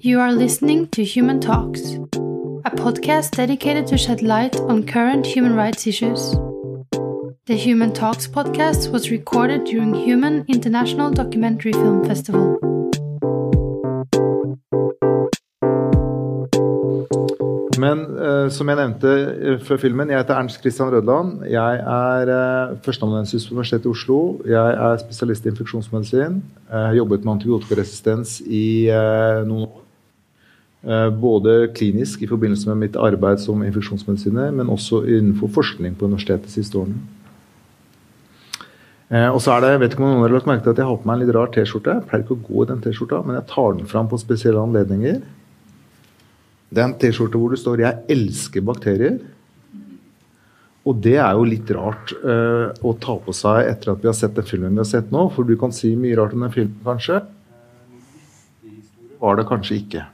You 0.00 0.20
are 0.20 0.32
listening 0.32 0.88
to 0.88 1.04
Human 1.04 1.40
Talks, 1.40 1.94
a 2.64 2.70
podcast 2.70 3.36
dedicated 3.36 3.86
to 3.86 3.96
shed 3.96 4.20
light 4.20 4.56
on 4.56 4.84
current 4.84 5.24
human 5.24 5.54
rights 5.54 5.86
issues. 5.86 6.32
The 7.46 7.56
Human 7.56 7.92
Talks 7.92 8.26
podcast 8.26 8.92
was 8.92 9.10
recorded 9.10 9.64
during 9.64 9.94
Human 9.94 10.44
International 10.48 11.10
Documentary 11.10 11.72
Film 11.72 12.04
Festival. 12.04 12.58
Men 17.78 17.98
uh, 18.18 18.50
som 18.50 18.68
jeg 18.68 18.76
nevnte 18.76 19.10
eh, 19.12 19.58
før 19.62 19.76
filmen, 19.76 20.10
jeg 20.10 20.18
heter 20.18 20.34
Ernst 20.34 20.60
Christian 20.60 20.92
Rødland. 20.92 21.44
Jeg 21.44 21.76
er 21.76 22.32
uh, 22.32 22.76
førsteamanuensis 22.84 23.46
på 23.46 23.54
Universitetet 23.54 23.84
i 23.84 23.88
Oslo. 23.88 24.20
Jeg 24.48 24.76
er 24.76 24.96
spesialist 25.04 25.46
i 25.46 25.48
infeksjonsmedisin. 25.48 26.42
Jeg 26.70 26.86
har 26.86 26.94
jobbet 26.94 27.24
med 27.24 27.32
antibiotikaresistens 27.32 28.40
i 28.40 28.88
uh, 28.90 29.44
noen 29.48 29.68
år. 29.68 29.85
Eh, 30.84 31.10
både 31.10 31.68
klinisk 31.74 32.22
i 32.22 32.28
forbindelse 32.30 32.68
med 32.68 32.82
mitt 32.84 32.96
arbeid 33.00 33.40
som 33.42 33.62
infeksjonsmedisiner, 33.64 34.52
men 34.54 34.68
også 34.70 35.02
innenfor 35.08 35.50
forskning 35.54 35.96
på 35.96 36.06
universitetet 36.06 36.50
de 36.50 36.52
siste 36.52 36.78
årene. 36.78 37.00
Eh, 39.08 39.30
og 39.30 39.40
så 39.42 39.54
er 39.54 39.62
det, 39.62 39.70
jeg 39.72 39.82
vet 39.82 39.96
ikke 39.96 40.04
om 40.04 40.12
noen 40.12 40.26
har 40.26 40.34
lagt 40.34 40.50
merke 40.50 40.66
til 40.66 40.74
at 40.74 40.82
jeg 40.82 40.88
har 40.90 41.00
på 41.00 41.08
meg 41.08 41.16
en 41.16 41.24
litt 41.24 41.34
rar 41.34 41.50
T-skjorte. 41.54 41.96
Jeg 41.96 42.08
pleier 42.10 42.26
ikke 42.26 42.36
å 42.36 42.44
gå 42.46 42.62
i 42.62 42.70
den 42.70 42.84
T-skjorta, 42.84 43.22
men 43.26 43.38
jeg 43.38 43.48
tar 43.54 43.78
den 43.78 43.90
fram 43.90 44.10
på 44.10 44.20
spesielle 44.20 44.62
anledninger. 44.62 45.20
Det 46.70 46.82
er 46.82 46.88
en 46.90 46.98
T-skjorte 47.00 47.40
hvor 47.40 47.54
det 47.54 47.62
står 47.62 47.82
'Jeg 47.82 48.02
elsker 48.10 48.66
bakterier'. 48.66 49.20
Og 50.86 51.00
det 51.02 51.16
er 51.18 51.32
jo 51.34 51.46
litt 51.46 51.70
rart 51.74 52.12
uh, 52.22 52.70
å 52.78 52.94
ta 52.94 53.16
på 53.18 53.32
seg 53.34 53.66
etter 53.66 53.90
at 53.90 53.98
vi 53.98 54.06
har 54.06 54.14
sett 54.14 54.36
den 54.36 54.46
filmen 54.46 54.70
vi 54.70 54.84
har 54.84 54.86
sett 54.86 55.10
nå. 55.10 55.24
For 55.34 55.42
du 55.42 55.56
kan 55.58 55.74
si 55.74 55.96
mye 55.98 56.14
rart 56.14 56.34
om 56.34 56.46
den 56.46 56.54
filmen, 56.54 56.78
kanskje. 56.86 57.24
Var 59.18 59.36
det 59.36 59.46
kanskje 59.50 59.80
ikke. 59.82 60.04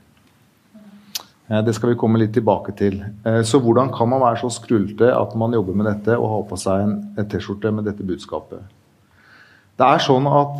Uh, 1.53 1.61
det 1.61 1.75
skal 1.77 1.93
vi 1.93 1.99
komme 2.01 2.17
litt 2.17 2.33
tilbake 2.33 2.73
til. 2.79 2.97
Uh, 3.27 3.43
så 3.45 3.61
hvordan 3.61 3.93
kan 3.93 4.09
man 4.09 4.23
være 4.25 4.41
så 4.41 4.49
skrullete 4.57 5.13
at 5.13 5.35
man 5.37 5.53
jobber 5.53 5.77
med 5.77 5.91
dette 5.91 6.17
og 6.17 6.31
har 6.31 6.47
på 6.49 6.57
seg 6.65 6.87
en, 6.87 6.97
T-skjorte 7.29 7.69
med 7.69 7.85
dette 7.85 8.05
budskapet? 8.05 8.65
Det 9.77 9.85
er 9.85 10.01
sånn 10.05 10.27
at 10.29 10.59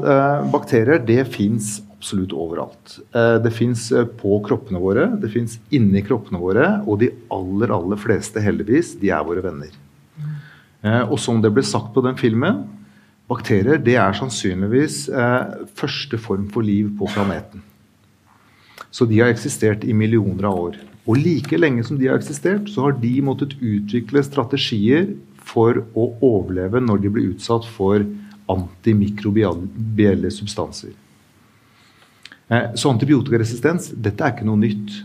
bakterier 0.49 1.01
det 1.05 1.19
fins 1.29 1.75
absolutt 2.03 2.35
overalt. 2.35 2.97
Eh, 3.15 3.37
det 3.39 3.53
fins 3.55 3.87
eh, 3.95 4.03
på 4.19 4.35
kroppene 4.43 4.81
våre, 4.83 5.07
det 5.21 5.31
fins 5.31 5.55
inni 5.71 6.03
kroppene 6.03 6.41
våre, 6.41 6.67
og 6.83 6.99
de 6.99 7.13
aller, 7.31 7.71
aller 7.71 7.99
fleste, 7.99 8.43
heldigvis, 8.43 8.97
de 8.99 9.13
er 9.15 9.23
våre 9.23 9.43
venner. 9.45 9.71
Eh, 10.83 11.03
og 11.07 11.15
som 11.23 11.39
det 11.41 11.53
ble 11.55 11.63
sagt 11.63 11.93
på 11.95 12.03
den 12.03 12.19
filmen, 12.19 12.65
bakterier 13.31 13.79
det 13.79 13.95
er 13.95 14.17
sannsynligvis 14.17 15.05
første 15.79 16.17
form 16.19 16.49
for 16.51 16.65
liv 16.67 16.89
på 16.99 17.07
planeten. 17.13 17.63
Så 18.93 19.07
de 19.09 19.19
har 19.19 19.31
eksistert 19.33 19.83
i 19.83 19.93
millioner 19.97 20.45
av 20.49 20.59
år. 20.67 20.81
Og 21.09 21.19
like 21.19 21.57
lenge 21.57 21.83
som 21.83 21.97
de 21.99 22.07
har 22.07 22.19
eksistert, 22.19 22.69
så 22.69 22.87
har 22.87 22.97
de 23.01 23.13
måttet 23.25 23.57
utvikle 23.59 24.21
strategier 24.23 25.09
for 25.43 25.81
å 25.97 26.11
overleve 26.23 26.79
når 26.83 27.01
de 27.03 27.11
blir 27.11 27.31
utsatt 27.33 27.65
for 27.75 28.05
antimikrobielle 28.53 30.31
substanser. 30.31 30.93
Eh, 32.47 32.73
så 32.75 32.91
antibiotikaresistens 32.91 33.89
dette 33.95 34.23
er 34.23 34.35
ikke 34.35 34.47
noe 34.47 34.61
nytt. 34.61 34.97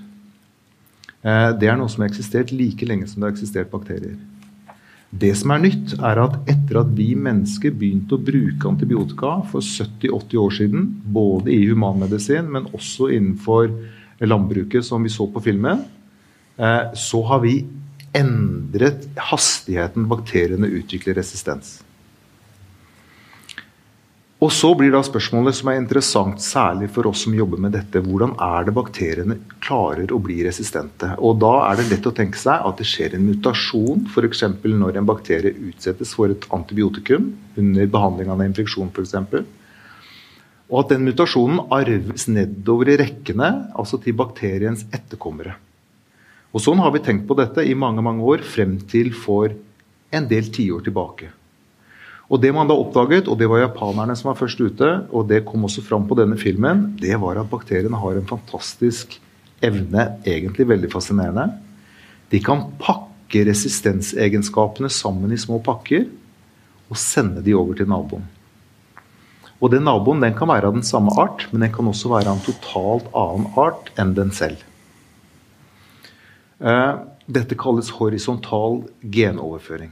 Eh, 1.22 1.50
det 1.58 1.70
er 1.70 1.78
noe 1.78 1.90
som 1.90 2.04
har 2.04 2.12
eksistert 2.12 2.52
like 2.54 2.86
lenge 2.86 3.08
som 3.08 3.22
det 3.22 3.30
har 3.30 3.36
eksistert 3.36 3.72
bakterier. 3.72 4.18
Det 5.08 5.30
som 5.40 5.54
er 5.54 5.62
nytt, 5.62 5.94
er 6.04 6.20
at 6.20 6.34
etter 6.52 6.82
at 6.82 6.90
vi 6.92 7.14
mennesker 7.16 7.72
begynte 7.72 8.18
å 8.18 8.20
bruke 8.20 8.68
antibiotika 8.68 9.38
for 9.48 9.64
70-80 9.64 10.40
år 10.42 10.56
siden, 10.58 10.88
både 11.14 11.54
i 11.54 11.62
humanmedisin, 11.70 12.50
men 12.52 12.68
også 12.76 13.08
innenfor 13.16 13.70
landbruket, 14.20 14.84
som 14.84 15.02
vi 15.02 15.12
så 15.12 15.24
på 15.32 15.40
filmen, 15.40 15.86
eh, 16.60 16.92
så 16.92 17.22
har 17.24 17.40
vi 17.40 17.62
endret 18.16 19.08
hastigheten 19.30 20.08
bakteriene 20.10 20.68
utvikler 20.76 21.16
resistens. 21.16 21.78
Og 24.38 24.52
så 24.54 24.68
blir 24.78 24.92
da 24.94 25.00
spørsmålet 25.02 25.56
som 25.58 25.68
er 25.72 25.80
interessant, 25.80 26.38
særlig 26.38 26.86
for 26.94 27.08
oss 27.10 27.24
som 27.24 27.34
jobber 27.34 27.58
med 27.58 27.72
dette, 27.74 27.98
hvordan 28.04 28.36
er 28.38 28.68
det 28.68 28.74
bakteriene 28.76 29.36
klarer 29.64 30.12
å 30.14 30.20
bli 30.22 30.36
resistente? 30.46 31.08
Og 31.18 31.40
da 31.42 31.50
er 31.66 31.80
det 31.80 31.88
lett 31.88 32.06
å 32.06 32.12
tenke 32.14 32.38
seg 32.38 32.62
at 32.68 32.78
det 32.78 32.86
skjer 32.86 33.16
en 33.16 33.24
mutasjon, 33.26 34.04
f.eks. 34.06 34.44
når 34.62 35.00
en 35.00 35.08
bakterie 35.08 35.56
utsettes 35.72 36.14
for 36.14 36.30
et 36.30 36.46
antibiotikum 36.54 37.32
under 37.58 37.90
behandling 37.90 38.30
av 38.30 38.38
en 38.38 38.52
infeksjon 38.52 38.92
f.eks. 38.94 39.16
Og 40.68 40.76
at 40.84 40.94
den 40.94 41.08
mutasjonen 41.08 41.64
arves 41.74 42.28
nedover 42.30 42.92
i 42.92 42.98
rekkene, 43.00 43.50
altså 43.74 43.98
til 44.04 44.14
bakteriens 44.20 44.86
etterkommere. 44.92 45.56
Og 46.54 46.62
Sånn 46.62 46.78
har 46.78 46.94
vi 46.94 47.02
tenkt 47.02 47.26
på 47.26 47.34
dette 47.36 47.66
i 47.66 47.74
mange 47.74 48.06
mange 48.06 48.22
år, 48.22 48.46
frem 48.46 48.78
til 48.86 49.10
for 49.18 49.50
en 50.14 50.30
del 50.30 50.46
tiår 50.54 50.86
tilbake. 50.86 51.32
Og 52.28 52.40
det 52.42 52.50
man 52.52 52.68
da 52.68 52.76
oppdaget, 52.76 53.28
og 53.28 53.38
det 53.40 53.48
var 53.48 53.62
japanerne 53.62 54.16
som 54.18 54.28
var 54.28 54.36
først 54.36 54.60
ute, 54.60 54.88
og 55.08 55.28
det 55.30 55.46
kom 55.48 55.64
også 55.64 55.84
fram 55.84 56.04
på 56.08 56.16
denne 56.18 56.36
filmen, 56.40 56.90
det 57.00 57.16
var 57.20 57.40
at 57.40 57.48
bakteriene 57.48 57.96
har 57.96 58.18
en 58.18 58.28
fantastisk 58.28 59.16
evne, 59.64 60.10
egentlig 60.28 60.68
veldig 60.68 60.90
fascinerende. 60.92 61.48
De 62.28 62.40
kan 62.44 62.66
pakke 62.80 63.46
resistensegenskapene 63.48 64.90
sammen 64.92 65.32
i 65.32 65.40
små 65.40 65.58
pakker 65.64 66.04
og 66.88 67.00
sende 67.00 67.42
de 67.44 67.56
over 67.56 67.76
til 67.78 67.88
naboen. 67.88 68.26
Og 69.58 69.72
den 69.72 69.88
naboen 69.88 70.20
den 70.22 70.36
kan 70.38 70.50
være 70.50 70.68
av 70.68 70.76
den 70.76 70.86
samme 70.86 71.12
art, 71.18 71.46
men 71.50 71.64
den 71.64 71.72
kan 71.74 71.88
også 71.90 72.12
være 72.12 72.30
av 72.30 72.38
en 72.38 72.44
totalt 72.46 73.08
annen 73.16 73.48
art 73.58 73.88
enn 73.98 74.12
den 74.16 74.30
selv. 74.36 74.60
Eh, 76.60 76.92
dette 77.26 77.58
kalles 77.58 77.90
horisontal 77.98 78.84
genoverføring. 79.02 79.90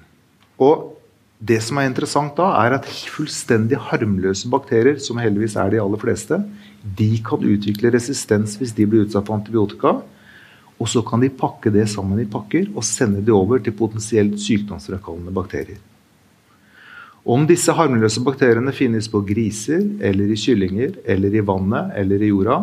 Og 0.62 0.95
det 1.38 1.58
som 1.60 1.76
er 1.76 1.90
interessant 1.90 2.36
da, 2.38 2.48
er 2.64 2.78
at 2.78 2.86
fullstendig 2.88 3.76
harmløse 3.90 4.48
bakterier, 4.48 4.96
som 5.02 5.18
heldigvis 5.20 5.56
er 5.60 5.74
de 5.74 5.80
aller 5.82 6.00
fleste, 6.00 6.38
de 6.96 7.10
kan 7.24 7.42
utvikle 7.44 7.92
resistens 7.92 8.54
hvis 8.56 8.72
de 8.76 8.86
blir 8.88 9.04
utsatt 9.04 9.26
for 9.26 9.36
antibiotika. 9.36 9.98
Og 10.76 10.88
så 10.92 11.02
kan 11.04 11.20
de 11.20 11.32
pakke 11.32 11.72
det 11.72 11.86
sammen 11.92 12.20
i 12.20 12.28
pakker 12.28 12.70
og 12.74 12.84
sende 12.84 13.22
det 13.24 13.34
over 13.34 13.60
til 13.60 13.76
potensielt 13.76 14.40
sykdomsfremkallende 14.40 15.34
bakterier. 15.36 15.80
Om 17.26 17.42
disse 17.48 17.74
harmløse 17.74 18.22
bakteriene 18.22 18.72
finnes 18.76 19.08
på 19.10 19.20
griser, 19.26 19.82
eller 19.98 20.30
i 20.30 20.38
kyllinger, 20.38 21.00
eller 21.04 21.34
i 21.34 21.42
vannet 21.42 21.96
eller 21.98 22.22
i 22.22 22.30
jorda, 22.30 22.60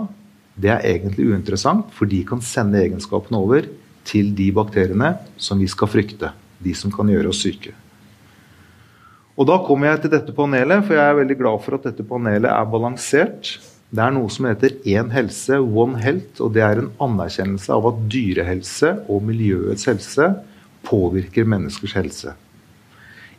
det 0.55 0.71
er 0.71 0.85
egentlig 0.87 1.33
uinteressant, 1.33 1.89
for 1.91 2.07
de 2.09 2.21
kan 2.25 2.41
sende 2.45 2.79
egenskapene 2.79 3.41
over 3.41 3.67
til 4.07 4.31
de 4.37 4.49
bakteriene 4.55 5.17
som 5.37 5.59
vi 5.59 5.67
skal 5.67 5.91
frykte. 5.91 6.31
De 6.63 6.73
som 6.77 6.93
kan 6.93 7.09
gjøre 7.11 7.33
oss 7.33 7.43
syke. 7.43 7.73
Og 9.33 9.47
da 9.49 9.55
kommer 9.65 9.89
jeg 9.89 10.03
til 10.03 10.11
dette 10.13 10.33
panelet, 10.35 10.83
for 10.85 10.93
jeg 10.93 11.09
er 11.09 11.15
veldig 11.17 11.37
glad 11.39 11.61
for 11.63 11.73
at 11.77 11.85
dette 11.87 12.03
panelet 12.05 12.51
er 12.51 12.65
balansert. 12.69 13.59
Det 13.93 14.01
er 14.01 14.11
noe 14.13 14.29
som 14.33 14.45
heter 14.49 14.71
Én 14.89 15.11
helse, 15.13 15.57
One 15.57 16.01
Health, 16.01 16.41
og 16.41 16.53
det 16.53 16.63
er 16.65 16.77
en 16.81 16.91
anerkjennelse 17.01 17.73
av 17.73 17.85
at 17.89 17.99
dyrehelse 18.13 18.89
og 19.09 19.23
miljøets 19.25 19.85
helse 19.89 20.25
påvirker 20.85 21.45
menneskers 21.49 21.95
helse. 21.97 22.33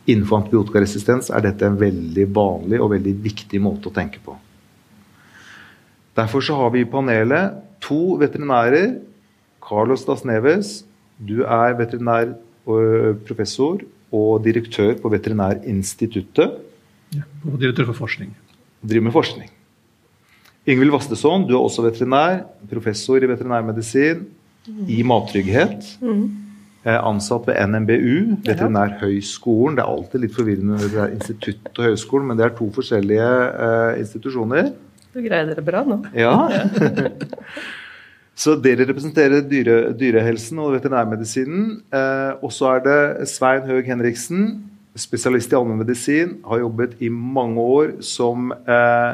Innenfor 0.05 0.37
antibiotikaresistens 0.41 1.31
er 1.33 1.41
dette 1.47 1.65
en 1.65 1.79
veldig 1.79 2.25
vanlig 2.35 2.79
og 2.83 2.91
veldig 2.93 3.15
viktig 3.23 3.59
måte 3.63 3.89
å 3.89 3.95
tenke 3.95 4.19
på. 4.23 4.33
Derfor 6.15 6.39
har 6.59 6.69
vi 6.75 6.79
i 6.83 6.91
panelet 6.91 7.45
to 7.83 8.17
veterinærer. 8.19 8.87
Carlos 9.65 10.05
Dasneves, 10.05 10.85
du 11.17 11.41
er 11.41 11.73
veterinærprofessor 11.79 13.81
og 14.15 14.45
direktør 14.45 14.95
på 15.01 15.11
Veterinærinstituttet. 15.11 16.55
Ja, 17.15 17.27
og 17.51 17.59
direktør 17.61 17.91
for 17.91 18.05
forskning. 18.05 18.31
Driver 18.85 19.07
med 19.07 19.15
forskning. 19.15 19.51
Ingvild 20.65 20.95
Vastesson, 20.95 21.45
du 21.45 21.53
er 21.53 21.61
også 21.61 21.83
veterinær, 21.85 22.39
professor 22.71 23.21
i 23.21 23.29
veterinærmedisin 23.29 24.23
i 24.89 25.03
mattrygghet. 25.05 25.91
Mm. 26.01 26.25
Ansatt 26.85 27.47
ved 27.49 27.57
NMBU, 27.69 28.41
Veterinærhøgskolen. 28.45 29.77
Det 29.77 29.83
er 29.83 29.93
alltid 29.93 30.21
litt 30.21 30.35
forvirrende 30.35 30.77
med 30.77 30.97
er 31.01 31.13
institutt 31.13 31.69
og 31.79 31.87
høyskolen, 31.89 32.27
men 32.29 32.37
det 32.37 32.45
er 32.45 32.57
to 32.57 32.67
forskjellige 32.73 33.29
uh, 33.29 33.93
institusjoner. 34.01 34.69
Du 35.13 35.21
greier 35.23 35.49
dere 35.49 35.65
bra 35.65 35.81
nå. 35.85 36.01
Ja. 36.17 36.33
Så 38.35 38.57
dere 38.59 38.83
representerer 38.83 39.45
dyre, 39.47 39.93
dyrehelsen 39.95 40.59
og 40.59 40.73
veterinærmedisinen. 40.75 41.67
Eh, 41.87 42.31
og 42.43 42.51
så 42.51 42.73
er 42.73 42.81
det 42.83 43.27
Svein 43.31 43.63
Høeg 43.69 43.87
Henriksen, 43.87 44.49
spesialist 44.99 45.53
i 45.53 45.57
allmennmedisin. 45.59 46.35
Har 46.43 46.65
jobbet 46.65 46.97
i 46.99 47.11
mange 47.11 47.63
år 47.63 47.95
som 48.03 48.51
eh, 48.51 49.13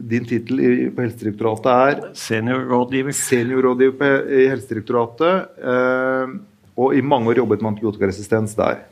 Din 0.00 0.24
tittel 0.24 0.62
på 0.94 1.02
Helsedirektoratet 1.02 1.66
er 1.70 2.14
Seniorrådgiver. 2.16 3.12
Seniorrådgiver 3.12 4.30
i 4.38 4.46
Helsedirektoratet. 4.48 5.50
Eh, 5.60 6.38
og 6.80 6.94
i 6.96 7.02
mange 7.02 7.34
år 7.34 7.42
jobbet 7.42 7.60
med 7.60 7.74
antibiotikaresistens 7.74 8.54
der. 8.56 8.86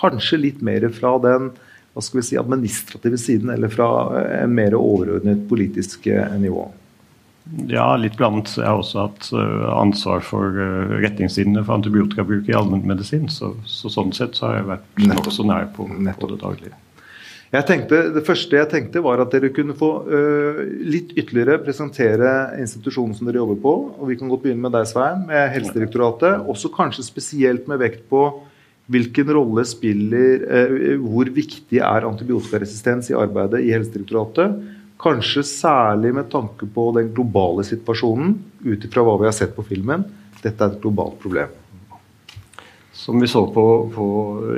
Kanskje 0.00 0.38
litt 0.40 0.62
mer 0.64 0.86
fra 0.94 1.18
den 1.20 1.50
hva 1.90 2.02
skal 2.06 2.20
vi 2.20 2.26
si, 2.28 2.36
administrative 2.38 3.18
siden, 3.18 3.50
eller 3.50 3.68
fra 3.72 3.88
en 4.44 4.52
mer 4.54 4.76
overordnet 4.78 5.42
politisk 5.50 6.06
eh, 6.06 6.36
nivå. 6.38 6.68
Ja, 7.70 7.96
litt 7.98 8.16
blandet. 8.18 8.52
Jeg 8.58 8.66
har 8.66 8.78
også 8.78 9.06
hatt 9.06 9.30
uh, 9.34 9.70
ansvar 9.74 10.22
for 10.22 10.54
uh, 10.54 10.92
retningslinjene 11.02 11.64
for 11.64 11.80
antibiotikabruk 11.80 12.50
i 12.50 12.54
allmennmedisin. 12.54 13.26
Så, 13.32 13.54
så 13.66 13.90
sånn 13.90 14.14
sett 14.14 14.38
så 14.38 14.46
har 14.46 14.60
jeg 14.60 14.68
vært 14.68 15.02
nokså 15.10 15.46
nær 15.48 15.66
på, 15.74 15.88
på, 15.88 16.30
det 16.30 16.38
daglige. 16.42 16.78
Jeg 17.50 17.66
tenkte, 17.66 18.04
det 18.14 18.22
første 18.22 18.54
jeg 18.60 18.70
tenkte, 18.70 19.02
var 19.02 19.18
at 19.24 19.32
dere 19.34 19.50
kunne 19.54 19.74
få 19.78 19.90
uh, 20.06 20.60
litt 20.86 21.10
ytterligere 21.18 21.58
presentere 21.64 22.34
institusjonen 22.62 23.16
som 23.18 23.26
dere 23.26 23.42
jobber 23.42 23.58
på. 23.64 23.74
og 23.98 24.12
Vi 24.12 24.20
kan 24.20 24.30
godt 24.30 24.46
begynne 24.46 24.68
med 24.68 24.76
deg, 24.76 24.86
Svein, 24.86 25.26
med 25.26 25.50
Helsedirektoratet. 25.56 26.46
Også 26.46 26.70
kanskje 26.74 27.08
spesielt 27.08 27.66
med 27.70 27.82
vekt 27.82 28.06
på 28.12 28.28
hvilken 28.90 29.28
rolle 29.30 29.62
spiller 29.70 30.40
Hvor 30.98 31.28
viktig 31.30 31.78
er 31.78 32.06
antibiotikaresistens 32.08 33.12
i 33.12 33.14
arbeidet 33.14 33.60
i 33.62 33.70
Helsedirektoratet? 33.70 34.56
Kanskje 35.00 35.42
særlig 35.48 36.12
med 36.12 36.28
tanke 36.32 36.66
på 36.68 36.90
den 36.96 37.08
globale 37.14 37.64
situasjonen, 37.64 38.34
ut 38.66 38.84
ifra 38.84 39.04
hva 39.06 39.16
vi 39.22 39.30
har 39.30 39.36
sett 39.36 39.54
på 39.56 39.64
filmen. 39.64 40.04
Dette 40.42 40.60
er 40.60 40.74
et 40.74 40.82
globalt 40.82 41.16
problem. 41.22 41.56
Som 43.00 43.20
vi 43.22 43.28
så 43.32 43.46
på, 43.48 43.64
på 43.94 44.06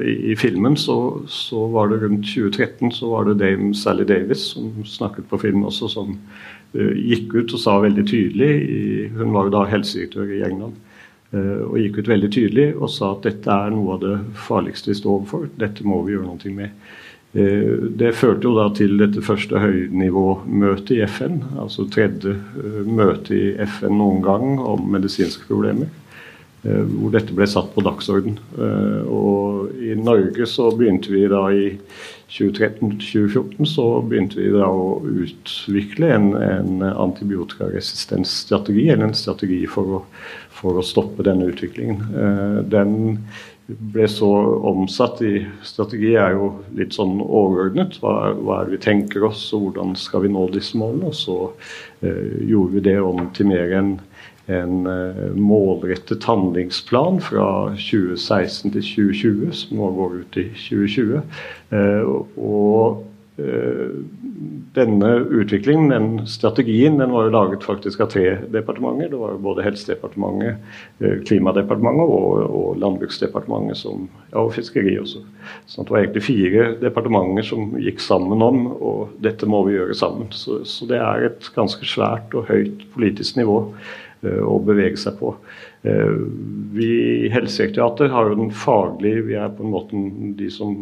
i, 0.02 0.34
filmen, 0.34 0.74
så, 0.76 0.96
så, 1.30 1.66
var 1.70 1.92
det 1.92 2.00
rundt 2.02 2.26
2013 2.26 2.90
så 2.90 3.10
var 3.12 3.28
det 3.28 3.36
Dame 3.38 3.70
Sally 3.78 4.02
Davis 4.08 4.48
som 4.56 4.72
snakket 4.88 5.28
på 5.30 5.38
film 5.38 5.62
også, 5.68 5.90
som 5.92 6.10
uh, 6.16 6.94
gikk 6.96 7.36
ut 7.36 7.54
og 7.54 7.62
sa 7.62 7.76
veldig 7.84 8.06
tydelig 8.10 8.50
i, 8.64 8.80
Hun 9.14 9.30
var 9.36 9.46
jo 9.46 9.54
da 9.54 9.62
helsedirektør 9.70 10.34
i 10.34 10.42
England. 10.48 10.74
Uh, 11.30 11.62
og 11.68 11.78
gikk 11.84 12.02
ut 12.02 12.10
veldig 12.10 12.32
tydelig 12.34 12.66
og 12.74 12.90
sa 12.90 13.12
at 13.14 13.28
dette 13.28 13.60
er 13.62 13.70
noe 13.76 13.94
av 13.94 14.02
det 14.02 14.18
farligste 14.48 14.90
vi 14.90 14.98
står 14.98 15.20
overfor. 15.20 15.46
Dette 15.62 15.86
må 15.86 16.02
vi 16.02 16.16
gjøre 16.16 16.32
noe 16.32 16.56
med. 16.56 16.74
Eh, 17.32 17.88
det 17.96 18.12
førte 18.12 18.44
jo 18.44 18.52
da 18.58 18.66
til 18.76 18.98
dette 19.00 19.22
første 19.24 19.60
høynivåmøtet 19.62 20.98
i 20.98 21.02
FN, 21.08 21.40
altså 21.62 21.86
tredje 21.88 22.36
eh, 22.36 22.80
møte 22.84 23.36
i 23.36 23.44
FN 23.64 23.96
noen 23.96 24.20
gang 24.24 24.60
om 24.60 24.84
medisinske 24.92 25.48
problemer. 25.48 25.88
Eh, 26.62 26.82
hvor 26.84 27.14
dette 27.14 27.32
ble 27.34 27.48
satt 27.48 27.72
på 27.74 27.82
dagsorden. 27.82 28.36
Og 29.08 29.72
i 29.82 29.96
Norge 29.98 30.46
så 30.46 30.68
begynte 30.76 31.14
vi 31.14 31.24
da 31.30 31.46
i 31.50 31.70
2013-2014 32.32 33.66
så 33.68 33.86
begynte 34.08 34.38
vi 34.38 34.52
da 34.54 34.68
å 34.70 35.00
utvikle 35.04 36.12
en, 36.14 36.28
en 36.36 36.84
antibiotikaresistensstrategi, 36.86 38.86
eller 38.92 39.08
en 39.08 39.16
strategi 39.16 39.64
for 39.68 39.98
å, 39.98 40.00
for 40.54 40.78
å 40.80 40.86
stoppe 40.86 41.26
denne 41.26 41.50
utviklingen. 41.50 42.06
Den 42.72 42.94
ble 43.92 44.06
så 44.10 44.28
omsatt 44.68 45.22
i 45.24 45.42
Strategi 45.66 46.14
er 46.18 46.36
jo 46.36 46.48
litt 46.78 46.96
sånn 46.96 47.20
overordnet. 47.22 47.98
Hva, 48.02 48.32
hva 48.38 48.60
er 48.60 48.68
det 48.68 48.76
vi 48.76 48.84
tenker 48.86 49.26
oss, 49.28 49.44
og 49.56 49.68
hvordan 49.68 49.94
skal 49.98 50.26
vi 50.26 50.32
nå 50.32 50.46
disse 50.54 50.78
målene? 50.78 51.12
Og 51.12 51.18
så 51.18 51.38
eh, 52.04 52.42
gjorde 52.48 52.78
vi 52.78 52.86
det 52.90 52.98
om 53.02 53.28
til 53.36 53.50
mer 53.52 53.76
enn 53.78 53.94
en 54.50 54.86
eh, 54.90 55.22
målrettet 55.38 56.24
handlingsplan 56.26 57.20
fra 57.22 57.46
2016 57.78 58.72
til 58.74 58.82
2020, 58.82 59.54
som 59.54 59.78
nå 59.78 59.90
går 59.98 60.18
ut 60.22 60.38
i 60.42 60.48
2020. 60.58 61.22
Eh, 61.76 62.12
og 62.42 63.02
denne 63.36 65.08
utviklingen, 65.32 65.88
den 65.88 66.26
strategien, 66.26 66.98
den 66.98 67.12
var 67.12 67.24
jo 67.24 67.32
laget 67.32 67.64
faktisk 67.64 68.02
av 68.04 68.10
tre 68.12 68.26
departementer. 68.52 69.08
Det 69.08 69.20
var 69.20 69.32
jo 69.32 69.40
både 69.46 69.64
Helsedepartementet, 69.64 70.60
eh, 71.00 71.16
Klimadepartementet 71.24 72.12
og, 72.12 72.44
og 72.44 72.78
Landbruksdepartementet 72.82 73.80
som, 73.80 74.06
ja, 74.30 74.42
og 74.42 74.52
Fiskeri 74.56 74.98
også. 75.00 75.24
Så 75.66 75.82
det 75.82 75.94
var 75.94 76.02
egentlig 76.02 76.24
fire 76.28 76.68
departementer 76.82 77.48
som 77.48 77.74
gikk 77.80 78.04
sammen 78.04 78.44
om, 78.44 78.66
og 78.76 79.16
dette 79.24 79.48
må 79.48 79.64
vi 79.68 79.78
gjøre 79.78 79.96
sammen. 79.96 80.28
Så, 80.36 80.62
så 80.68 80.88
det 80.90 81.00
er 81.00 81.28
et 81.30 81.52
ganske 81.56 81.88
svært 81.88 82.36
og 82.36 82.48
høyt 82.52 82.84
politisk 82.92 83.40
nivå 83.40 83.58
uh, 83.72 84.42
å 84.44 84.58
bevege 84.62 85.00
seg 85.00 85.16
på. 85.20 85.34
Vi 85.82 86.88
i 87.26 87.30
Helsedirektoratet 87.32 88.12
har 88.12 88.28
jo 88.28 88.36
den 88.38 88.52
faglige 88.54 89.24
Vi 89.26 89.34
er 89.34 89.48
på 89.50 89.64
en 89.66 89.72
måte 89.72 90.02
de 90.38 90.46
som 90.54 90.76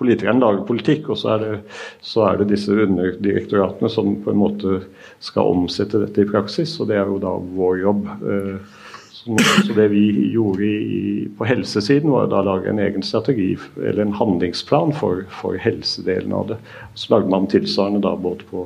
politikerne 0.00 0.42
lager 0.42 0.66
politikk, 0.66 1.08
og 1.12 1.18
så 1.20 1.34
er, 1.34 1.42
det, 1.44 1.78
så 2.04 2.24
er, 2.26 2.40
det, 2.40 2.50
disse 2.52 2.74
underdirektoratene 2.74 3.90
som 3.92 4.16
på 4.24 4.32
en 4.32 4.40
måte 4.40 4.80
skal 5.22 5.52
omsette 5.54 6.00
dette 6.02 6.24
i 6.24 6.28
praksis, 6.28 6.74
og 6.80 6.90
det 6.90 6.98
er 6.98 7.10
jo 7.10 7.20
da 7.22 7.34
vår 7.60 7.82
jobb. 7.84 8.08
Eh, 8.20 8.78
så, 9.20 9.36
det 9.76 9.90
vi 9.92 10.04
gjorde 10.32 10.64
i, 10.64 11.28
på 11.36 11.44
helsesiden, 11.44 12.10
var 12.10 12.30
da 12.32 12.40
å 12.40 12.46
lage 12.46 12.70
en 12.72 12.80
egen 12.80 13.04
strategi, 13.04 13.52
eller 13.76 14.06
en 14.06 14.16
handlingsplan 14.16 14.94
for, 14.96 15.26
for 15.42 15.60
helsedelen 15.60 16.32
av 16.36 16.54
det. 16.54 16.58
Så 16.94 17.12
lagde 17.14 17.32
man 17.32 17.48
tilsvarende 17.52 18.00
da 18.06 18.14
både 18.16 18.48
på, 18.48 18.64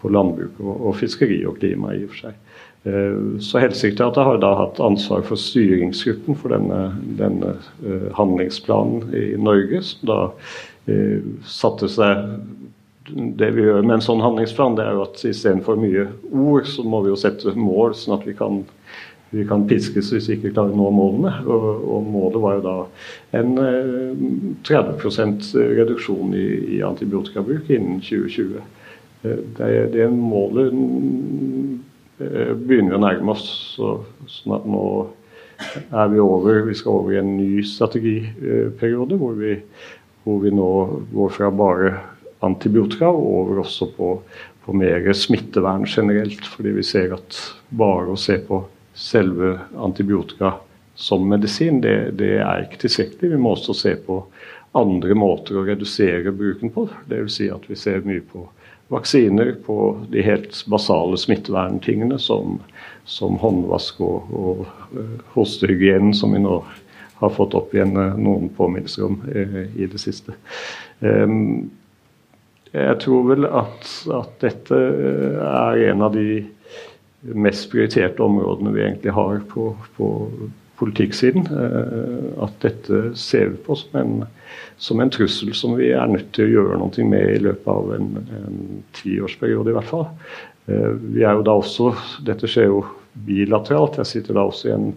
på 0.00 0.12
landbruk 0.12 0.56
og, 0.64 0.72
og, 0.72 0.94
fiskeri 1.02 1.42
og 1.44 1.60
klima 1.60 1.92
i 1.94 2.06
og 2.06 2.14
for 2.14 2.30
seg. 2.30 2.40
Eh, 2.84 3.38
så 3.40 3.58
Helsedirektoratet 3.58 4.24
har 4.24 4.38
da 4.40 4.54
hatt 4.56 4.80
ansvar 4.80 5.20
for 5.28 5.36
styringsgruppen 5.36 6.36
for 6.40 6.54
denne, 6.54 6.94
denne 7.18 7.58
uh, 7.84 8.06
handlingsplanen 8.16 9.10
i 9.12 9.34
Norge, 9.36 9.82
som 9.84 10.08
da 10.08 10.20
uh, 10.88 11.28
satte 11.44 11.90
seg 11.92 12.40
Det 13.10 13.48
vi 13.56 13.64
gjør 13.64 13.82
med 13.82 13.96
en 13.96 14.04
sånn 14.04 14.20
handlingsplan, 14.22 14.76
det 14.78 14.84
er 14.86 14.94
jo 14.94 15.02
at 15.02 15.22
istedenfor 15.26 15.80
mye 15.80 16.04
ord, 16.30 16.68
så 16.70 16.84
må 16.86 17.00
vi 17.02 17.10
jo 17.10 17.16
sette 17.18 17.56
mål, 17.58 17.96
sånn 17.98 18.14
at 18.14 18.26
vi 18.28 18.36
kan, 18.38 18.60
vi 19.34 19.42
kan 19.48 19.64
piskes 19.66 20.12
hvis 20.14 20.28
vi 20.30 20.36
ikke 20.36 20.52
klarer 20.54 20.76
å 20.76 20.78
nå 20.78 20.92
målene. 20.94 21.32
Og, 21.42 21.64
og 21.90 22.06
målet 22.06 22.38
var 22.44 22.54
jo 22.60 22.62
da 22.68 22.76
en 23.40 23.58
uh, 23.58 24.54
30 24.68 25.42
reduksjon 25.80 26.36
i, 26.38 26.46
i 26.78 26.80
antibiotikabruk 26.86 27.72
innen 27.72 27.98
2020. 28.04 28.62
Det, 29.20 29.72
det 29.92 30.06
målet 30.14 30.70
Eh, 30.72 31.69
begynner 32.20 32.94
vi 32.94 32.98
å 32.98 33.02
nærme 33.02 33.34
oss. 33.34 33.48
Så, 33.76 33.94
sånn 34.28 34.56
at 34.58 34.68
nå 34.68 34.84
er 35.92 36.12
vi 36.12 36.20
over 36.22 36.62
Vi 36.68 36.76
skal 36.78 37.00
over 37.00 37.14
i 37.14 37.20
en 37.20 37.34
ny 37.36 37.64
strategiperiode 37.66 39.18
hvor 39.20 39.34
vi, 39.36 39.58
hvor 40.24 40.40
vi 40.44 40.52
nå 40.54 40.70
går 41.12 41.34
fra 41.36 41.50
bare 41.52 41.92
antibiotika 42.44 43.10
og 43.12 43.26
over 43.42 43.62
også 43.64 43.90
på, 43.96 44.14
på 44.64 44.76
mer 44.76 45.10
smittevern 45.16 45.84
generelt. 45.88 46.44
Fordi 46.54 46.76
vi 46.78 46.86
ser 46.86 47.16
at 47.16 47.40
bare 47.68 48.14
å 48.14 48.20
se 48.20 48.38
på 48.46 48.62
selve 48.96 49.56
antibiotika 49.80 50.54
som 51.00 51.28
medisin, 51.28 51.80
det, 51.80 52.12
det 52.20 52.34
er 52.44 52.64
ikke 52.66 52.82
tilstrekkelig. 52.82 53.32
Vi 53.32 53.40
må 53.40 53.54
også 53.54 53.76
se 53.76 53.94
på 54.04 54.22
andre 54.76 55.16
måter 55.16 55.56
å 55.56 55.64
redusere 55.64 56.32
bruken 56.36 56.72
på. 56.74 56.86
Dvs. 57.08 57.36
Si 57.38 57.48
at 57.52 57.64
vi 57.68 57.78
ser 57.78 58.04
mye 58.04 58.24
på 58.24 58.44
vaksiner 58.90 59.54
på 59.66 60.00
de 60.10 60.22
helt 60.22 60.64
basale 60.66 61.18
smitteverntingene 61.18 62.18
som, 62.18 62.58
som 63.06 63.38
håndvask 63.38 64.00
og, 64.02 64.30
og 64.34 64.62
uh, 64.96 65.18
hostehygienen, 65.36 66.14
som 66.14 66.34
vi 66.34 66.42
nå 66.42 66.56
har 67.20 67.34
fått 67.36 67.54
opp 67.54 67.74
igjen 67.76 67.94
uh, 67.94 68.18
noen 68.18 68.50
påminnelser 68.56 69.06
om 69.06 69.20
eh, 69.30 69.60
i 69.78 69.86
det 69.86 70.00
siste. 70.02 70.34
Um, 70.98 71.70
jeg 72.72 72.98
tror 73.02 73.28
vel 73.30 73.46
at, 73.46 73.86
at, 74.14 74.34
dette 74.42 74.76
er 74.78 75.80
en 75.90 76.04
av 76.06 76.14
de 76.14 76.42
mest 77.34 77.66
prioriterte 77.70 78.22
områdene 78.22 78.74
vi 78.74 78.84
egentlig 78.84 79.14
har 79.14 79.40
på, 79.50 79.72
på 79.96 80.10
politikksiden. 80.80 81.46
At 82.40 82.56
dette 82.64 83.10
ser 83.20 83.52
vi 83.52 83.60
på 83.66 83.76
som 83.78 83.98
en 84.00 84.14
som 84.80 85.00
en 85.00 85.10
trussel 85.12 85.52
som 85.54 85.74
vi 85.76 85.90
er 85.92 86.08
nødt 86.08 86.30
til 86.32 86.46
å 86.46 86.52
gjøre 86.54 86.78
noe 86.80 87.04
med 87.04 87.34
i 87.34 87.42
løpet 87.44 87.68
av 87.68 87.90
en, 87.98 88.06
en 88.40 88.60
tiårsperiode, 88.96 89.68
i 89.72 89.76
hvert 89.76 89.90
fall. 89.90 90.06
Eh, 90.72 90.94
vi 91.16 91.24
er 91.24 91.36
jo 91.36 91.44
da 91.44 91.56
også, 91.60 91.90
Dette 92.24 92.48
skjer 92.48 92.70
jo 92.70 92.80
bilateralt. 93.26 93.98
Jeg 94.00 94.08
sitter 94.08 94.38
da 94.38 94.46
også 94.48 94.70
i 94.70 94.76
en 94.78 94.94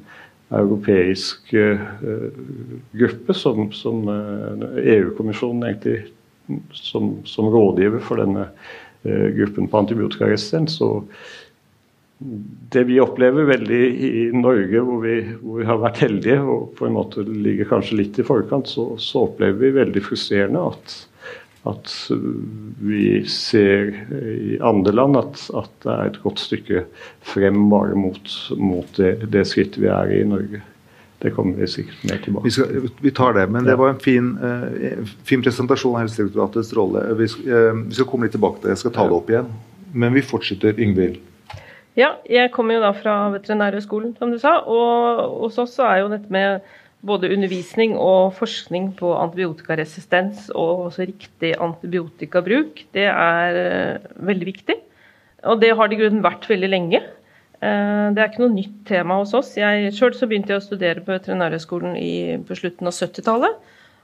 europeisk 0.54 1.50
uh, 1.58 1.80
gruppe 2.94 3.34
som, 3.34 3.72
som 3.74 4.04
EU-kommisjonen 4.06 5.64
egentlig 5.66 5.96
som, 6.78 7.16
som, 7.26 7.48
rådgiver 7.50 8.04
for 8.06 8.22
denne 8.22 8.44
gruppen 9.04 9.66
på 9.72 9.80
antibiotikaresistens. 9.82 10.76
Og 10.86 11.10
det 12.70 12.84
vi 12.84 13.00
opplever 13.02 13.44
veldig 13.44 13.82
i 14.08 14.26
Norge, 14.36 14.82
hvor 14.82 15.02
vi, 15.04 15.16
hvor 15.42 15.60
vi, 15.60 15.66
har 15.68 15.82
vært 15.82 16.04
heldige 16.04 16.40
og 16.42 16.74
på 16.78 16.88
en 16.88 16.96
måte 16.96 17.26
ligger 17.28 17.70
kanskje 17.70 18.00
litt 18.00 18.20
i 18.20 18.26
forkant, 18.28 18.70
så, 18.70 18.94
så 19.02 19.26
opplever 19.28 19.60
vi 19.60 19.74
veldig 19.76 20.04
frustrerende 20.06 20.62
at, 20.72 20.96
at, 21.70 21.96
vi 22.84 23.24
ser 23.30 23.94
i 24.24 24.60
andre 24.64 24.94
land 24.96 25.20
at, 25.20 25.48
at, 25.60 25.74
det 25.86 25.96
er 25.96 26.12
et 26.12 26.22
godt 26.24 26.44
stykke 26.44 26.86
frem 27.34 27.66
bare 27.72 27.98
mot, 28.00 28.38
mot 28.60 28.96
det, 29.00 29.16
det, 29.34 29.46
skrittet 29.50 29.82
vi 29.84 29.92
er 29.92 30.14
i 30.14 30.22
i 30.24 30.30
Norge. 30.30 30.64
Det 31.24 31.32
kommer 31.32 31.60
vi 31.60 31.70
sikkert 31.72 32.02
mer 32.10 32.18
tilbake 32.20 32.50
vi, 32.50 32.52
skal, 32.52 32.88
vi 33.00 33.12
tar 33.16 33.38
det, 33.38 33.46
men 33.48 33.64
det 33.64 33.78
var 33.80 33.94
en 33.94 34.02
fin, 34.04 34.34
uh, 34.44 35.14
fin 35.24 35.44
presentasjon 35.44 35.96
av 35.96 36.04
Helsedirektoratets 36.04 36.74
rolle. 36.76 37.06
Vi 37.20 37.30
uh, 37.48 37.70
vi 37.86 37.96
skal, 37.96 38.10
komme 38.10 38.28
litt 38.28 38.36
tilbake 38.36 38.60
til 38.60 38.68
det. 38.68 38.76
Jeg 38.76 38.84
skal 38.84 38.98
ta 38.98 39.08
det 39.08 39.16
opp 39.22 39.32
igjen. 39.32 39.54
Men 39.94 40.16
vi 40.18 40.26
fortsetter, 40.26 40.76
Yngvild. 40.82 41.22
Ja, 42.00 42.16
jeg 42.26 42.50
kommer 42.54 42.78
jo 42.78 42.84
da 42.84 42.90
fra 42.98 43.16
Veterinærhøgskolen, 43.36 44.16
som 44.18 44.32
du 44.34 44.40
sa. 44.42 44.60
Og 44.66 45.44
hos 45.44 45.60
oss 45.62 45.76
er 45.84 46.02
jo 46.02 46.10
dette 46.14 46.32
med 46.34 46.64
både 47.04 47.30
undervisning 47.36 47.98
og 48.00 48.34
forskning 48.38 48.94
på 48.98 49.12
antibiotikaresistens 49.20 50.48
og 50.56 50.88
også 50.88 51.10
riktig 51.10 51.52
antibiotikabruk, 51.62 52.86
det 52.96 53.10
er 53.12 53.60
uh, 53.60 54.14
veldig 54.24 54.48
viktig. 54.48 54.78
Og 55.44 55.60
det 55.60 55.74
har 55.76 55.92
det 55.92 55.98
i 55.98 56.00
grunnen 56.00 56.24
vært 56.24 56.48
veldig 56.48 56.70
lenge. 56.72 57.02
Eh, 57.64 58.06
det 58.16 58.22
er 58.22 58.30
ikke 58.30 58.46
noe 58.46 58.54
nytt 58.54 58.78
tema 58.88 59.18
hos 59.20 59.34
oss. 59.36 59.50
Jeg, 59.60 59.92
selv 59.96 60.16
begynte 60.24 60.54
jeg 60.54 60.62
å 60.62 60.64
studere 60.64 61.04
på 61.04 61.12
Veterinærhøgskolen 61.12 61.98
på 62.48 62.56
slutten 62.56 62.88
av 62.88 62.96
70-tallet. 62.96 63.58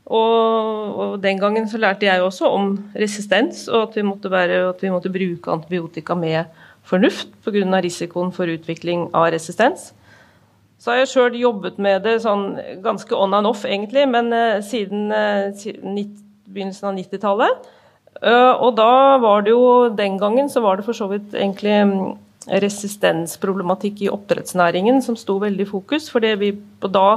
Og, 0.09 0.99
og, 0.99 1.13
den 1.23 1.39
gangen 1.39 1.67
så 1.69 1.79
lærte 1.79 2.07
jeg 2.07 2.23
også 2.23 2.49
om 2.49 2.71
resistens, 2.97 3.67
og 3.69 3.89
at 3.89 3.97
vi 3.99 4.03
måtte, 4.07 4.31
være, 4.33 4.61
at 4.71 4.83
vi 4.83 4.91
måtte 4.91 5.11
bruke 5.13 5.53
antibiotika 5.53 6.17
med 6.17 6.49
fornuft 6.89 7.31
pga. 7.45 7.81
risikoen 7.81 8.31
for 8.35 8.49
utvikling 8.49 9.09
av 9.13 9.31
resistens. 9.33 9.93
Så 10.79 10.91
har 10.91 11.01
jeg 11.01 11.11
sjøl 11.11 11.35
jobbet 11.35 11.77
med 11.77 12.05
det 12.07 12.21
sånn 12.23 12.53
ganske 12.83 13.15
on 13.15 13.35
and 13.35 13.47
off, 13.49 13.65
egentlig, 13.67 14.05
men 14.07 14.31
uh, 14.31 14.61
siden 14.63 15.11
uh, 15.11 15.51
begynnelsen 16.47 16.89
av 16.89 16.95
90-tallet. 16.95 17.67
Uh, 18.23 18.55
og 18.63 18.73
da 18.75 19.17
var 19.21 19.45
det 19.45 19.53
jo 19.53 19.89
Den 19.95 20.17
gangen 20.19 20.49
så 20.51 20.59
var 20.65 20.75
det 20.75 20.83
for 20.87 20.97
så 20.97 21.05
vidt 21.07 21.35
egentlig 21.37 21.75
um, 21.87 22.17
resistensproblematikk 22.49 24.01
i 24.03 24.09
oppdrettsnæringen 24.11 24.99
som 25.05 25.15
sto 25.19 25.37
veldig 25.39 25.67
i 25.67 25.69
fokus. 25.69 26.09
Fordi 26.11 26.33
vi 26.39 26.53
da 26.81 27.07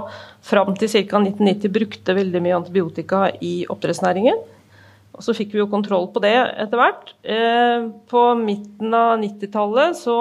fram 0.44 0.74
til 0.76 0.90
ca. 0.90 1.22
1990 1.22 1.72
brukte 1.72 2.18
veldig 2.18 2.42
mye 2.42 2.58
antibiotika 2.58 3.28
i 3.40 3.62
oppdrettsnæringen. 3.70 4.42
Og 5.12 5.24
så 5.24 5.34
fikk 5.36 5.52
vi 5.52 5.60
jo 5.60 5.70
kontroll 5.70 6.06
på 6.12 6.22
det 6.24 6.34
etter 6.34 6.80
hvert. 6.80 7.10
Eh, 7.20 7.88
på 8.08 8.22
midten 8.40 8.94
av 8.96 9.18
90-tallet 9.20 9.98
så 9.98 10.16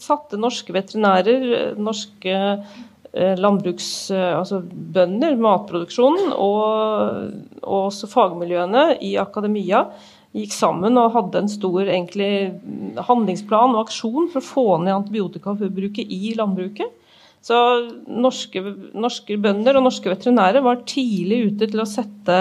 satte 0.00 0.40
norske 0.40 0.72
veterinærer, 0.74 1.74
norske 1.76 2.36
eh, 2.36 3.34
landbruks... 3.36 3.90
Eh, 4.14 4.30
altså 4.38 4.62
bønder, 4.64 5.36
matproduksjonen 5.40 6.32
og, 6.32 7.36
og 7.60 7.90
også 7.90 8.08
fagmiljøene 8.10 8.86
i 9.04 9.12
akademia 9.20 9.84
gikk 10.36 10.54
sammen 10.54 10.98
og 11.00 11.12
hadde 11.16 11.42
en 11.42 11.50
stor 11.50 11.82
egentlig, 11.82 12.32
handlingsplan 13.08 13.74
og 13.74 13.88
aksjon 13.88 14.30
for 14.30 14.40
å 14.40 14.46
få 14.46 14.66
ned 14.84 14.94
antibiotikaforbruket 14.94 16.06
i 16.06 16.32
landbruket. 16.38 16.99
Så 17.40 17.56
norske, 18.04 18.60
norske, 18.92 19.38
bønder 19.40 19.78
og 19.78 19.86
norske 19.86 20.10
veterinærer 20.12 20.60
var 20.64 20.82
tidlig 20.88 21.38
ute 21.48 21.70
til 21.72 21.80
å 21.80 21.88
sette 21.88 22.36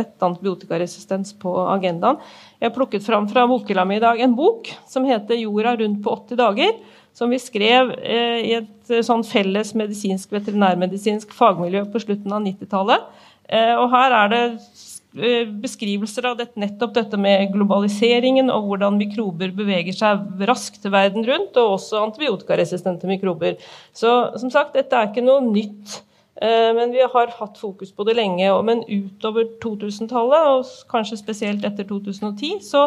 et 0.00 0.24
antibiotikaresistens 0.24 1.34
på 1.42 1.52
agendaen. 1.68 2.16
Jeg 2.56 2.70
har 2.70 2.76
plukket 2.76 3.04
fram 3.04 3.28
fra 3.28 3.44
bokhylla 3.50 3.84
mi 3.84 3.98
i 3.98 4.02
dag 4.02 4.22
en 4.24 4.36
bok 4.38 4.72
som 4.88 5.04
heter 5.04 5.36
'Jorda 5.36 5.76
rundt 5.82 6.00
på 6.04 6.16
80 6.16 6.40
dager'. 6.40 6.80
Som 7.12 7.30
vi 7.34 7.38
skrev 7.42 7.90
eh, 7.98 8.40
i 8.46 8.52
et 8.54 8.90
eh, 8.90 9.02
sånn 9.02 9.24
felles 9.26 9.74
medisinsk 9.74 10.30
veterinærmedisinsk 10.30 11.32
fagmiljø 11.34 11.84
på 11.90 12.00
slutten 12.00 12.32
av 12.32 12.40
90-tallet. 12.44 13.02
Eh, 13.50 13.74
og 13.74 13.90
her 13.90 14.14
er 14.14 14.28
det 14.30 14.44
Eh, 14.44 14.89
beskrivelser 15.10 16.28
av 16.30 16.36
dette, 16.38 16.60
nettopp 16.60 16.92
dette 16.94 17.18
med 17.18 17.50
globaliseringen 17.54 18.50
og 18.54 18.68
hvordan 18.68 18.98
mikrober 19.00 19.50
beveger 19.56 19.96
seg 19.96 20.44
raskt 20.46 20.86
verden 20.86 21.26
rundt, 21.26 21.56
og 21.58 21.78
også 21.78 22.04
antibiotikaresistente 22.04 23.10
mikrober. 23.10 23.58
Så 23.92 24.12
som 24.38 24.52
sagt, 24.54 24.76
dette 24.78 24.94
er 24.94 25.10
ikke 25.10 25.26
noe 25.26 25.42
nytt. 25.48 26.00
Eh, 26.40 26.70
men 26.76 26.92
vi 26.94 27.02
har 27.02 27.34
hatt 27.40 27.58
fokus 27.58 27.92
på 27.92 28.06
det 28.08 28.16
lenge. 28.16 28.50
Men 28.64 28.84
utover 28.86 29.48
2000-tallet, 29.64 30.52
og 30.54 30.92
kanskje 30.92 31.18
spesielt 31.20 31.66
etter 31.66 31.88
2010, 31.88 32.60
så, 32.64 32.86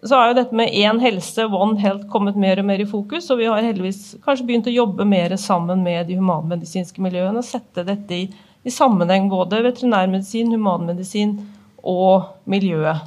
så 0.00 0.20
er 0.20 0.30
jo 0.30 0.38
dette 0.38 0.56
med 0.56 0.72
én 0.72 1.02
helse, 1.02 1.44
one 1.50 1.80
health, 1.82 2.06
kommet 2.12 2.38
mer 2.38 2.62
og 2.62 2.68
mer 2.70 2.80
i 2.80 2.88
fokus. 2.88 3.28
Og 3.34 3.42
vi 3.42 3.50
har 3.50 3.66
heldigvis 3.66 4.14
kanskje 4.24 4.46
begynt 4.48 4.70
å 4.70 4.78
jobbe 4.78 5.08
mer 5.08 5.34
sammen 5.36 5.82
med 5.82 6.06
de 6.08 6.20
humanmedisinske 6.20 7.02
miljøene 7.02 7.42
og 7.42 7.50
sette 7.50 7.84
dette 7.88 8.22
i 8.22 8.28
i 8.68 8.74
sammenheng 8.74 9.30
både 9.32 9.62
veterinærmedisin, 9.64 10.52
humanmedisin 10.54 11.38
og 11.82 12.28
miljøet. 12.50 13.06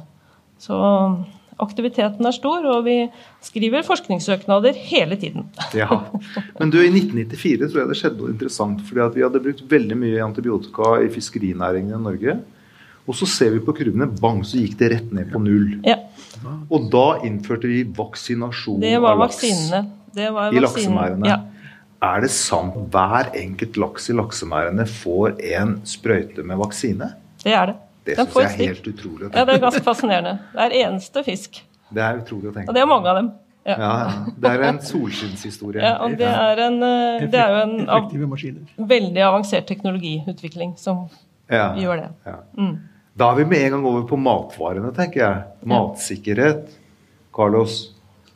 Så 0.62 0.78
aktiviteten 1.62 2.26
er 2.26 2.34
stor, 2.34 2.64
og 2.70 2.86
vi 2.86 2.96
skriver 3.44 3.84
forskningssøknader 3.86 4.78
hele 4.90 5.18
tiden. 5.20 5.46
ja. 5.80 5.88
Men 6.58 6.72
du, 6.72 6.80
i 6.82 6.90
1994 6.90 7.68
tror 7.68 7.82
jeg 7.82 7.92
det 7.92 8.00
skjedde 8.00 8.22
noe 8.22 8.32
interessant. 8.34 8.82
fordi 8.88 9.18
Vi 9.18 9.26
hadde 9.26 9.44
brukt 9.44 9.62
veldig 9.70 10.00
mye 10.00 10.24
antibiotika 10.24 10.96
i 11.04 11.10
fiskerinæringen 11.12 11.94
i 11.98 12.02
Norge. 12.08 12.40
Og 13.02 13.18
så 13.18 13.26
ser 13.26 13.50
vi 13.56 13.62
på 13.66 13.74
kurvene, 13.74 14.06
bang, 14.20 14.44
så 14.46 14.60
gikk 14.60 14.76
det 14.78 14.92
rett 14.92 15.14
ned 15.14 15.32
på 15.32 15.40
null. 15.42 15.72
Ja. 15.86 15.98
Og 16.70 16.86
da 16.92 17.06
innførte 17.26 17.70
vi 17.70 17.82
vaksinasjon 17.96 18.78
av 18.78 18.84
laks 18.84 18.92
Det 18.92 19.00
var 19.02 19.18
vaksinene. 19.18 19.82
i 20.54 20.62
laksemerdene. 20.62 21.32
Ja. 21.32 21.40
Er 22.02 22.24
det 22.24 22.32
sant 22.34 22.74
hver 22.90 23.30
enkelt 23.38 23.76
laks 23.78 24.08
i 24.10 24.14
laksemerdene 24.18 24.86
får 24.90 25.36
en 25.54 25.76
sprøyte 25.86 26.42
med 26.42 26.58
vaksine? 26.58 27.12
Det 27.44 27.54
er 27.54 27.70
det. 27.70 27.76
Det 28.02 28.16
syns 28.18 28.34
jeg 28.34 28.48
er 28.48 28.56
helt 28.72 28.86
utrolig 28.90 29.28
Ja, 29.28 29.44
det 29.46 29.54
er 29.54 29.60
ganske 29.62 29.82
fascinerende. 29.86 30.32
Det 30.50 30.64
er 30.64 30.72
eneste 30.80 31.22
fisk. 31.22 31.60
Det 31.94 32.02
er 32.02 32.18
utrolig 32.18 32.50
å 32.50 32.54
tenke 32.56 32.72
Og 32.72 32.74
det 32.74 32.82
er 32.82 32.88
mange 32.90 33.10
av 33.12 33.20
dem. 33.20 33.28
Ja. 33.62 33.76
ja, 33.78 33.90
Det 34.42 34.50
er 34.50 34.64
en 34.66 34.80
solskinnshistorie. 34.82 35.82
Ja, 35.84 35.92
og 36.02 36.16
det 36.18 36.26
er, 36.26 36.62
en, 36.64 36.80
eh, 36.82 37.28
det 37.30 37.38
er 37.38 37.52
jo 37.54 37.60
en 37.60 37.84
av, 37.86 38.08
veldig 38.90 39.22
avansert 39.22 39.68
teknologiutvikling 39.70 40.72
som 40.82 41.04
ja, 41.46 41.68
gjør 41.78 42.00
det. 42.00 42.08
Ja. 42.26 42.34
Mm. 42.58 42.72
Da 43.22 43.28
er 43.30 43.38
vi 43.38 43.46
med 43.52 43.68
en 43.68 43.76
gang 43.76 43.86
over 43.92 44.02
på 44.10 44.18
matvarene, 44.18 44.90
tenker 44.96 45.22
jeg. 45.22 45.44
Matsikkerhet. 45.70 46.74
Carlos. 47.30 47.92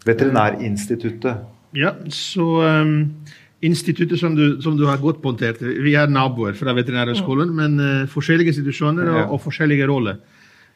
Veterinærinstituttet. 0.06 1.42
Ja, 1.74 1.90
så 2.14 2.46
um 2.62 2.94
instituttet 3.64 4.20
som 4.20 4.36
du, 4.36 4.60
som 4.62 4.76
du, 4.76 4.84
har 4.86 5.00
godt 5.00 5.22
poengtert, 5.22 5.62
vi 5.62 5.94
er 5.96 6.10
naboer 6.12 6.56
fra 6.58 6.74
Veterinærhøgskolen, 6.76 7.52
men 7.56 7.78
uh, 7.80 8.08
forskjellige 8.12 8.52
institusjoner 8.52 9.08
og, 9.08 9.36
og 9.36 9.44
forskjellige 9.46 9.88
roller. 9.88 10.18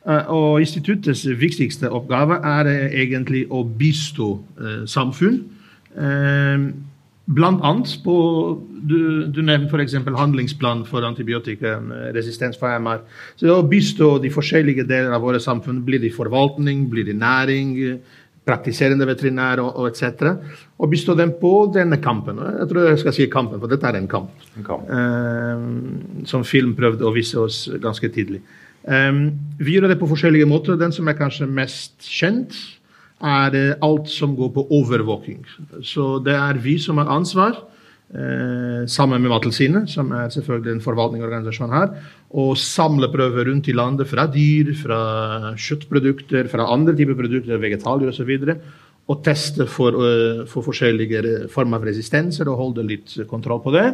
Uh, 0.06 0.30
og 0.32 0.60
instituttets 0.64 1.26
viktigste 1.40 1.90
oppgave 1.92 2.40
er 2.40 2.70
uh, 2.70 2.87
egentlig 3.02 3.44
å 3.50 3.64
bistå 3.64 4.38
samfunn. 4.88 5.42
Blant 7.30 7.62
annet 7.62 7.92
på 8.02 8.14
Du, 8.80 9.26
du 9.28 9.42
nevnte 9.44 9.76
f.eks. 9.76 9.92
handlingsplan 10.16 10.87
for 10.88 11.04
antibiotikaresistens 11.04 12.56
for 12.56 12.72
MR. 12.80 13.02
Så 13.37 13.52
å 13.52 13.66
bistå 13.68 14.14
de 14.22 14.30
forskjellige 14.32 14.87
deler 14.88 15.12
av 15.12 15.20
våre 15.20 15.40
samfunn, 15.42 15.82
blir 15.84 16.00
det 16.00 16.14
forvaltning, 16.16 16.87
blir 16.88 17.04
det 17.04 17.18
næring, 17.20 17.75
praktiserende 18.49 19.06
veterinær 19.09 19.62
og, 19.62 19.70
og 19.78 19.90
etc. 19.90 20.32
Og 20.80 20.90
bistå 20.92 21.14
dem 21.18 21.35
på 21.40 21.52
denne 21.75 22.00
kampen. 22.02 22.40
Jeg 22.40 22.70
tror 22.70 22.88
jeg 22.88 23.02
skal 23.02 23.16
si 23.16 23.28
kampen, 23.32 23.61
for 23.61 23.70
dette 23.70 23.87
er 23.87 23.99
en 23.99 24.11
kamp. 24.11 24.32
En 24.59 24.66
kamp. 24.66 24.90
Um, 24.90 26.26
som 26.28 26.44
film 26.47 26.75
prøvde 26.78 27.06
å 27.06 27.14
vise 27.14 27.38
oss 27.40 27.64
ganske 27.82 28.11
tidlig. 28.14 28.42
Um, 28.85 29.26
vi 29.61 29.76
gjør 29.76 29.90
det 29.92 30.00
på 30.00 30.09
forskjellige 30.11 30.49
måter. 30.49 30.80
Den 30.80 30.94
som 30.97 31.09
er 31.11 31.18
kanskje 31.18 31.49
mest 31.50 32.09
kjent, 32.09 32.56
er 33.20 33.52
alt 33.85 34.09
som 34.09 34.32
går 34.32 34.54
på 34.54 34.62
overvåking. 34.73 35.42
Så 35.85 36.14
det 36.25 36.32
er 36.32 36.56
vi 36.64 36.78
som 36.80 36.97
har 36.97 37.11
ansvar 37.12 37.59
Eh, 37.61 37.79
sammen 38.90 39.22
med 39.22 39.30
Mattilsynet, 39.30 39.86
som 39.92 40.08
er 40.18 40.32
selvfølgelig 40.34 40.72
en 40.72 40.82
forvaltningsorganisasjon 40.82 41.70
her, 41.70 41.92
og 42.42 42.56
samle 42.58 43.06
prøver 43.12 43.46
rundt 43.46 43.68
i 43.70 43.74
landet 43.76 44.08
fra 44.10 44.24
dyr, 44.26 44.72
fra 44.74 45.00
kjøttprodukter, 45.54 46.48
fra 46.50 46.66
andre 46.74 46.96
typer 46.98 47.14
produkter, 47.20 47.60
vegetalier 47.62 48.10
osv. 48.10 48.32
Og, 48.34 48.48
så 48.50 48.56
og 49.10 49.22
teste 49.26 49.66
for, 49.70 49.96
uh, 49.96 50.42
for, 50.50 50.64
forskjellige 50.66 51.48
former 51.52 51.80
for 51.80 51.90
resistenser 51.90 52.50
og 52.50 52.60
holde 52.60 52.86
litt 52.86 53.16
kontroll 53.30 53.62
på 53.64 53.74
det. 53.74 53.88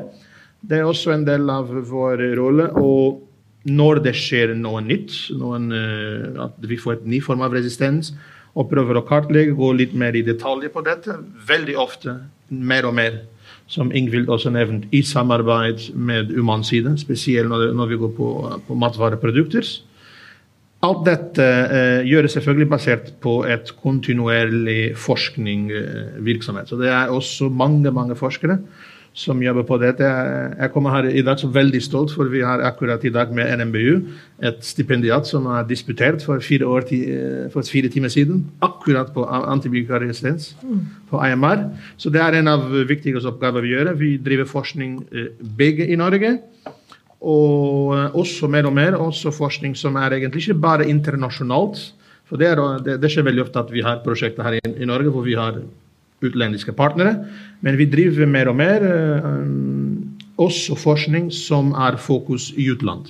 Det 0.67 0.81
er 0.81 0.89
også 0.89 1.15
en 1.15 1.25
del 1.27 1.49
av 1.53 1.71
vår 1.71 2.25
rolle. 2.39 2.69
Og 2.81 3.23
når 3.67 4.03
det 4.05 4.15
skjer 4.19 4.55
noe 4.59 4.83
nytt, 4.85 5.15
noen, 5.39 5.71
uh, 5.73 6.49
at 6.49 6.59
vi 6.69 6.81
får 6.81 7.01
et 7.01 7.07
ny 7.15 7.23
form 7.25 7.45
av 7.47 7.57
resistens, 7.57 8.13
og 8.57 8.71
prøver 8.71 8.97
å 8.97 9.05
kartlegge, 9.05 9.57
gå 9.57 9.73
litt 9.77 9.93
mer 9.97 10.17
i 10.17 10.25
detalj 10.25 10.71
på 10.73 10.85
dette, 10.85 11.19
veldig 11.49 11.75
ofte 11.81 12.15
mer 12.49 12.87
og 12.89 12.95
mer 12.97 13.19
som 13.67 13.91
Ingvild 13.95 14.31
også 14.31 14.53
nevnte, 14.55 14.89
i 14.95 15.03
samarbeid 15.03 15.91
med 15.95 16.31
Uman-side, 16.39 16.95
spesielt 17.01 17.51
når, 17.51 17.73
når, 17.75 17.91
vi 17.91 18.01
går 18.03 18.13
på, 18.17 18.31
på 18.69 18.79
matvareprodukter. 18.79 19.67
Alt 20.87 21.07
dette 21.07 21.45
eh, 21.45 22.03
gjøres 22.07 22.37
selvfølgelig 22.37 22.69
basert 22.71 23.09
på 23.23 23.41
et 23.49 23.73
kontinuerlig 23.83 24.93
forskningsvirksomhet. 25.01 26.69
Så 26.69 26.79
det 26.79 26.93
er 26.93 27.11
også 27.11 27.49
mange, 27.49 27.91
mange 27.91 28.17
forskere 28.19 28.61
som 29.17 29.41
jobber 29.41 29.65
på 29.65 29.79
dette. 29.81 30.05
Jeg 30.05 30.73
kommer 30.75 30.93
her 30.93 31.07
i 31.09 31.23
dag 31.25 31.41
så 31.41 31.49
veldig 31.49 31.81
stolt, 31.81 32.13
for 32.13 32.29
vi 32.29 32.43
har 32.45 32.61
akkurat 32.69 33.05
i 33.05 33.13
dag 33.13 33.31
med 33.33 33.49
NMBU 33.63 34.03
et 34.45 34.59
stipendiat 34.65 35.27
som 35.27 35.47
har 35.49 35.65
disputert 35.65 36.21
for 36.25 36.43
fire, 36.45 36.69
år, 36.69 36.85
eh, 36.93 37.47
for 37.53 37.65
fire 37.65 37.89
timer 37.89 38.13
siden, 38.13 38.45
akkurat 38.61 39.15
på 39.15 39.25
antibiotikaresistens 39.25 40.55
på 41.11 41.23
IMR. 41.25 41.65
Så 41.97 42.13
det 42.13 42.21
er 42.21 42.37
en 42.37 42.49
av 42.49 42.69
viktigste 42.69 43.33
oppgaver 43.33 43.65
vi 43.65 43.73
gjør. 43.73 43.95
Vi 43.97 44.17
driver 44.19 44.45
forskning 44.45 45.01
eh, 45.13 45.33
begge 45.57 45.89
i 45.89 45.97
Norge. 45.97 46.37
Og 47.21 47.97
eh, 47.97 48.11
også 48.13 48.49
mer 48.53 48.67
og 48.67 48.77
mer 48.77 49.01
også 49.01 49.33
forskning 49.33 49.77
som 49.77 49.97
er 49.97 50.13
egentlig 50.13 50.45
ikke 50.45 50.61
bare 50.61 50.89
internasjonalt. 50.89 51.81
For 52.29 52.37
det, 52.37 52.53
er, 52.53 52.61
det, 52.85 53.01
det 53.01 53.11
skjer 53.11 53.25
veldig 53.25 53.47
ofte 53.49 53.65
at 53.65 53.73
vi 53.73 53.81
har 53.81 54.05
prosjekter 54.05 54.45
her 54.45 54.59
i, 54.59 54.61
i 54.77 54.85
Norge 54.85 55.09
hvor 55.09 55.25
vi 55.25 55.39
har 55.39 55.63
utlendiske 56.29 56.75
partnere. 56.77 57.15
Men 57.65 57.79
vi 57.79 57.89
driver 57.91 58.27
mer 58.31 58.51
og 58.53 58.59
mer 58.59 58.85
eh, 58.87 59.47
også 60.37 60.77
forskning 60.79 61.31
som 61.33 61.73
er 61.75 61.97
fokus 62.01 62.51
i 62.57 62.69
utland. 62.73 63.09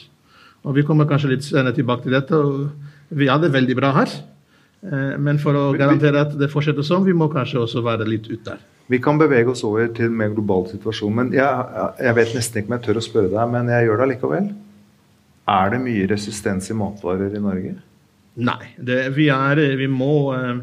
Og 0.66 0.75
Vi 0.75 0.82
kommer 0.82 1.06
kanskje 1.06 1.30
litt 1.35 1.44
senere 1.46 1.75
tilbake 1.75 2.06
til 2.06 2.16
dette. 2.16 2.35
og 2.35 2.70
Vi 3.11 3.28
har 3.30 3.38
det 3.38 3.52
veldig 3.52 3.76
bra 3.76 3.92
her. 3.92 4.11
Eh, 4.82 5.16
Men 5.18 5.38
for 5.38 5.54
å 5.54 5.76
garantere 5.78 6.20
at 6.20 6.38
det 6.38 6.50
fortsetter 6.50 6.82
sånn, 6.82 7.04
vi 7.04 7.12
må 7.12 7.28
kanskje 7.32 7.62
også 7.62 7.82
være 7.82 8.06
litt 8.08 8.26
ute 8.28 8.44
der. 8.44 8.58
Vi 8.88 8.99
kan 9.02 9.18
bevege 9.18 9.50
oss 9.50 9.64
over 9.66 9.88
til 9.88 10.06
en 10.06 10.16
mer 10.16 10.30
global 10.30 10.66
situasjon. 10.70 11.14
men 11.14 11.32
Jeg, 11.32 11.66
jeg 11.99 12.14
vet 12.14 12.35
nesten 12.35 12.62
ikke 12.62 12.70
om 12.70 12.78
jeg 12.78 12.87
tør 12.87 13.00
å 13.00 13.02
spørre 13.02 13.30
deg, 13.32 13.50
men 13.50 13.68
jeg 13.68 13.87
gjør 13.87 13.96
det 13.96 14.06
allikevel. 14.06 14.54
Er 15.46 15.70
det 15.70 15.80
mye 15.80 16.06
resistens 16.11 16.70
i 16.70 16.75
matvarer 16.75 17.35
i 17.35 17.42
Norge? 17.42 17.75
Nei. 18.37 18.75
Det, 18.76 18.99
vi, 19.16 19.31
er, 19.33 19.61
vi 19.81 19.87
må 19.88 20.35
eh, 20.37 20.59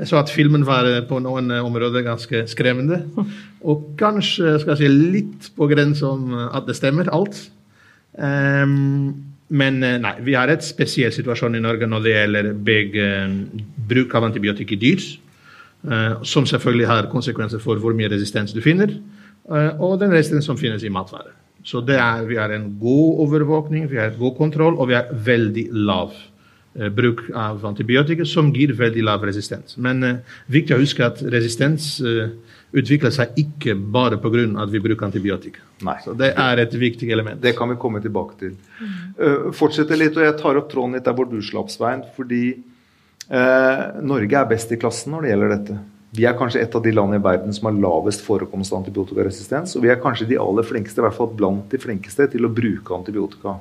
Jeg 0.00 0.10
så 0.10 0.18
at 0.18 0.32
filmen 0.34 0.64
var 0.66 0.88
eh, 0.90 1.02
på 1.06 1.20
noen 1.22 1.52
eh, 1.54 1.62
områder 1.62 2.02
ganske 2.06 2.44
skremmende. 2.50 3.04
Og 3.70 3.92
kanskje 4.00 4.56
skal 4.62 4.74
jeg 4.74 4.80
si, 4.82 5.10
litt 5.14 5.50
på 5.54 5.68
grensen 5.70 6.08
om 6.08 6.48
at 6.48 6.66
det 6.66 6.76
stemmer, 6.78 7.10
alt. 7.14 7.38
Um, 8.12 9.12
men 9.52 9.78
nei, 9.80 10.12
vi 10.24 10.34
har 10.36 10.50
et 10.50 10.64
spesiell 10.64 11.12
situasjon 11.14 11.54
i 11.56 11.62
Norge 11.62 11.86
når 11.88 12.02
det 12.02 12.12
gjelder 12.12 12.48
begge 12.66 13.06
bruk 13.88 14.16
av 14.16 14.26
antibiotika 14.26 14.74
i 14.74 14.80
dyr. 14.80 15.04
som 16.24 16.46
selvfølgelig 16.48 16.86
har 16.88 17.08
konsekvenser 17.12 17.60
for 17.60 17.76
hvor 17.80 17.92
mye 17.92 18.08
resistens 18.08 18.54
du 18.56 18.62
finner. 18.64 18.94
og 19.78 19.98
den 20.00 20.12
resten 20.12 20.40
som 20.42 20.56
finnes 20.56 20.84
i 20.84 20.88
matvarer. 20.88 21.34
Så 21.64 21.80
det 21.84 21.98
er, 22.00 22.24
vi 22.24 22.36
har 22.40 22.50
en 22.50 22.78
god 22.80 23.20
overvåkning, 23.26 23.90
vi 23.90 24.00
har 24.00 24.16
god 24.18 24.36
kontroll, 24.36 24.78
og 24.78 24.88
vi 24.88 24.94
har 24.94 25.12
veldig 25.12 25.68
lav 25.72 26.16
bruk 26.74 27.20
av 27.34 27.66
antibiotika, 27.66 28.24
som 28.24 28.48
gir 28.54 28.72
veldig 28.76 29.04
lav 29.04 29.24
resistens. 29.28 29.76
Men 29.76 30.02
eh, 30.06 30.38
viktig 30.52 30.76
å 30.76 30.80
huske 30.80 31.04
at 31.04 31.20
resistens 31.34 31.94
eh, 32.00 32.32
utvikler 32.72 33.12
seg 33.12 33.36
ikke 33.36 33.74
bare 33.76 34.16
pga. 34.22 34.46
at 34.62 34.72
vi 34.72 34.80
bruker 34.80 35.06
antibiotika. 35.06 35.60
Nei. 35.84 35.98
Så 36.04 36.14
det 36.16 36.32
er 36.32 36.62
et 36.62 36.74
viktig 36.74 37.10
element. 37.12 37.40
Det 37.42 37.54
kan 37.58 37.68
vi 37.68 37.76
komme 37.76 38.00
tilbake 38.00 38.38
til. 38.40 38.54
Uh, 39.18 39.50
fortsette 39.52 39.96
litt, 39.98 40.16
og 40.16 40.24
Jeg 40.24 40.38
tar 40.40 40.56
opp 40.56 40.70
tråden 40.70 40.96
litt 40.96 41.04
der 41.04 41.12
hvor 41.12 41.28
du 41.28 41.42
slapp, 41.42 41.68
Svein. 41.70 42.04
Fordi 42.16 42.44
uh, 43.28 44.00
Norge 44.00 44.38
er 44.38 44.48
best 44.48 44.72
i 44.72 44.78
klassen 44.80 45.12
når 45.12 45.22
det 45.26 45.32
gjelder 45.34 45.52
dette. 45.52 45.78
Vi 46.16 46.24
er 46.28 46.36
kanskje 46.36 46.62
et 46.62 46.74
av 46.76 46.84
de 46.84 46.92
landene 46.92 47.20
i 47.20 47.24
verden 47.24 47.52
som 47.56 47.68
har 47.68 47.76
lavest 47.76 48.24
forekomst 48.24 48.72
av 48.72 48.82
antibiotikaresistens. 48.82 49.76
Og 49.76 49.84
vi 49.84 49.92
er 49.92 50.00
kanskje 50.00 50.30
de 50.32 50.40
aller 50.40 50.64
flinkeste, 50.64 51.00
i 51.00 51.04
hvert 51.06 51.16
fall 51.16 51.30
blant 51.36 51.68
de 51.72 51.80
flinkeste, 51.80 52.30
til 52.32 52.48
å 52.48 52.52
bruke 52.52 52.96
antibiotika. 52.96 53.58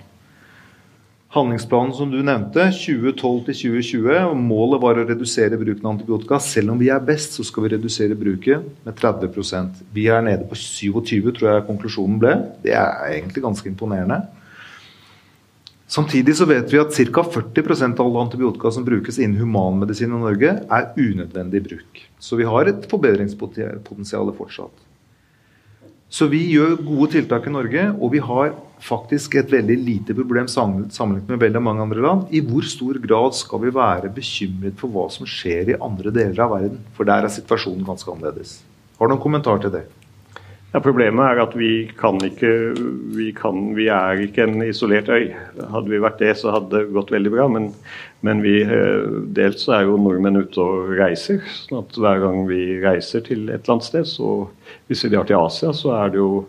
Handlingsplanen 1.32 1.94
som 1.96 2.10
du 2.12 2.18
nevnte, 2.20 2.66
2012 2.76 3.38
til 3.48 3.56
2020, 3.56 4.16
og 4.34 4.34
målet 4.36 4.82
var 4.84 4.98
å 5.00 5.04
redusere 5.08 5.56
bruken 5.56 5.86
av 5.86 5.94
antibiotika. 5.94 6.42
Selv 6.44 6.74
om 6.74 6.80
vi 6.82 6.90
er 6.92 7.06
best, 7.08 7.38
så 7.38 7.46
skal 7.48 7.64
vi 7.64 7.70
redusere 7.72 8.18
bruken 8.20 8.66
med 8.84 8.98
30% 9.00 9.80
Vi 9.96 10.10
er 10.12 10.26
nede 10.26 10.44
på 10.50 10.58
27, 10.60 11.30
tror 11.38 11.48
jeg 11.54 11.64
konklusjonen 11.70 12.18
ble. 12.20 12.34
Det 12.66 12.74
er 12.76 13.14
egentlig 13.14 13.46
ganske 13.46 13.72
imponerende. 13.72 14.18
Samtidig 15.92 16.36
så 16.36 16.50
vet 16.50 16.68
vi 16.72 16.82
at 16.84 16.92
ca. 16.92 17.24
40% 17.24 18.00
av 18.00 18.10
alle 18.10 18.26
antibiotika 18.26 18.72
som 18.76 18.84
brukes 18.84 19.20
innen 19.20 19.40
humanmedisin 19.40 20.12
i 20.12 20.20
Norge, 20.20 20.52
er 20.68 20.92
unødvendig 21.00 21.62
bruk. 21.64 22.02
Så 22.20 22.36
vi 22.40 22.48
har 22.48 22.68
et 22.68 22.84
forbedringspotensial 22.92 24.34
fortsatt. 24.36 24.84
Så 26.12 26.28
vi 26.28 26.44
gjør 26.52 26.76
gode 26.84 27.14
tiltak 27.16 27.48
i 27.48 27.56
Norge, 27.56 27.88
og 27.96 28.12
vi 28.12 28.20
har 28.20 28.52
faktisk 28.82 29.38
et 29.38 29.52
veldig 29.52 29.78
lite 29.78 30.16
problem 30.18 30.50
sammenlignet 30.50 31.30
med 31.30 31.42
veldig 31.44 31.62
mange 31.64 31.86
andre 31.86 32.04
land. 32.04 32.28
I 32.34 32.42
hvor 32.46 32.66
stor 32.68 32.98
grad 33.04 33.38
skal 33.38 33.64
vi 33.66 33.74
være 33.76 34.12
bekymret 34.16 34.78
for 34.82 34.94
hva 34.94 35.08
som 35.14 35.30
skjer 35.30 35.74
i 35.74 35.80
andre 35.80 36.14
deler 36.16 36.46
av 36.46 36.56
verden? 36.58 36.84
For 36.98 37.08
der 37.08 37.28
er 37.28 37.34
situasjonen 37.34 37.86
ganske 37.88 38.10
annerledes. 38.12 38.60
Har 38.98 39.10
du 39.10 39.16
noen 39.16 39.24
kommentar 39.24 39.62
til 39.62 39.74
det? 39.74 39.86
Ja, 40.72 40.80
problemet 40.80 41.26
er 41.26 41.42
at 41.44 41.56
vi 41.60 41.90
kan 42.00 42.16
ikke 42.24 42.50
vi, 43.12 43.32
kan, 43.36 43.74
vi, 43.76 43.90
er 43.92 44.22
ikke 44.24 44.46
en 44.46 44.62
isolert 44.64 45.10
øy. 45.12 45.34
Hadde 45.74 45.92
vi 45.92 46.00
vært 46.00 46.22
det, 46.22 46.32
så 46.40 46.54
hadde 46.56 46.72
det 46.72 46.94
gått 46.96 47.12
veldig 47.12 47.34
bra. 47.34 47.48
Men, 47.52 47.66
men 48.24 48.40
vi, 48.46 48.62
dels 49.36 49.66
så 49.66 49.76
er 49.76 49.90
jo 49.90 49.98
nordmenn 50.00 50.40
ute 50.40 50.64
og 50.64 50.94
reiser. 50.96 51.44
sånn 51.66 51.82
at 51.82 52.00
hver 52.00 52.24
gang 52.24 52.46
vi 52.48 52.62
reiser 52.86 53.26
til 53.26 53.50
et 53.50 53.60
eller 53.60 53.76
annet 53.76 53.90
sted, 53.90 54.08
så 54.08 54.32
hvis 54.88 55.04
vi 55.04 55.12
drar 55.12 55.28
til 55.28 55.42
Asia, 55.42 55.74
så 55.76 55.92
er 55.98 56.14
det 56.14 56.24
jo 56.24 56.46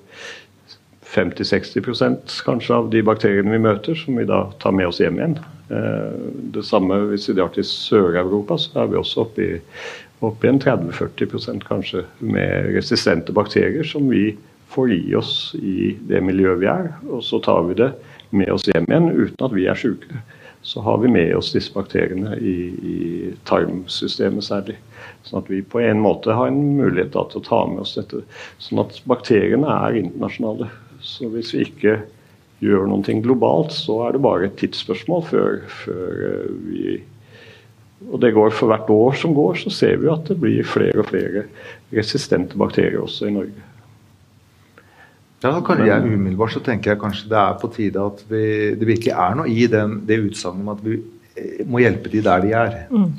50-60% 1.13 2.39
kanskje 2.47 2.77
av 2.77 2.89
de 2.93 3.03
bakteriene 3.05 3.53
vi 3.53 3.61
møter, 3.63 3.99
som 3.99 4.17
vi 4.17 4.25
da 4.29 4.47
tar 4.63 4.73
med 4.77 4.89
oss 4.89 5.01
hjem 5.03 5.21
igjen. 5.21 5.37
Det 6.53 6.65
samme 6.65 6.99
hvis 7.11 7.29
vi 7.31 7.37
drar 7.37 7.53
til 7.53 7.67
Sør-Europa, 7.69 8.59
så 8.61 8.85
er 8.85 8.93
vi 8.93 9.01
også 9.01 9.27
oppe 9.27 9.45
i, 9.45 9.53
en 10.23 10.61
30-40% 10.63 11.65
kanskje 11.67 12.05
med 12.21 12.73
resistente 12.77 13.35
bakterier 13.35 13.85
som 13.89 14.09
vi 14.11 14.37
får 14.73 14.93
i 14.95 15.15
oss 15.19 15.33
i 15.59 15.93
det 16.09 16.23
miljøet 16.25 16.63
vi 16.63 16.71
er. 16.71 16.93
Og 17.11 17.25
så 17.27 17.41
tar 17.45 17.65
vi 17.69 17.81
det 17.81 17.91
med 18.33 18.53
oss 18.55 18.69
hjem 18.71 18.89
igjen 18.89 19.11
uten 19.13 19.49
at 19.49 19.57
vi 19.57 19.67
er 19.69 19.79
syke. 19.79 20.23
Så 20.63 20.81
har 20.87 21.01
vi 21.03 21.11
med 21.11 21.35
oss 21.35 21.51
disse 21.53 21.73
bakteriene 21.75 22.37
i, 22.39 22.57
i 22.71 22.99
tarmsystemet 23.49 24.47
særlig. 24.47 24.77
Sånn 25.27 25.43
at 25.43 25.51
vi 25.51 25.59
på 25.67 25.83
en 25.83 26.01
måte 26.05 26.37
har 26.39 26.53
en 26.53 26.63
mulighet 26.79 27.11
til 27.17 27.43
å 27.43 27.45
ta 27.49 27.65
med 27.67 27.83
oss 27.83 27.97
dette. 27.99 28.23
Sånn 28.63 28.85
at 28.85 29.01
bakteriene 29.11 29.75
er 29.89 29.99
internasjonale. 30.05 30.71
Så 31.03 31.29
hvis 31.33 31.53
vi 31.55 31.65
ikke 31.67 31.97
gjør 32.63 32.87
noe 32.91 33.17
globalt, 33.25 33.75
så 33.75 33.99
er 34.07 34.15
det 34.15 34.23
bare 34.23 34.47
et 34.47 34.59
tidsspørsmål 34.61 35.25
før, 35.27 35.59
før 35.83 36.23
vi 36.69 37.01
Og 38.03 38.19
det 38.19 38.33
går 38.35 38.51
for 38.51 38.67
hvert 38.67 38.89
år 38.91 39.13
som 39.15 39.35
går, 39.35 39.61
så 39.63 39.71
ser 39.71 40.01
vi 40.03 40.09
at 40.11 40.27
det 40.27 40.35
blir 40.43 40.65
flere 40.67 40.99
og 40.99 41.07
flere 41.07 41.45
resistente 41.95 42.59
bakterier 42.59 42.99
også 42.99 43.29
i 43.29 43.35
Norge. 43.37 43.63
Ja, 45.43 45.61
kan 45.63 45.87
jeg 45.87 46.03
Umiddelbart 46.03 46.55
så 46.55 46.63
tenker 46.63 46.93
jeg 46.93 46.99
kanskje 46.99 47.31
det 47.31 47.39
er 47.39 47.59
på 47.59 47.71
tide 47.71 48.03
at 48.03 48.25
vi, 48.27 48.43
det 48.79 48.89
virkelig 48.89 49.15
er 49.15 49.39
noe 49.39 49.51
i 49.51 49.67
den, 49.71 50.01
det 50.07 50.19
utsagnet 50.23 50.67
om 50.67 50.73
at 50.75 50.83
vi 50.83 50.99
må 51.67 51.83
hjelpe 51.83 52.11
de 52.11 52.23
der 52.23 52.43
de 52.43 52.53
er. 52.59 52.77
Mm. 52.91 53.13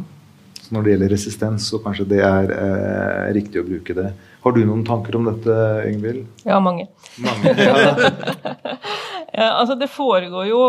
Så 0.62 0.74
når 0.74 0.82
det 0.82 0.92
gjelder 0.92 1.14
resistens, 1.14 1.66
så 1.66 1.80
kanskje 1.82 2.06
det 2.12 2.20
er 2.22 2.52
eh, 2.54 3.30
riktig 3.34 3.58
å 3.58 3.66
bruke 3.66 3.94
det. 3.96 4.10
Har 4.44 4.56
du 4.56 4.62
noen 4.64 4.84
tanker 4.88 5.18
om 5.18 5.28
dette, 5.28 5.56
Ingvild? 5.90 6.24
Ja, 6.48 6.60
mange. 6.64 6.86
mange 7.20 7.52
ja. 7.56 7.76
ja, 9.40 9.50
altså 9.50 9.76
det 9.76 9.90
foregår 9.92 10.48
jo 10.48 10.62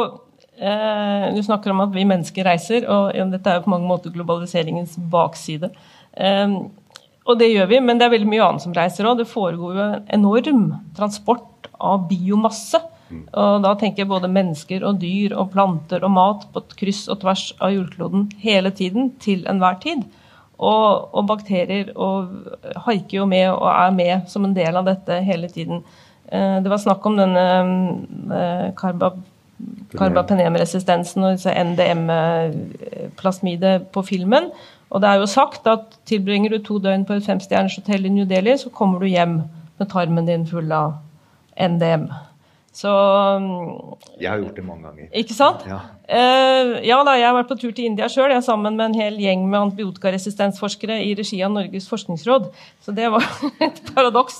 eh, 0.60 1.30
Du 1.36 1.40
snakker 1.46 1.72
om 1.72 1.86
at 1.86 1.96
vi 1.96 2.06
mennesker 2.08 2.48
reiser, 2.48 2.88
og 2.92 3.16
ja, 3.16 3.26
dette 3.32 3.52
er 3.52 3.60
jo 3.60 3.66
på 3.68 3.74
mange 3.76 3.88
måter 3.88 4.14
globaliseringens 4.14 4.98
bakside. 5.12 5.72
Eh, 6.14 6.60
og 7.22 7.38
det 7.40 7.52
gjør 7.52 7.70
vi, 7.70 7.82
men 7.86 8.00
det 8.00 8.08
er 8.08 8.16
veldig 8.16 8.32
mye 8.32 8.46
annet 8.48 8.66
som 8.66 8.76
reiser 8.76 9.08
òg. 9.08 9.22
Det 9.22 9.30
foregår 9.30 9.78
jo 9.78 9.84
en 9.86 10.08
enorm 10.20 10.66
transport 10.98 11.70
av 11.80 12.08
biomasse. 12.10 12.82
Og 13.12 13.64
da 13.64 13.74
tenker 13.80 14.04
jeg 14.04 14.12
både 14.12 14.32
mennesker 14.32 14.86
og 14.88 15.00
dyr 15.02 15.36
og 15.36 15.52
planter 15.54 16.04
og 16.08 16.14
mat 16.16 16.46
på 16.54 16.64
kryss 16.80 17.06
og 17.12 17.22
tvers 17.24 17.50
av 17.60 17.74
jordkloden 17.76 18.30
hele 18.44 18.72
tiden, 18.76 19.12
til 19.20 19.44
enhver 19.52 19.80
tid. 19.84 20.06
Og, 20.62 21.10
og, 21.16 21.26
bakterier 21.26 21.90
og 21.98 22.30
haiker 22.86 23.18
jo 23.18 23.26
med 23.26 23.50
og 23.50 23.66
er 23.72 23.92
med 23.96 24.28
som 24.30 24.46
en 24.46 24.54
del 24.54 24.76
av 24.78 24.86
dette 24.86 25.24
hele 25.26 25.50
tiden. 25.50 25.82
Det 26.32 26.70
var 26.70 26.78
snakk 26.80 27.06
om 27.10 27.18
denne 27.18 27.46
karba, 28.78 29.10
karbapenemresistensen 29.98 31.24
og 31.28 31.40
NDM-plasmide 31.72 33.72
på 33.92 34.02
filmen. 34.06 34.44
Og 34.92 35.02
det 35.02 35.10
er 35.10 35.18
jo 35.22 35.34
sagt 35.34 35.64
at 35.72 35.84
tilbringer 36.08 36.50
du 36.54 36.60
to 36.64 36.76
døgn 36.84 37.08
på 37.08 37.14
et 37.18 37.26
femstjerners 37.26 37.78
hotell 37.80 38.04
i 38.06 38.14
New 38.14 38.28
Delhi, 38.28 38.54
så 38.58 38.70
kommer 38.70 39.00
du 39.00 39.08
hjem 39.10 39.42
med 39.80 39.90
tarmen 39.92 40.28
din 40.28 40.48
full 40.48 40.72
av 40.76 40.94
NDM. 41.58 42.06
Så 42.72 42.88
Jeg 44.16 44.30
har 44.32 44.38
gjort 44.40 44.56
det 44.56 44.64
mange 44.64 44.86
ganger. 44.88 45.08
Ikke 45.20 45.36
sant? 45.36 45.66
Ja, 45.68 45.82
uh, 46.08 46.78
ja 46.88 47.00
da, 47.04 47.18
jeg 47.20 47.26
har 47.28 47.36
vært 47.36 47.50
på 47.50 47.58
tur 47.60 47.74
til 47.76 47.90
India 47.90 48.08
sjøl, 48.08 48.32
sammen 48.46 48.78
med 48.80 48.86
en 48.86 48.96
hel 48.96 49.18
gjeng 49.20 49.42
med 49.44 49.60
antibiotikaresistensforskere 49.60 51.02
i 51.04 51.10
regi 51.20 51.42
av 51.44 51.52
Norges 51.52 51.90
forskningsråd. 51.92 52.46
Så 52.80 52.94
det 52.96 53.10
var 53.12 53.26
et 53.68 53.82
paradoks, 53.90 54.38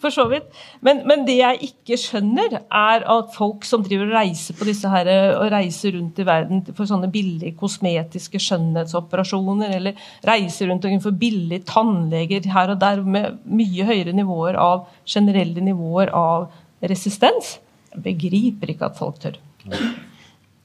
for 0.00 0.14
så 0.14 0.24
vidt. 0.30 0.48
Men, 0.80 1.02
men, 1.04 1.26
det 1.28 1.36
jeg 1.36 1.68
ikke 1.68 1.98
skjønner, 2.00 2.56
er 2.64 3.04
at 3.04 3.34
folk 3.36 3.68
som 3.68 3.84
driver 3.84 4.08
og 4.08 4.16
reiser 4.16 4.56
på 4.56 4.68
disse 4.70 4.88
her, 4.88 5.10
og 5.34 5.52
reiser 5.52 5.92
rundt 5.98 6.22
i 6.24 6.26
verden 6.28 6.64
for 6.70 6.88
sånne 6.88 7.12
billige 7.12 7.52
kosmetiske 7.60 8.40
skjønnhetsoperasjoner, 8.46 9.76
eller 9.76 10.00
reiser 10.24 10.72
rundt 10.72 10.88
for 11.04 11.20
billige 11.20 11.66
tannleger 11.68 12.48
her 12.54 12.72
og 12.72 12.80
der 12.80 13.04
med 13.04 13.44
mye 13.44 13.84
høyere 13.84 14.16
nivåer 14.16 14.56
av 14.56 14.86
generelle 15.04 15.60
nivåer 15.68 16.12
av 16.16 16.48
resistens. 16.88 17.58
Jeg 17.94 18.02
begriper 18.04 18.74
ikke 18.74 18.90
at 18.90 18.98
folk 18.98 19.22
tør. 19.22 19.38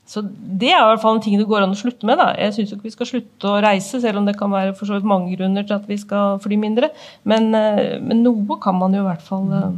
Så 0.09 0.23
Det 0.25 0.71
er 0.73 0.81
i 0.81 0.87
hvert 0.89 1.01
fall 1.03 1.19
en 1.19 1.21
ting 1.21 1.37
det 1.37 1.47
går 1.47 1.67
an 1.67 1.75
å 1.75 1.77
slutte 1.77 2.07
med. 2.09 2.17
da. 2.17 2.31
Jeg 2.33 2.55
syns 2.55 2.73
ikke 2.73 2.89
vi 2.89 2.95
skal 2.95 3.11
slutte 3.11 3.51
å 3.51 3.61
reise, 3.61 4.01
selv 4.01 4.21
om 4.21 4.25
det 4.25 4.37
kan 4.39 4.49
være 4.51 4.73
for 4.73 4.89
så 4.89 4.97
vidt 4.97 5.09
mange 5.09 5.35
grunner 5.37 5.67
til 5.67 5.77
at 5.77 5.85
vi 5.87 5.99
skal 6.01 6.41
fly 6.41 6.57
mindre. 6.57 6.89
Men, 7.29 7.51
men 7.53 8.23
noe 8.25 8.57
kan 8.63 8.77
man 8.79 8.97
jo 8.97 9.05
i 9.05 9.09
hvert 9.09 9.25
fall 9.25 9.77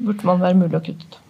burde 0.00 0.26
man 0.26 0.40
være 0.42 0.58
mulig 0.58 0.78
å 0.78 0.84
kutte 0.84 1.06
ut. 1.06 1.20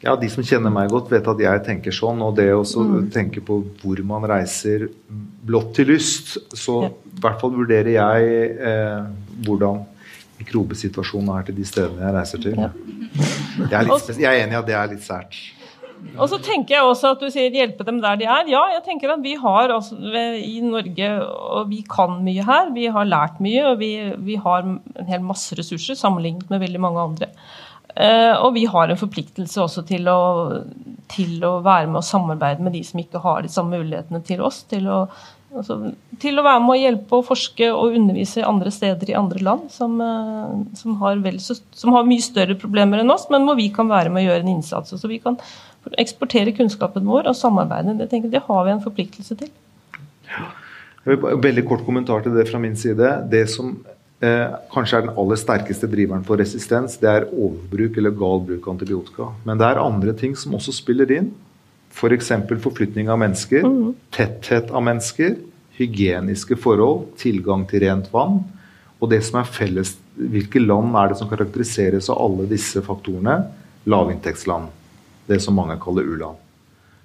Ja, 0.00 0.14
De 0.16 0.30
som 0.32 0.44
kjenner 0.46 0.72
meg 0.72 0.88
godt, 0.92 1.10
vet 1.12 1.28
at 1.28 1.40
jeg 1.42 1.62
tenker 1.66 1.92
sånn. 1.92 2.22
Og 2.24 2.36
det 2.38 2.48
å 2.56 2.64
mm. 2.64 3.10
tenke 3.12 3.42
på 3.44 3.60
hvor 3.82 4.00
man 4.08 4.24
reiser 4.28 4.88
blått 5.44 5.74
til 5.76 5.90
lyst, 5.92 6.38
så 6.56 6.78
ja. 6.86 6.92
i 6.92 7.20
hvert 7.20 7.40
fall 7.42 7.52
vurderer 7.56 7.92
jeg 7.92 8.52
eh, 8.56 9.10
hvordan 9.44 9.82
mikrobesituasjonen 10.40 11.32
er 11.36 11.48
til 11.48 11.56
de 11.60 11.68
stedene 11.68 12.04
jeg 12.06 12.16
reiser 12.16 12.42
til. 12.42 12.58
Ja. 12.58 12.70
Jeg, 13.70 13.80
er 13.86 14.20
jeg 14.20 14.28
er 14.30 14.44
enig 14.44 14.56
i 14.56 14.60
at 14.60 14.68
det 14.68 14.76
er 14.76 14.92
litt 14.92 15.04
sært. 15.04 15.40
Og 16.16 16.30
så 16.32 16.38
tenker 16.42 16.76
jeg 16.76 16.86
også 16.88 17.12
at 17.14 17.22
du 17.22 17.28
sier 17.32 17.52
hjelpe 17.54 17.84
dem 17.86 17.98
der 18.02 18.18
de 18.20 18.26
er. 18.28 18.48
Ja, 18.48 18.62
jeg 18.74 18.84
tenker 18.86 19.12
at 19.14 19.24
vi 19.24 19.34
har 19.40 19.72
altså, 19.74 19.96
i 20.36 20.60
Norge 20.64 21.10
og 21.20 21.70
vi 21.70 21.82
kan 21.88 22.20
mye 22.24 22.44
her. 22.46 22.70
Vi 22.76 22.86
har 22.92 23.08
lært 23.08 23.40
mye, 23.44 23.66
og 23.72 23.80
vi, 23.82 23.92
vi 24.24 24.38
har 24.40 24.64
en 24.64 24.78
hel 25.08 25.24
masse 25.24 25.56
ressurser 25.58 25.98
sammenlignet 25.98 26.48
med 26.52 26.62
veldig 26.64 26.80
mange 26.82 27.04
andre. 27.10 27.30
Uh, 27.90 28.36
og 28.46 28.54
vi 28.54 28.64
har 28.70 28.88
en 28.88 29.00
forpliktelse 29.00 29.60
også 29.60 29.82
til 29.88 30.06
å, 30.08 30.20
til 31.10 31.42
å 31.44 31.56
være 31.66 31.88
med 31.90 31.98
og 32.00 32.06
samarbeide 32.06 32.62
med 32.62 32.76
de 32.76 32.84
som 32.86 33.02
ikke 33.02 33.22
har 33.24 33.42
de 33.42 33.50
samme 33.50 33.80
mulighetene 33.80 34.22
til 34.24 34.44
oss. 34.46 34.62
Til 34.70 34.86
å, 34.88 35.02
altså, 35.56 35.76
til 36.22 36.38
å 36.40 36.44
være 36.46 36.62
med 36.64 36.74
å 36.74 36.78
hjelpe 36.80 37.18
og 37.18 37.26
forske 37.28 37.70
og 37.72 37.96
undervise 37.98 38.44
andre 38.46 38.72
steder 38.74 39.12
i 39.12 39.16
andre 39.18 39.42
land 39.44 39.70
som, 39.74 39.96
uh, 40.02 40.54
som, 40.78 40.96
har 41.02 41.20
så, 41.42 41.58
som, 41.76 41.94
har 41.96 42.08
mye 42.08 42.24
større 42.24 42.56
problemer 42.60 43.02
enn 43.02 43.14
oss, 43.14 43.28
men 43.32 43.46
hvor 43.48 43.58
vi 43.58 43.70
kan 43.74 43.90
være 43.90 44.12
med 44.12 44.24
å 44.24 44.28
gjøre 44.30 44.46
en 44.46 44.54
innsats. 44.56 44.94
Så 44.96 45.10
vi 45.10 45.20
kan 45.22 45.38
eksportere 46.00 46.54
kunnskapen 46.56 47.06
vår 47.08 47.30
og 47.30 47.38
samarbeide. 47.38 47.96
Det, 47.98 48.10
tenker, 48.10 48.32
det 48.32 48.44
har 48.46 48.66
vi 48.66 48.74
en 48.74 48.84
forpliktelse 48.84 49.38
til. 49.40 49.52
Veldig 51.06 51.64
kort 51.68 51.86
kommentar 51.86 52.22
til 52.24 52.36
det 52.36 52.46
fra 52.50 52.60
min 52.60 52.76
side. 52.76 53.08
Det 53.32 53.46
som 53.50 53.72
eh, 54.20 54.56
kanskje 54.72 54.98
er 54.98 55.06
den 55.06 55.20
aller 55.22 55.40
sterkeste 55.40 55.88
driveren 55.90 56.26
for 56.26 56.40
resistens, 56.40 56.98
det 57.00 57.08
er 57.08 57.28
overbruk 57.30 57.96
eller 57.96 58.12
gal 58.12 58.44
bruk 58.44 58.66
av 58.66 58.74
antibiotika. 58.76 59.30
Men 59.48 59.60
det 59.60 59.70
er 59.70 59.80
andre 59.82 60.14
ting 60.16 60.36
som 60.38 60.58
også 60.58 60.76
spiller 60.76 61.16
inn. 61.16 61.32
F.eks. 61.90 62.32
For 62.48 62.64
forflytning 62.68 63.10
av 63.12 63.20
mennesker, 63.22 63.66
mm. 63.66 63.94
tetthet 64.14 64.70
av 64.70 64.84
mennesker, 64.86 65.36
hygieniske 65.78 66.58
forhold, 66.60 67.08
tilgang 67.20 67.66
til 67.70 67.84
rent 67.86 68.10
vann. 68.12 68.42
Og 69.00 69.10
det 69.12 69.22
som 69.26 69.40
er 69.40 69.48
felles, 69.48 69.94
hvilke 70.14 70.60
land 70.60 70.96
er 70.98 71.12
det 71.12 71.20
som 71.20 71.30
karakteriseres 71.30 72.10
av 72.12 72.20
alle 72.20 72.46
disse 72.50 72.82
faktorene? 72.84 73.40
Lavinntektsland 73.88 74.76
det 75.30 75.40
som 75.44 75.54
mange 75.54 75.78
kaller 75.82 76.06
u-land. 76.06 76.38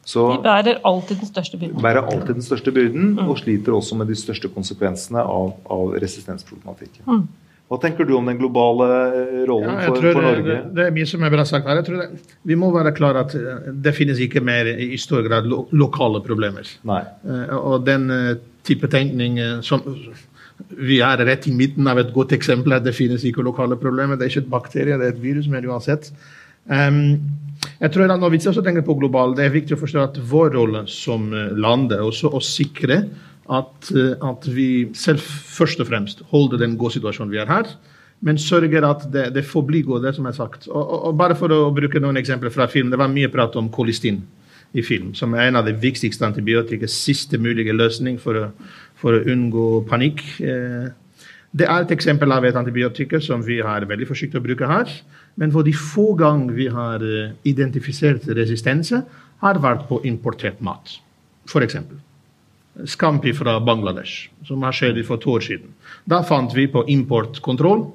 de 0.06 0.44
bærer 0.46 0.82
alltid 0.86 1.22
den 1.22 1.30
største 1.30 1.58
byrden. 1.58 1.82
Bærer 1.82 2.06
alltid 2.06 2.38
den 2.40 2.46
største 2.46 2.72
byrden, 2.74 3.16
mm. 3.18 3.26
Og 3.30 3.40
sliter 3.42 3.74
også 3.74 3.98
med 3.98 4.10
de 4.12 4.18
største 4.18 4.52
konsekvensene 4.54 5.22
av, 5.22 5.56
av 5.72 5.96
resistensproblematikken. 6.02 7.06
Mm. 7.06 7.28
Hva 7.66 7.80
tenker 7.82 8.06
du 8.06 8.14
om 8.14 8.28
den 8.30 8.38
globale 8.38 8.88
eh, 9.10 9.40
rollen 9.50 9.72
ja, 9.72 9.88
for, 9.90 10.04
for, 10.04 10.22
Norge? 10.22 10.44
Det, 10.46 10.74
det, 10.78 10.84
er 10.86 10.94
mye 10.94 11.10
som 11.10 11.26
er 11.26 11.34
bra 11.34 11.46
sagt 11.50 11.66
her. 11.66 11.80
Jeg 11.82 11.88
tror 11.88 12.04
det, 12.04 12.36
vi 12.46 12.58
må 12.62 12.70
være 12.76 12.94
klar 12.98 13.18
at 13.24 13.34
eh, 13.40 13.72
det 13.88 13.96
finnes 13.98 14.22
ikke 14.22 14.44
mer 14.46 14.70
i 14.70 15.00
stor 15.02 15.26
grad 15.26 15.50
lo, 15.50 15.64
lokale 15.74 16.22
problemer. 16.26 16.70
Nei. 16.86 17.02
Uh, 17.26 17.56
og 17.58 17.88
den 17.88 18.06
type 18.66 18.90
tenkning 18.94 19.42
som 19.66 19.82
vi 20.78 21.02
er 21.04 21.22
rett 21.28 21.50
i 21.50 21.54
midten 21.54 21.88
av 21.90 22.00
et 22.00 22.14
godt 22.16 22.36
eksempel. 22.38 22.78
at 22.78 22.86
Det 22.86 22.96
finnes 22.96 23.26
ikke 23.26 23.46
lokale 23.46 23.78
problemer. 23.82 24.18
Det 24.18 24.28
er 24.28 24.34
ikke 24.34 24.46
et 24.46 24.54
bakterie, 24.54 25.00
det 25.00 25.10
er 25.10 25.16
et 25.16 25.24
virus, 25.24 25.50
men 25.52 25.66
uansett. 25.70 26.12
Um, 26.66 27.18
jeg 27.80 27.92
tror 27.92 28.12
at 28.12 28.20
Når 28.20 28.30
vi 28.34 28.40
også 28.48 28.64
tenker 28.64 28.86
på 28.86 28.98
global, 28.98 29.36
det 29.36 29.46
er 29.46 29.54
viktig 29.54 29.76
å 29.76 29.82
forstå 29.82 30.02
at 30.02 30.20
vår 30.32 30.54
rolle 30.56 30.86
som 30.92 31.28
eh, 31.34 31.54
land 31.54 31.94
er 31.94 32.04
også 32.06 32.32
å 32.34 32.42
sikre 32.44 33.04
at, 33.50 33.92
eh, 33.94 34.16
at, 34.30 34.48
vi 34.56 34.90
selv 34.98 35.22
først 35.22 35.80
og 35.80 35.90
fremst 35.90 36.24
holder 36.32 36.62
den 36.62 36.78
gode 36.78 36.98
situasjonen 36.98 37.34
vi 37.34 37.42
er 37.42 37.52
her, 37.52 37.70
men 38.26 38.40
sørger 38.42 38.88
at 38.88 39.06
det, 39.14 39.28
det 39.36 39.46
forblir 39.46 39.86
god, 39.86 40.06
det 40.08 40.16
som 40.16 40.26
er 40.26 40.34
sagt. 40.34 40.68
Og, 40.68 40.82
og, 40.82 41.00
og, 41.10 41.18
Bare 41.18 41.38
for 41.38 41.52
å 41.54 41.70
bruke 41.76 42.02
noen 42.02 42.18
eksempler 42.18 42.54
fra 42.54 42.66
film. 42.72 42.90
Det 42.90 43.00
var 43.00 43.12
mye 43.12 43.30
prat 43.30 43.56
om 43.60 43.70
kolistin 43.70 44.24
i 44.74 44.84
film, 44.84 45.14
som 45.16 45.36
er 45.36 45.50
en 45.50 45.60
av 45.60 45.68
de 45.68 45.76
viktigste 45.78 46.26
antibiotika, 46.26 46.88
siste 46.90 47.38
mulige 47.38 47.76
løsning 47.76 48.18
for 48.20 48.40
å, 48.40 48.46
for 49.00 49.16
å 49.18 49.26
unngå 49.32 49.68
panikk. 49.90 50.24
Eh, 50.42 50.88
det 51.56 51.68
er 51.70 51.86
et 51.86 51.94
eksempel 51.96 52.34
av 52.36 52.44
et 52.44 52.58
antibiotika 52.60 53.22
som 53.24 53.44
vi 53.46 53.62
er 53.64 53.86
veldig 53.88 54.10
forsiktig 54.10 54.42
å 54.42 54.44
bruke 54.44 54.68
her. 54.68 54.90
Men 55.40 55.54
hvor 55.54 55.64
de 55.68 55.76
få 55.76 56.14
ganger 56.20 56.58
vi 56.58 56.68
har 56.72 57.04
eh, 57.04 57.36
identifisert 57.48 58.28
resistense, 58.36 59.04
har 59.44 59.62
vært 59.62 59.86
på 59.90 60.02
importert 60.08 60.62
mat. 60.64 60.98
F.eks. 61.46 61.78
Scampi 62.84 63.32
fra 63.34 63.60
Bangladesh, 63.64 64.30
som 64.48 64.64
har 64.68 64.76
skjedd 64.76 65.00
for 65.08 65.22
to 65.22 65.38
år 65.38 65.46
siden. 65.46 65.72
Da 66.10 66.22
fant 66.28 66.52
vi 66.56 66.68
på 66.72 66.84
importkontroll 66.92 67.86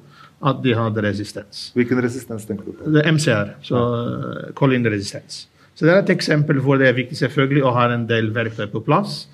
at 0.41 0.63
de 0.65 0.73
hadde 0.77 1.05
resistens. 1.05 1.69
Hvilken 1.77 2.01
resistens 2.01 2.47
tenker 2.49 2.65
du 2.71 2.73
på? 2.73 2.93
Det 2.95 3.03
er 3.03 3.13
MCR, 3.13 3.53
så 3.67 3.83
kolinresistens. 4.57 5.43
Eh, 5.45 5.69
så 5.77 5.87
det 5.87 5.93
er 5.93 6.01
et 6.03 6.15
eksempel 6.15 6.63
hvor 6.65 6.81
det 6.81 6.89
er 6.89 6.97
viktig 6.97 7.19
selvfølgelig 7.19 7.65
å 7.65 7.75
ha 7.77 7.87
en 7.93 8.07
del 8.09 8.33
verktøy 8.37 8.67
på 8.73 8.83
plass. 8.85 9.27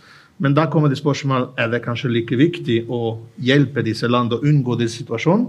Men 0.42 0.54
da 0.54 0.66
kommer 0.70 0.90
det 0.92 0.98
spørsmål 1.00 1.52
er 1.56 1.70
det 1.72 1.84
kanskje 1.84 2.10
like 2.12 2.36
viktig 2.36 2.82
å 2.92 3.16
hjelpe 3.40 3.84
disse 3.86 4.08
landene 4.10 4.40
å 4.40 4.50
unngå 4.50 4.76
denne 4.76 4.92
situasjonen. 4.92 5.46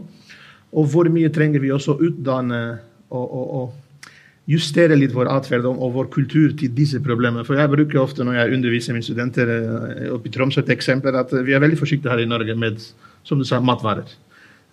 Og 0.77 0.87
hvor 0.91 1.09
mye 1.11 1.31
trenger 1.33 1.63
vi 1.63 1.73
også 1.73 1.95
å 1.95 2.07
utdanne 2.07 2.61
og, 3.09 3.25
og, 3.25 3.45
og, 3.59 3.75
justere 4.47 4.95
litt 4.95 5.15
vår 5.15 5.27
atferd 5.33 5.65
og 5.67 5.89
vår 5.95 6.07
kultur 6.13 6.53
til 6.57 6.71
disse 6.75 7.01
problemene. 7.03 7.43
For 7.47 7.59
jeg 7.59 7.71
bruker 7.71 7.99
ofte 7.99 8.23
når 8.23 8.39
jeg 8.39 8.59
underviser 8.59 8.95
mine 8.95 9.05
studenter 9.05 9.51
eh, 9.51 10.05
oppe 10.15 10.29
i 10.29 10.33
Tromsø 10.33 10.63
et 10.63 10.71
eksempel, 10.77 11.17
at 11.19 11.33
vi 11.43 11.55
er 11.55 11.63
veldig 11.63 11.79
forsiktige 11.79 12.13
her 12.13 12.23
i 12.23 12.29
Norge 12.29 12.55
med 12.55 12.79
som 13.27 13.39
du 13.39 13.45
sa, 13.47 13.59
matvarer. 13.59 14.07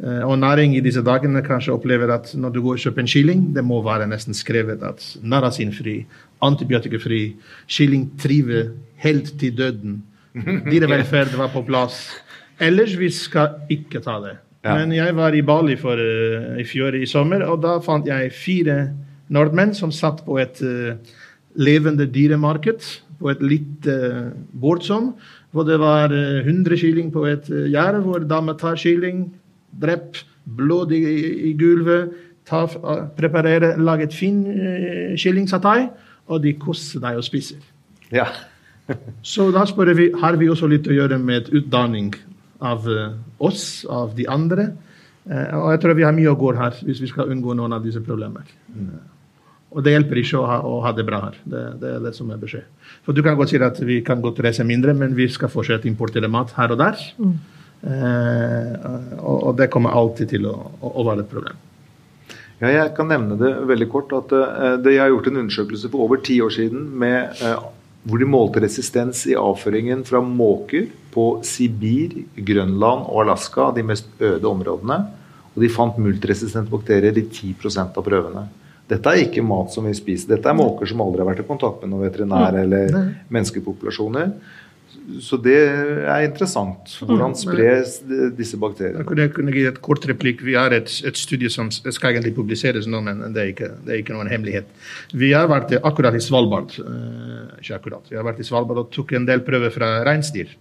Eh, 0.03 0.23
og 0.23 0.39
næring 0.39 0.77
i 0.79 0.83
disse 0.85 1.03
dagene 1.03 1.43
kanskje 1.43 1.75
opplever 1.75 2.11
at 2.15 2.31
når 2.39 2.55
du 2.55 2.61
går 2.63 2.79
og 2.79 2.85
kjøper 2.87 3.03
en 3.03 3.11
kylling, 3.11 3.45
det 3.55 3.65
må 3.67 3.81
være 3.83 4.07
nesten 4.11 4.35
skrevet 4.35 4.83
at 4.87 5.03
narasinfri, 5.23 6.05
antibiotikafri, 6.43 7.23
kylling 7.67 8.09
triver 8.21 8.73
helt 9.03 9.35
til 9.41 9.57
døden. 9.59 10.03
Dyrevelferd 10.71 11.35
var 11.39 11.51
på 11.55 11.63
plass. 11.67 12.09
Ellers 12.63 12.95
vi 12.99 13.11
skal 13.11 13.67
ikke 13.71 14.03
ta 14.03 14.21
det. 14.23 14.37
Men 14.65 14.95
jeg 14.97 15.13
var 15.17 15.35
i 15.37 15.43
Bali 15.45 15.75
for, 15.77 15.99
uh, 16.01 16.55
i 16.57 16.65
fjor 16.65 16.95
i 16.97 17.05
sommer, 17.07 17.43
og 17.45 17.59
da 17.61 17.75
fant 17.85 18.07
jeg 18.09 18.31
fire 18.33 18.77
nordmenn 19.33 19.75
som 19.77 19.93
satt 19.95 20.25
på 20.27 20.39
et 20.43 20.61
uh, 20.65 20.97
levende 21.55 22.07
dyremarked 22.11 22.85
på 23.21 23.31
et 23.31 23.43
lite 23.45 23.95
uh, 23.95 24.31
bårdsom, 24.61 25.13
hvor 25.55 25.67
det 25.69 25.79
var 25.81 26.11
100 26.11 26.77
kylling 26.81 27.13
på 27.15 27.27
et 27.31 27.49
gjerde, 27.49 28.03
hvor 28.03 28.25
dama 28.27 28.57
tar 28.59 28.77
kylling, 28.81 29.29
dreper 29.81 30.25
blod 30.45 30.93
i, 30.93 31.03
i 31.51 31.53
gulvet, 31.57 32.11
tar, 32.45 32.75
preparerer, 33.17 33.79
lager 33.79 34.09
et 34.09 34.17
fin 34.17 34.43
kyllingsatai, 35.17 35.87
og 36.27 36.43
de 36.43 36.57
koser 36.59 37.01
deg 37.01 37.21
og 37.21 37.25
spiser. 37.25 37.63
Ja. 38.13 38.27
Så 39.23 39.47
da 39.55 39.63
spør 39.71 39.95
vi 39.97 40.11
har 40.21 40.37
vi 40.43 40.51
også 40.51 40.69
litt 40.69 40.91
å 40.91 40.97
gjøre 40.97 41.21
med 41.23 41.49
utdanning 41.55 42.11
av 42.59 42.91
oss, 43.39 43.87
av 43.89 44.13
de 44.19 44.27
andre. 44.29 44.73
Og 45.25 45.71
jeg 45.73 45.81
tror 45.81 45.97
vi 45.97 46.05
har 46.05 46.17
mye 46.17 46.33
å 46.35 46.39
gå 46.39 46.53
her 46.59 46.77
hvis 46.85 47.01
vi 47.01 47.09
skal 47.09 47.31
unngå 47.33 47.55
noen 47.57 47.79
av 47.79 47.85
disse 47.87 48.03
problemene. 48.05 48.45
Mm. 48.75 49.13
Og 49.75 49.83
det 49.83 49.97
hjelper 49.97 50.21
ikke 50.21 50.39
å 50.39 50.47
ha, 50.47 50.61
å 50.63 50.79
ha 50.85 50.93
det 50.95 51.05
bra 51.07 51.19
her. 51.27 51.39
Det, 51.43 51.63
det, 51.83 51.91
er 51.97 52.05
det 52.05 52.15
som 52.15 52.31
er 52.31 52.39
beskjed. 52.39 52.67
For 53.03 53.17
du 53.17 53.25
kan 53.27 53.35
godt 53.39 53.51
si 53.51 53.59
at 53.59 53.81
vi 53.83 53.99
kan 54.07 54.23
godt 54.23 54.39
reise 54.45 54.67
mindre, 54.67 54.95
men 54.95 55.17
vi 55.19 55.27
skal 55.33 55.51
fortsette 55.51 55.89
å 55.89 55.91
importere 55.91 56.31
mat 56.31 56.55
her 56.55 56.75
og 56.75 56.81
der. 56.81 57.03
Mm. 57.19 57.35
Eh, 57.85 58.75
og, 59.19 59.37
og, 59.37 59.53
det 59.59 59.69
kommer 59.75 59.97
alltid 59.99 60.31
til 60.37 60.47
å, 60.49 60.55
å, 60.79 60.93
å 61.03 61.07
være 61.11 61.27
et 61.27 61.33
problem. 61.33 61.59
Ja, 62.63 62.71
jeg 62.71 62.93
kan 62.97 63.11
nevne 63.11 63.37
det 63.41 63.51
veldig 63.67 63.89
kort. 63.91 64.15
at 64.15 64.31
uh, 64.33 64.77
det, 64.81 64.95
Jeg 64.95 65.03
har 65.03 65.11
gjort 65.11 65.29
en 65.29 65.43
undersøkelse 65.43 65.91
for 65.91 66.07
over 66.07 66.23
ti 66.23 66.39
år 66.41 66.55
siden 66.55 66.87
med 67.03 67.43
uh, 67.43 67.67
hvor 68.07 68.21
de 68.21 68.29
målte 68.29 68.63
resistens 68.63 69.25
i 69.27 69.35
avføringen 69.37 70.05
fra 70.07 70.23
måker 70.23 70.87
på 71.15 71.27
Sibir, 71.47 72.15
Grønland 72.37 73.09
og 73.09 73.25
Alaska, 73.25 73.73
de 73.75 73.85
mest 73.87 74.07
øde 74.21 74.49
områdene. 74.49 75.01
Og 75.55 75.63
de 75.63 75.71
fant 75.73 75.99
multiresistente 75.99 76.73
bakterier 76.73 77.17
i 77.19 77.27
10% 77.27 77.99
av 77.99 78.07
prøvene. 78.07 78.47
Dette 78.90 79.12
er 79.12 79.23
ikke 79.25 79.44
mat 79.47 79.73
som 79.73 79.87
vi 79.88 79.94
spiser. 79.97 80.35
Dette 80.35 80.51
er 80.51 80.59
måker 80.59 80.88
som 80.88 81.01
aldri 81.05 81.23
har 81.23 81.31
vært 81.31 81.44
i 81.44 81.49
kontakt 81.49 81.81
med 81.83 81.94
noen 81.94 82.05
veterinær 82.05 82.59
eller 82.64 82.92
menneskepopulasjoner. 83.33 84.35
Så 85.20 85.37
det 85.40 85.57
er 85.59 86.25
interessant. 86.25 86.92
Hvordan 87.03 87.35
mm. 87.35 87.37
spres 87.37 87.97
disse 88.38 88.57
bakteriene? 88.61 89.03
Jeg 89.03 89.09
kunne, 89.09 89.27
kunne 89.37 89.55
gi 89.57 89.64
et 89.68 89.81
kort 89.85 90.05
replikk. 90.09 90.44
Vi 90.47 90.57
har 90.57 90.73
et, 90.77 90.88
et 91.05 91.18
studie 91.20 91.51
som 91.53 91.68
skal 91.73 92.14
egentlig 92.14 92.35
publiseres 92.37 92.88
nå, 92.88 93.03
men 93.05 93.20
det 93.35 93.42
er, 93.42 93.51
ikke, 93.53 93.70
det 93.85 93.92
er 93.92 94.01
ikke 94.01 94.16
noen 94.16 94.31
hemmelighet. 94.33 94.70
Vi 95.12 95.33
har 95.37 95.51
vært 95.51 95.75
akkurat 95.83 96.16
i 96.16 96.23
Svalbard. 96.25 96.77
Uh, 96.81 97.57
ikke 97.61 97.81
akkurat. 97.81 98.09
Vi 98.12 98.20
har 98.20 98.25
vært 98.27 98.40
i 98.40 98.49
Svalbard 98.49 98.85
og 98.85 98.92
tok 98.94 99.16
en 99.18 99.29
del 99.29 99.44
prøver 99.44 99.75
fra 99.75 99.90
reinsdyr. 100.09 100.55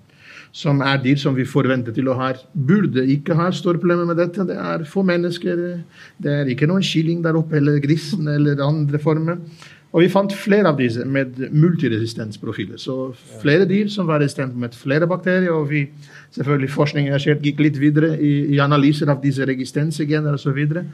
Som 0.53 0.83
er 0.85 0.99
dyr 1.01 1.17
som 1.17 1.33
vi 1.33 1.47
forventer 1.49 1.95
til 1.95 2.11
å 2.11 2.17
ha 2.19 2.29
burde 2.53 3.01
ikke 3.09 3.33
ha 3.39 3.47
store 3.51 3.81
problemer 3.81 4.05
med 4.05 4.19
dette. 4.21 4.45
Det 4.45 4.57
er 4.57 4.83
få 4.85 5.01
mennesker. 5.05 5.61
Det 6.21 6.33
er 6.41 6.51
ikke 6.53 6.69
noen 6.69 6.85
kylling 6.85 7.23
der 7.25 7.39
oppe, 7.39 7.57
eller 7.57 7.79
grisen 7.81 8.29
eller 8.29 8.61
andre 8.61 9.01
former. 9.01 9.39
Og 9.93 10.01
vi 10.01 10.09
fant 10.09 10.33
flere 10.33 10.69
av 10.69 10.77
disse 10.77 11.05
med 11.05 11.37
multiresistensprofiler. 11.53 12.77
Så 12.81 13.13
flere 13.41 13.65
dyr 13.69 13.89
som 13.93 14.07
var 14.09 14.21
resistent 14.21 14.53
med 14.57 14.77
flere 14.77 15.09
bakterier. 15.09 15.51
Og 15.53 15.69
vi, 15.69 15.87
selvfølgelig 16.37 16.69
forskningen 16.73 17.41
gikk 17.45 17.61
litt 17.61 17.81
videre 17.81 18.13
i, 18.17 18.53
i 18.53 18.61
analyser 18.61 19.09
av 19.09 19.21
disse 19.25 19.45
resistensegener 19.49 20.37
osv. 20.37 20.53
Og, 20.53 20.77
så 20.77 20.93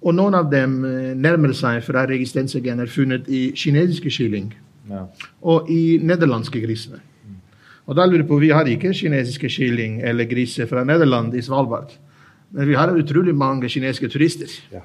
og 0.00 0.16
noen 0.16 0.36
av 0.38 0.48
dem 0.52 0.80
eh, 0.88 1.12
nærmer 1.16 1.52
seg 1.56 1.82
fra 1.84 2.06
resistensegener 2.08 2.88
funnet 2.88 3.28
i 3.28 3.50
kinesiske 3.56 4.12
kylling 4.14 4.48
ja. 4.88 5.04
og 5.44 5.68
i 5.72 5.98
nederlandske 6.00 6.62
grisene. 6.62 7.02
Og 7.90 7.98
da 7.98 8.06
lurer 8.06 8.22
jeg 8.22 8.30
på, 8.30 8.38
Vi 8.38 8.52
har 8.54 8.68
ikke 8.70 8.94
kinesiske 8.94 9.50
kylling 9.50 9.98
eller 10.06 10.28
griser 10.30 10.70
fra 10.70 10.84
Nederland 10.86 11.34
i 11.34 11.42
Svalbard. 11.42 11.90
Men 12.54 12.68
vi 12.68 12.78
har 12.78 12.94
utrolig 12.94 13.34
mange 13.34 13.68
kinesiske 13.68 14.08
turister. 14.08 14.50
Ja. 14.70 14.84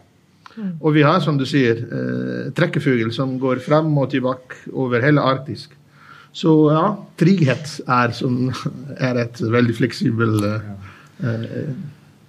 Og 0.80 0.94
vi 0.96 1.04
har, 1.04 1.20
som 1.22 1.38
du 1.38 1.46
sier, 1.46 1.78
eh, 1.84 2.52
trekkefugl 2.56 3.12
som 3.14 3.38
går 3.40 3.60
frem 3.60 3.92
og 3.98 4.10
tilbake 4.14 4.72
over 4.74 5.04
hele 5.04 5.22
Arktis. 5.22 5.68
Så 6.36 6.52
ja, 6.72 6.96
trygghet 7.20 7.82
er, 7.88 8.12
som, 8.16 8.50
er 8.98 9.20
et 9.22 9.40
veldig 9.40 9.76
fleksibel 9.78 10.40
eh, 10.48 10.72
eh, 11.24 11.76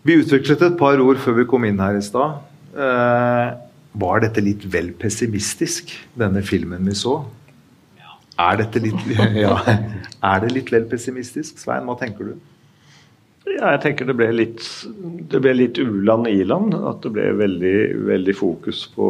Vi 0.07 0.21
utviklet 0.23 0.62
et 0.62 0.77
par 0.79 1.01
ord 1.03 1.19
før 1.23 1.41
vi 1.41 1.47
kom 1.51 1.65
inn 1.67 1.81
her 1.83 1.99
i 1.99 2.05
stad. 2.05 2.43
Eh, 2.77 3.57
var 3.97 4.21
dette 4.23 4.45
litt 4.45 4.67
vel 4.71 4.93
pessimistisk, 5.01 5.95
denne 6.19 6.45
filmen 6.45 6.85
vi 6.87 6.95
så? 6.99 7.23
Er, 8.37 8.61
litt, 8.61 9.01
ja, 9.46 9.57
er 10.20 10.44
det 10.44 10.53
litt 10.53 10.72
vel 10.72 10.85
pessimistisk? 10.90 11.59
Svein, 11.62 11.87
hva 11.88 11.96
tenker 12.01 12.33
du? 12.33 12.37
Ja, 13.46 13.70
jeg 13.77 13.83
tenker 13.85 14.09
det 14.09 14.16
ble 14.18 14.27
litt, 14.35 14.64
det 15.31 15.40
ble 15.40 15.53
litt 15.55 15.79
u-land 15.79 16.27
i-land. 16.29 16.75
At 16.77 17.05
det 17.07 17.14
ble 17.14 17.31
veldig, 17.38 17.77
veldig 18.09 18.35
fokus 18.37 18.83
på 18.92 19.09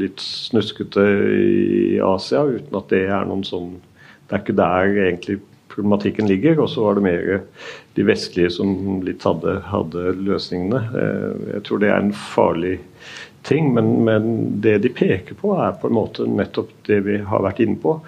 litt 0.00 0.22
snuskete 0.24 1.04
i 1.30 1.98
Asia, 2.02 2.46
uten 2.48 2.80
at 2.80 2.88
det 2.94 3.04
er 3.06 3.28
noen 3.28 3.44
sånn 3.46 3.76
Det 4.24 4.32
er 4.32 4.40
ikke 4.40 4.56
der 4.56 4.94
egentlig 5.04 5.36
problematikken 5.74 6.26
ligger. 6.30 6.62
Og 6.64 6.70
så 6.72 6.86
var 6.86 6.96
det 6.96 7.04
mer 7.04 7.42
de 7.94 8.06
vestlige 8.08 8.50
som 8.56 9.02
litt 9.04 9.22
hadde, 9.28 9.58
hadde 9.68 10.14
løsningene. 10.24 10.80
Eh, 10.96 11.44
jeg 11.54 11.66
tror 11.68 11.82
det 11.82 11.92
er 11.92 12.00
en 12.00 12.14
farlig 12.16 12.78
ting, 13.44 13.74
men, 13.74 14.04
men, 14.04 14.30
det 14.60 14.78
de 14.78 14.88
peker 14.88 15.36
på, 15.40 15.54
er 15.60 15.76
på 15.80 15.90
en 15.90 15.98
måte 15.98 16.28
nettopp 16.28 16.72
det 16.88 17.02
vi 17.06 17.18
har 17.28 17.44
vært 17.44 17.60
inne 17.64 17.76
på. 17.80 17.98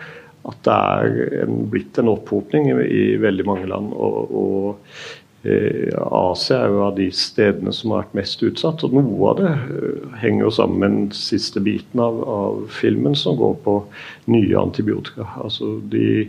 At 0.47 0.63
det 0.67 0.79
er 0.79 1.45
en, 1.45 1.61
blitt 1.71 1.99
en 1.99 2.13
opphopning 2.13 2.71
i, 2.71 2.81
i, 2.87 3.05
veldig 3.21 3.47
mange 3.49 3.69
land. 3.71 3.93
og, 3.93 4.35
og 4.41 5.47
eh, 5.49 5.91
Asia 6.07 6.61
er 6.63 6.73
jo 6.73 6.83
av 6.87 6.97
de 7.01 7.09
stedene 7.15 7.75
som 7.75 7.93
har 7.93 8.05
vært 8.05 8.19
mest 8.21 8.45
utsatt. 8.47 8.85
og 8.87 8.95
Noe 8.97 9.33
av 9.33 9.41
det 9.41 9.53
eh, 9.53 10.19
henger 10.23 10.47
jo 10.47 10.53
sammen 10.61 10.83
med 10.83 10.95
den 10.95 11.09
siste 11.19 11.63
biten 11.67 12.03
av, 12.03 12.23
av 12.23 12.61
filmen, 12.79 13.19
som 13.19 13.39
går 13.41 13.57
på 13.67 13.79
nye 14.33 14.61
antibiotika. 14.61 15.29
Altså 15.43 15.77
de, 15.93 16.29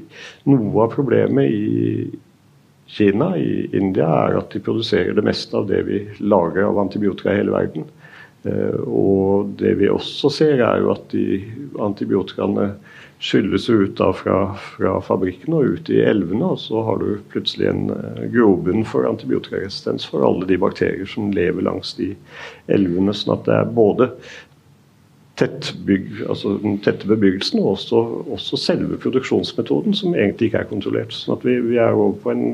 noe 0.50 0.88
av 0.88 0.96
problemet 0.98 1.54
i 1.54 2.10
Kina, 2.88 3.34
i 3.38 3.68
India, 3.76 4.08
er 4.08 4.38
at 4.40 4.54
de 4.56 4.64
produserer 4.64 5.16
det 5.16 5.26
meste 5.28 5.56
av 5.60 5.68
det 5.70 5.82
vi 5.90 6.06
lager 6.24 6.70
av 6.70 6.80
antibiotika 6.80 7.34
i 7.34 7.42
hele 7.42 7.52
verden. 7.52 7.88
Eh, 8.48 8.80
og 8.88 9.52
det 9.60 9.76
vi 9.82 9.92
også 9.92 10.32
ser, 10.34 10.64
er 10.64 10.82
jo 10.84 10.94
at 10.96 11.10
de 11.14 11.42
antibiotikaene 11.84 12.72
skylles 13.20 13.66
ut 13.70 14.02
fra, 14.20 14.38
fra 14.76 14.98
fabrikken 15.02 15.56
og 15.58 15.78
ut 15.78 15.90
i 15.90 16.02
elvene. 16.06 16.54
Og 16.54 16.60
så 16.62 16.84
har 16.86 17.02
du 17.02 17.24
plutselig 17.32 17.70
en 17.72 17.88
uh, 17.90 18.26
grobunn 18.34 18.86
for 18.86 19.08
antibiotikaresistens 19.10 20.06
for 20.10 20.26
alle 20.28 20.46
de 20.50 20.60
bakterier 20.62 21.10
som 21.10 21.32
lever 21.34 21.66
langs 21.66 21.96
de 21.98 22.12
elvene. 22.74 23.16
Sånn 23.18 23.34
at 23.40 23.48
det 23.50 23.56
er 23.58 23.72
både 23.80 24.12
tettbygg, 25.38 26.24
altså 26.30 26.56
den 26.64 26.80
tette 26.86 27.10
bebyggelsen 27.10 27.62
og 27.62 27.76
også, 27.76 28.04
også, 28.34 28.58
selve 28.58 28.98
produksjonsmetoden 29.02 29.98
som 29.98 30.16
egentlig 30.16 30.52
ikke 30.52 30.64
er 30.64 30.70
kontrollert. 30.70 31.14
Sånn 31.14 31.38
at 31.38 31.46
vi, 31.46 31.58
vi 31.62 31.82
er 31.82 31.98
over 31.98 32.16
på 32.24 32.34
en 32.34 32.46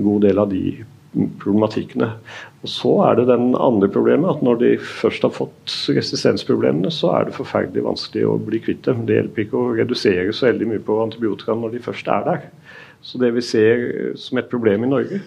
god 0.00 0.26
del 0.26 0.40
av 0.40 0.50
de 0.52 0.64
problematikkene. 1.12 2.12
Og 2.62 2.68
Så 2.68 2.92
er 3.06 3.16
det 3.18 3.26
den 3.30 3.54
andre 3.58 3.88
problemet, 3.88 4.30
at 4.30 4.42
når 4.46 4.60
de 4.60 4.70
først 4.78 5.24
har 5.26 5.34
fått 5.34 5.74
resistensproblemene, 5.96 6.90
så 6.94 7.14
er 7.16 7.28
det 7.28 7.38
forferdelig 7.38 7.86
vanskelig 7.86 8.26
å 8.28 8.38
bli 8.38 8.60
kvitt 8.62 8.84
dem. 8.86 9.06
Det 9.08 9.18
hjelper 9.18 9.44
ikke 9.44 9.58
å 9.58 9.74
redusere 9.78 10.32
så 10.36 10.50
veldig 10.50 10.70
mye 10.74 10.84
på 10.86 11.00
antibiotika 11.02 11.56
når 11.58 11.74
de 11.74 11.84
først 11.88 12.10
er 12.12 12.26
der. 12.28 12.48
Så 13.02 13.18
det 13.18 13.32
vi 13.34 13.44
ser 13.44 13.86
som 14.20 14.38
et 14.38 14.50
problem 14.52 14.84
i 14.84 14.92
Norge, 14.92 15.22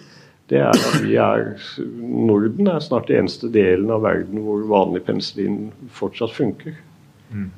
det 0.52 0.60
er 0.60 0.70
at 0.70 1.00
vi 1.02 1.16
er 1.16 1.54
Norden 1.88 2.68
er 2.68 2.82
snart 2.84 3.08
den 3.08 3.24
eneste 3.24 3.48
delen 3.52 3.90
av 3.92 4.04
verden 4.04 4.44
hvor 4.44 4.64
vanlig 4.68 5.04
penicillin 5.06 5.72
fortsatt 5.96 6.34
funker. 6.36 6.76
Mm. 7.32 7.50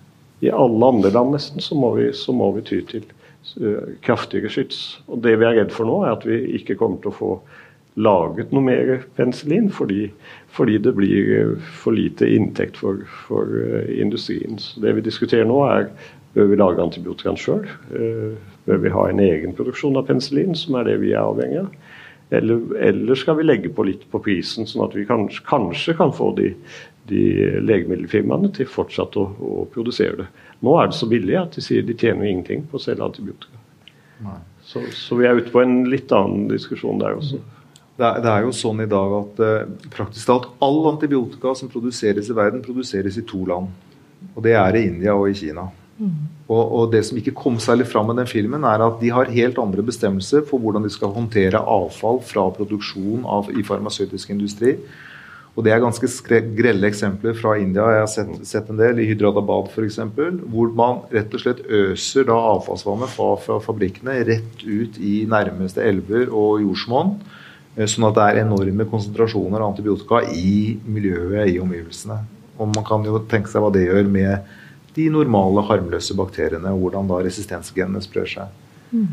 I 0.47 0.53
alle 0.55 0.91
andre 0.93 1.11
land 1.11 1.35
nesten 1.35 1.65
så 1.65 1.77
må 1.79 1.95
vi, 1.97 2.11
så 2.15 2.35
må 2.37 2.53
vi 2.57 2.65
ty 2.67 2.81
til 2.87 3.07
uh, 3.59 3.97
kraftigere 4.07 4.53
skyts. 4.53 5.01
Og 5.11 5.23
det 5.25 5.35
vi 5.41 5.49
er 5.49 5.59
redd 5.61 5.75
for 5.75 5.89
nå, 5.89 6.03
er 6.05 6.15
at 6.15 6.27
vi 6.29 6.39
ikke 6.61 6.79
kommer 6.79 7.03
til 7.03 7.13
å 7.13 7.19
få 7.19 7.31
laget 7.97 8.53
noe 8.53 8.65
mer 8.65 8.91
penicillin 9.17 9.71
fordi, 9.73 10.11
fordi 10.53 10.77
det 10.85 10.93
blir 10.97 11.31
eh, 11.39 11.71
for 11.81 11.97
lite 11.97 12.29
inntekt 12.29 12.77
for, 12.81 13.03
for 13.27 13.49
uh, 13.49 13.87
industrien. 13.89 14.59
Så 14.61 14.83
det 14.85 14.93
vi 14.99 15.07
diskuterer 15.07 15.49
nå, 15.49 15.63
er 15.65 15.89
bør 16.37 16.51
vi 16.51 16.59
lage 16.61 16.85
antibiotikaen 16.85 17.41
sjøl? 17.41 17.65
Uh, 17.95 18.37
bør 18.69 18.83
vi 18.85 18.93
ha 18.93 19.07
en 19.09 19.23
egen 19.25 19.57
produksjon 19.57 19.97
av 19.97 20.11
penicillin, 20.11 20.57
som 20.59 20.77
er 20.77 20.91
det 20.91 20.99
vi 21.05 21.15
er 21.15 21.25
avhengig 21.25 21.63
av? 21.65 21.73
Eller, 22.37 22.63
eller, 22.83 23.15
skal 23.15 23.39
vi 23.39 23.47
legge 23.47 23.71
på 23.71 23.87
litt 23.87 24.03
på 24.11 24.19
prisen, 24.19 24.67
sånn 24.67 24.85
at 24.89 24.97
vi 24.99 25.07
kanskje, 25.07 25.45
kanskje 25.47 25.95
kan 25.97 26.11
få 26.13 26.33
de, 26.37 26.51
de 27.07 27.23
legemiddelfirmaene 27.63 28.51
til 28.57 28.67
fortsatt 28.69 29.17
å, 29.21 29.29
å, 29.39 29.67
produsere 29.71 30.25
det. 30.25 30.27
Nå 30.67 30.75
er 30.81 30.91
det 30.91 30.99
så 30.99 31.07
billig 31.09 31.37
at 31.39 31.55
de 31.55 31.63
sier 31.63 31.87
de 31.87 31.95
tjener 31.95 32.27
ingenting 32.27 32.67
på 32.67 32.81
å 32.81 32.83
selge 32.83 33.07
antibiotika. 33.07 33.63
Så, 34.67 34.83
så, 34.91 35.15
vi 35.21 35.29
er 35.29 35.39
ute 35.39 35.53
på 35.55 35.63
en 35.63 35.85
litt 35.87 36.11
annen 36.11 36.49
diskusjon 36.51 36.99
der 36.99 37.15
også. 37.21 37.39
Det 37.97 38.05
er, 38.05 38.21
det 38.21 38.29
er, 38.29 38.45
jo 38.45 38.53
sånn 38.53 38.83
i 38.85 38.91
dag 38.91 39.13
at 39.23 39.39
eh, 39.41 39.89
praktisk 39.93 40.29
talt 40.29 40.51
all 40.65 40.83
antibiotika 40.93 41.55
som 41.57 41.71
produseres 41.73 42.29
i 42.29 42.37
verden, 42.37 42.65
produseres 42.65 43.17
i 43.17 43.25
to 43.25 43.41
land. 43.49 43.73
Og 44.35 44.45
det 44.45 44.53
er 44.59 44.77
i 44.77 44.87
India 44.91 45.15
og 45.17 45.31
i 45.31 45.37
Kina. 45.39 45.65
Mm. 45.97 46.13
Og, 46.47 46.61
og, 46.61 46.83
det 46.93 47.01
som 47.09 47.17
ikke 47.17 47.35
kom 47.39 47.57
særlig 47.63 47.87
fram 47.89 48.11
med 48.11 48.21
den 48.21 48.29
filmen, 48.29 48.67
er 48.69 48.85
at 48.85 49.01
de 49.01 49.11
har 49.15 49.33
helt 49.33 49.59
andre 49.59 49.85
bestemmelser 49.87 50.45
for 50.47 50.61
hvordan 50.61 50.85
de 50.85 50.93
skal 50.93 51.15
håndtere 51.15 51.63
avfall 51.63 52.21
fra 52.25 52.47
produksjon 52.59 53.25
av, 53.25 53.49
i 53.57 53.65
farmasøytisk 53.65 54.35
industri. 54.35 54.77
Og 55.57 55.65
det 55.65 55.73
er 55.73 55.81
ganske 55.81 56.41
grelle 56.53 56.91
eksempler 56.91 57.33
fra 57.39 57.55
India. 57.57 57.87
Jeg 57.95 58.03
har 58.03 58.11
sett, 58.13 58.33
sett 58.45 58.69
en 58.69 58.77
del, 58.77 59.01
i 59.01 59.07
Hydradabad 59.09 59.71
f.eks., 59.73 59.97
hvor 60.53 60.75
man 60.77 61.01
rett 61.15 61.33
og 61.33 61.41
slett 61.43 61.65
øser 61.65 62.29
da 62.29 62.37
avfallsvannet 62.53 63.15
fra, 63.15 63.31
fra 63.41 63.57
fabrikkene 63.65 64.19
rett 64.29 64.67
ut 64.67 65.01
i 65.01 65.23
nærmeste 65.33 65.81
elver 65.81 66.29
og 66.29 66.61
jordsmonn. 66.61 67.17
Eh, 67.77 67.89
sånn 67.91 68.09
at 68.09 68.17
det 68.17 68.27
er 68.27 68.43
enorme 68.45 68.89
konsentrasjoner 68.89 69.61
av 69.61 69.75
antibiotika 69.75 70.23
i 70.33 70.77
miljøet, 70.89 71.53
i 71.53 71.61
omgivelsene. 71.61 72.19
Og 72.57 72.73
man 72.73 72.87
kan 72.89 73.05
jo 73.05 73.21
tenke 73.29 73.53
seg 73.53 73.65
hva 73.65 73.73
det 73.75 73.85
gjør 73.85 74.09
med 74.09 74.55
de 74.97 75.11
normale, 75.13 75.65
harmløse 75.69 76.17
bakteriene, 76.17 76.73
og 76.73 76.87
hvordan 76.87 77.11
da 77.11 77.21
resistensgenene 77.27 78.01
sprer 78.05 78.31
seg. 78.33 78.61
Mm. 78.95 79.11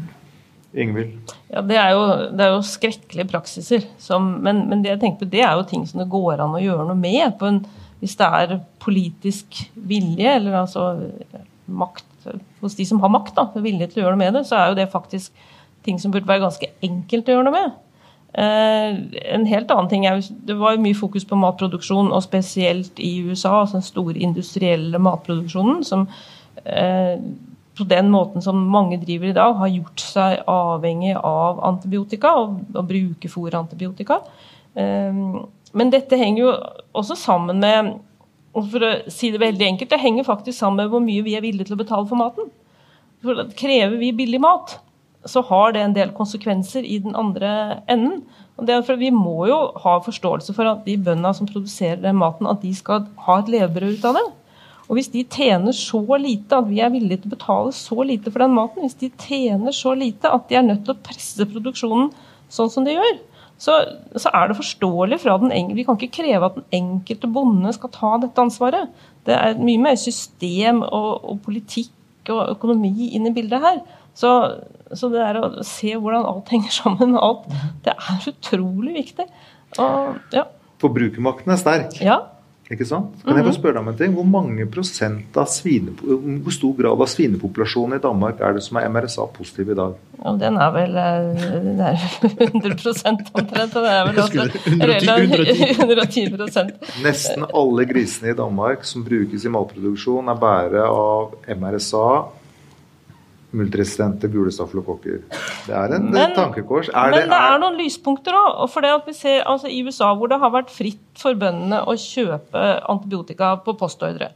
Ingvild? 0.73 1.33
Ja, 1.51 1.61
det 1.61 1.75
er, 1.77 1.89
jo, 1.93 2.05
det 2.33 2.45
er 2.45 2.53
jo 2.55 2.63
skrekkelige 2.65 3.29
praksiser. 3.29 3.83
Som, 4.01 4.37
men, 4.45 4.63
men, 4.71 4.81
det 4.81 4.93
jeg 4.93 5.03
tenker 5.03 5.25
på, 5.25 5.31
det 5.35 5.43
er 5.43 5.57
jo 5.59 5.67
ting 5.69 5.83
som 5.89 6.01
det 6.01 6.09
går 6.13 6.41
an 6.41 6.55
å 6.55 6.63
gjøre 6.63 6.87
noe 6.87 6.97
med. 6.97 7.43
En, 7.45 7.59
hvis 8.01 8.15
det 8.19 8.29
er 8.39 8.55
politisk 8.81 9.59
vilje, 9.75 10.37
eller 10.39 10.63
altså 10.63 10.87
makt 11.67 12.07
hos 12.63 12.77
de 12.79 12.85
som 12.87 13.01
har 13.03 13.11
makt, 13.11 13.35
da, 13.35 13.49
vilje 13.59 13.91
til 13.91 14.01
å 14.01 14.05
gjøre 14.05 14.15
noe 14.15 14.23
med 14.23 14.37
det, 14.39 14.47
så 14.47 14.57
er 14.57 14.71
jo 14.71 14.79
det 14.79 14.91
faktisk 14.93 15.35
ting 15.83 15.99
som 15.99 16.13
burde 16.13 16.29
være 16.29 16.45
ganske 16.45 16.69
enkelt 16.85 17.27
å 17.27 17.35
gjøre 17.35 17.47
noe 17.49 17.57
med. 17.57 17.73
Uh, 18.33 18.97
en 19.29 19.43
helt 19.45 19.71
annen 19.71 19.89
ting 19.91 20.07
er, 20.09 20.21
Det 20.47 20.55
var 20.57 20.79
mye 20.81 20.97
fokus 20.97 21.25
på 21.25 21.37
matproduksjon, 21.37 22.11
og 22.11 22.23
spesielt 22.25 22.99
i 22.99 23.19
USA, 23.21 23.59
altså 23.59 23.77
den 23.77 23.85
store 23.85 24.15
industrielle 24.17 24.99
matproduksjonen, 24.99 25.83
som 25.85 26.07
uh, 26.07 27.17
på 27.77 27.85
den 27.89 28.09
måten 28.13 28.41
som 28.41 28.55
mange 28.55 28.97
driver 29.01 29.29
i 29.29 29.35
dag, 29.37 29.53
har 29.57 29.69
gjort 29.73 30.01
seg 30.01 30.41
avhengig 30.49 31.13
av 31.17 31.61
antibiotika 31.65 32.33
og, 32.41 32.57
og 32.73 32.87
bruker 32.89 33.29
fôrantibiotika. 33.29 34.21
Uh, 34.77 35.45
men 35.73 35.93
dette 35.93 36.17
henger 36.17 36.43
jo 36.43 36.55
også 36.93 37.17
sammen 37.17 37.61
med 37.61 37.93
for 38.53 38.85
å 38.85 38.91
si 39.09 39.31
det 39.33 39.41
veldig 39.41 39.65
enkelt, 39.65 39.89
det 39.89 40.01
henger 40.01 40.27
faktisk 40.27 40.59
sammen 40.59 40.83
med 40.83 40.91
hvor 40.93 41.01
mye 41.01 41.23
vi 41.25 41.33
er 41.37 41.41
villige 41.41 41.69
til 41.69 41.77
å 41.77 41.81
betale 41.81 42.05
for 42.09 42.19
maten. 42.19 42.51
For 43.23 43.47
Krever 43.57 43.97
vi 43.97 44.11
billig 44.15 44.41
mat, 44.43 44.77
så 45.25 45.41
har 45.47 45.73
det 45.73 45.81
en 45.83 45.95
del 45.95 46.13
konsekvenser 46.15 46.85
i 46.85 46.99
den 47.03 47.15
andre 47.15 47.81
enden. 47.89 48.23
Og 48.57 48.67
det 48.67 48.75
er 48.75 48.85
for 48.85 48.99
Vi 48.99 49.09
må 49.13 49.47
jo 49.49 49.59
ha 49.83 49.97
forståelse 50.03 50.53
for 50.53 50.69
at 50.69 50.85
de 50.85 50.97
bøndene 50.97 51.33
som 51.33 51.49
produserer 51.49 52.01
den 52.01 52.19
maten, 52.19 52.47
at 52.47 52.61
de 52.61 52.73
skal 52.75 53.07
ha 53.25 53.39
et 53.39 53.51
levebrød 53.53 53.97
ut 53.97 54.07
av 54.11 54.19
det. 54.19 54.25
Og 54.89 54.97
Hvis 54.97 55.11
de 55.13 55.23
tjener 55.23 55.71
så 55.71 56.03
lite 56.19 56.57
at 56.59 56.67
vi 56.69 56.81
er 56.83 56.91
villige 56.91 57.23
til 57.23 57.31
å 57.31 57.35
betale 57.37 57.71
så 57.73 58.03
lite 58.03 58.31
for 58.31 58.43
den 58.43 58.53
maten, 58.53 58.83
hvis 58.83 58.99
de 58.99 59.09
tjener 59.15 59.71
så 59.71 59.95
lite 59.95 60.29
at 60.29 60.49
de 60.49 60.59
er 60.59 60.67
nødt 60.67 60.83
til 60.85 60.93
å 60.93 61.03
presse 61.07 61.47
produksjonen 61.49 62.11
sånn 62.51 62.69
som 62.69 62.85
de 62.85 62.97
gjør, 62.97 63.15
så, 63.63 63.77
så 64.19 64.29
er 64.35 64.49
det 64.49 64.59
forståelig 64.59 65.21
fra 65.23 65.37
den 65.39 65.53
enkelte 65.53 65.77
Vi 65.77 65.85
kan 65.87 65.97
ikke 65.97 66.17
kreve 66.19 66.49
at 66.49 66.55
den 66.57 66.65
enkelte 66.81 67.29
bonde 67.31 67.71
skal 67.73 67.91
ta 67.93 68.15
dette 68.19 68.43
ansvaret. 68.43 68.91
Det 69.23 69.35
er 69.37 69.59
mye 69.61 69.81
mer 69.85 69.95
system 69.99 70.81
og, 70.83 71.23
og 71.23 71.39
politikk 71.45 72.31
og 72.33 72.55
økonomi 72.57 73.11
inn 73.15 73.29
i 73.29 73.33
bildet 73.35 73.63
her. 73.63 73.79
Så, 74.13 74.33
så, 74.93 75.09
det 75.09 75.23
der 75.23 75.39
å 75.41 75.47
se 75.65 75.95
hvordan 75.95 76.27
alt 76.29 76.51
henger 76.53 76.73
sammen, 76.73 77.17
alt, 77.17 77.47
det 77.85 77.95
er 77.95 78.27
utrolig 78.29 78.93
viktig. 78.99 79.25
Og, 79.81 80.19
ja. 80.35 80.45
Forbrukermakten 80.83 81.55
er 81.55 81.61
sterk. 81.61 81.97
Ja. 82.03 82.21
Ikke 82.71 82.85
sant? 82.87 83.17
Kan 83.25 83.35
jeg 83.37 83.43
få 83.45 83.51
spørre 83.57 83.75
deg 83.75 83.83
om 83.83 83.89
en 83.91 83.97
ting? 83.99 84.13
Hvor 84.15 84.25
mange 84.27 84.65
prosent 84.71 85.35
av 85.37 85.49
svine, 85.51 85.91
hvor 85.99 86.53
stor 86.55 86.71
grad 86.77 87.01
av 87.03 87.09
svinepopulasjonen 87.11 87.97
i 87.97 88.03
Danmark 88.03 88.39
er 88.39 88.55
det 88.55 88.63
som 88.63 88.79
er 88.79 88.87
MRSA-positiv 88.93 89.73
i 89.73 89.77
dag? 89.77 89.97
Ja, 90.21 90.33
den 90.39 90.59
er 90.63 90.71
vel 90.71 90.95
eh, 91.01 91.43
den 91.65 91.81
er 91.83 92.05
100 92.23 92.93
omtrent. 93.35 93.75
Det 93.75 93.91
er 93.91 94.07
vel 94.07 94.21
også 94.23 94.45
110 94.63 96.23
110 96.29 97.03
Nesten 97.03 97.43
alle 97.49 97.87
grisene 97.89 98.31
i 98.31 98.37
Danmark 98.37 98.87
som 98.87 99.03
brukes 99.03 99.43
i 99.43 99.51
matproduksjon, 99.51 100.31
er 100.31 100.39
bære 100.39 100.87
av 100.87 101.35
MRSA, 101.59 102.07
multiresistente 103.53 104.29
gule 104.33 104.51
stafylokokker. 104.53 105.21
Det 105.67 105.75
er 105.77 105.95
en 105.95 106.11
Men- 106.11 106.35
tankekors. 106.35 106.89
Er 106.89 107.11
Men 107.11 107.19
det, 107.19 107.29
det 107.29 107.39
er 107.39 107.55
er, 107.55 107.59
noen 107.59 107.77
lyspunkter 107.79 108.33
òg. 108.33 108.69
For 108.69 108.81
det 108.81 108.93
at 108.93 109.05
vi 109.07 109.13
ser 109.13 109.43
altså 109.45 109.67
i 109.69 109.83
USA, 109.85 110.13
hvor 110.15 110.27
det 110.27 110.39
har 110.39 110.51
vært 110.51 110.69
fritt 110.73 110.99
for 111.17 111.33
bøndene 111.33 111.83
å 111.85 111.93
kjøpe 111.93 112.63
antibiotika 112.89 113.55
på 113.63 113.77
postordre. 113.77 114.31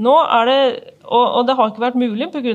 Nå 0.00 0.14
er 0.32 0.46
det, 0.48 0.60
og, 1.04 1.24
og 1.36 1.46
det 1.46 1.56
har 1.58 1.68
ikke 1.68 1.82
vært 1.82 1.98
mulig 2.00 2.30
pga. 2.32 2.54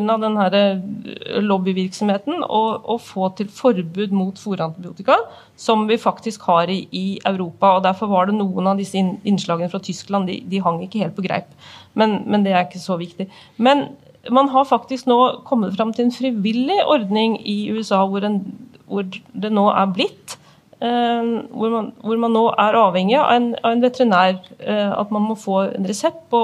eh, 0.58 1.42
lobbyvirksomheten 1.46 2.42
å, 2.42 2.62
å 2.82 2.98
få 2.98 3.30
til 3.38 3.52
forbud 3.54 4.12
mot 4.12 4.34
fòrantibiotika, 4.34 5.18
som 5.56 5.86
vi 5.88 5.98
faktisk 6.02 6.42
har 6.50 6.72
i, 6.74 6.88
i 6.92 7.20
Europa. 7.24 7.76
og 7.76 7.84
Derfor 7.84 8.08
var 8.08 8.26
det 8.26 8.36
noen 8.40 8.68
av 8.72 8.78
disse 8.78 8.98
innslagene 8.98 9.70
fra 9.70 9.80
Tyskland 9.80 10.28
de, 10.28 10.40
de 10.50 10.58
hang 10.66 10.82
ikke 10.82 11.04
helt 11.04 11.16
på 11.16 11.28
greip. 11.28 11.54
Men, 11.94 12.24
men 12.26 12.44
det 12.44 12.56
er 12.56 12.66
ikke 12.66 12.82
så 12.82 12.98
viktig. 12.98 13.30
Men 13.58 13.90
man 14.32 14.50
har 14.50 14.66
faktisk 14.66 15.08
nå 15.10 15.20
kommet 15.48 15.76
fram 15.78 15.94
til 15.94 16.08
en 16.08 16.16
frivillig 16.16 16.80
ordning 16.88 17.38
i 17.42 17.70
USA 17.74 18.04
hvor, 18.10 18.26
en, 18.26 18.42
hvor 18.90 19.06
det 19.06 19.52
nå 19.54 19.68
er 19.72 19.94
blitt. 19.94 20.38
eh, 20.82 21.30
hvor, 21.52 21.70
man, 21.72 21.94
hvor 22.02 22.18
man 22.22 22.36
nå 22.36 22.48
er 22.60 22.80
avhengig 22.80 23.18
av 23.20 23.32
en, 23.36 23.54
av 23.62 23.72
en 23.72 23.86
veterinær. 23.86 24.42
eh, 24.60 24.92
at 24.92 25.12
man 25.12 25.30
må 25.30 25.38
få 25.40 25.62
en 25.76 25.88
resept 25.88 26.30
på, 26.30 26.42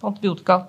på 0.00 0.10
antibiotika. 0.12 0.64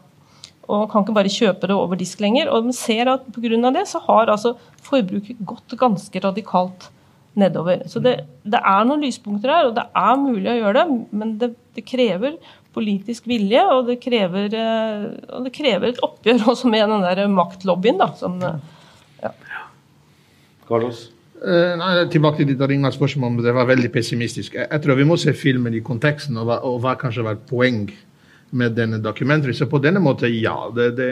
Og 0.68 0.84
man 0.84 0.90
kan 0.92 1.06
ikke 1.06 1.16
bare 1.16 1.32
kjøpe 1.32 1.68
det 1.70 1.76
over 1.76 1.96
disk 1.96 2.20
lenger. 2.20 2.50
Og 2.52 2.68
man 2.68 2.76
ser 2.76 3.08
at 3.08 3.26
pga. 3.32 3.72
det 3.72 3.88
så 3.88 4.00
har 4.04 4.28
altså 4.28 4.58
forbruket 4.84 5.38
gått 5.40 5.78
ganske 5.80 6.20
radikalt 6.20 6.90
nedover. 7.38 7.86
Så 7.88 8.02
det, 8.04 8.26
det 8.44 8.60
er 8.60 8.86
noen 8.88 9.04
lyspunkter 9.06 9.54
her, 9.54 9.70
og 9.70 9.76
det 9.78 9.86
er 9.96 10.16
mulig 10.20 10.50
å 10.52 10.58
gjøre 10.58 10.82
det, 10.82 11.02
men 11.12 11.36
det, 11.38 11.52
det 11.78 11.86
krever 11.86 12.38
politisk 12.78 13.28
vilje, 13.30 13.66
og 13.74 13.90
det 13.90 13.98
krever, 14.04 14.54
eh, 14.54 15.10
og 15.34 15.50
det 15.50 15.54
krever 15.58 15.92
et 15.92 16.02
oppgjør 16.06 16.50
også 16.54 16.72
med 16.72 16.86
den 16.94 17.06
der 17.10 17.28
maktlobbyen, 17.34 18.02
da, 18.02 18.12
som 18.20 18.38
ja. 18.46 19.34
Carlos? 20.68 21.08
Eh, 21.38 21.74
nei, 21.78 21.92
tilbake 22.10 22.42
til 22.42 22.50
ditt 22.50 22.62
originale 22.66 22.96
spørsmål, 22.96 23.36
om 23.36 23.42
det 23.46 23.54
var 23.54 23.68
veldig 23.70 23.92
pessimistisk. 23.94 24.56
Jeg 24.58 24.82
tror 24.82 24.98
vi 24.98 25.06
må 25.06 25.18
se 25.22 25.34
filmen 25.38 25.76
i 25.78 25.84
konteksten, 25.86 26.38
og 26.42 26.50
hva, 26.50 26.62
og 26.66 26.80
hva 26.82 26.96
kanskje 26.98 27.26
var 27.28 27.38
poeng 27.50 27.86
med 28.58 28.78
denne 28.78 28.98
dokumentaren. 29.04 29.56
Så 29.56 29.68
på 29.70 29.82
denne 29.84 30.02
måten, 30.02 30.34
ja. 30.34 30.56
det, 30.74 30.90
det 30.98 31.12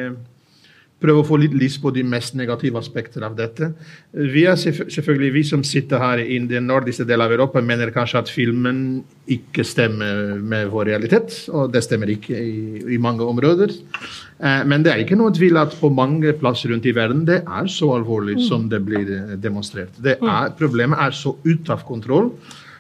Prøve 1.04 1.22
å 1.22 1.28
få 1.28 1.36
litt 1.42 1.52
lys 1.52 1.76
på 1.84 1.92
de 1.92 2.06
mest 2.08 2.38
negative 2.40 2.80
aspekter 2.80 3.26
av 3.28 3.34
dette. 3.36 3.68
Vi 4.16 4.46
selvfølgelig, 4.48 5.32
vi 5.36 5.42
som 5.44 5.64
sitter 5.68 6.00
her 6.00 6.22
i 6.24 6.38
den 6.48 6.70
nordligste 6.70 7.04
delen 7.04 7.26
av 7.26 7.34
Europa, 7.36 7.60
mener 7.60 7.92
kanskje 7.92 8.22
at 8.22 8.32
filmen 8.32 8.80
ikke 9.28 9.66
stemmer 9.68 10.40
med 10.40 10.72
vår 10.72 10.88
realitet. 10.94 11.36
Og 11.52 11.74
det 11.74 11.84
stemmer 11.84 12.14
ikke 12.16 12.40
i, 12.40 12.80
i 12.96 13.02
mange 13.02 13.28
områder. 13.28 13.76
Eh, 14.40 14.64
Men 14.64 14.88
det 14.88 14.94
er 14.94 15.04
ikke 15.04 15.20
noe 15.20 15.36
tvil 15.36 15.60
at 15.60 15.76
på 15.82 15.92
mange 15.92 16.32
plasser 16.40 16.72
rundt 16.72 16.88
i 16.88 16.96
verden 16.96 17.26
det 17.28 17.42
er 17.44 17.68
så 17.68 17.92
alvorlig 17.98 18.40
som 18.48 18.70
det 18.72 18.80
blir 18.88 19.12
eh, 19.20 19.36
demonstrert. 19.36 20.00
Det 20.00 20.16
er, 20.22 20.56
problemet 20.56 21.02
er 21.02 21.12
så 21.12 21.36
ute 21.44 21.76
av 21.76 21.84
kontroll. 21.84 22.32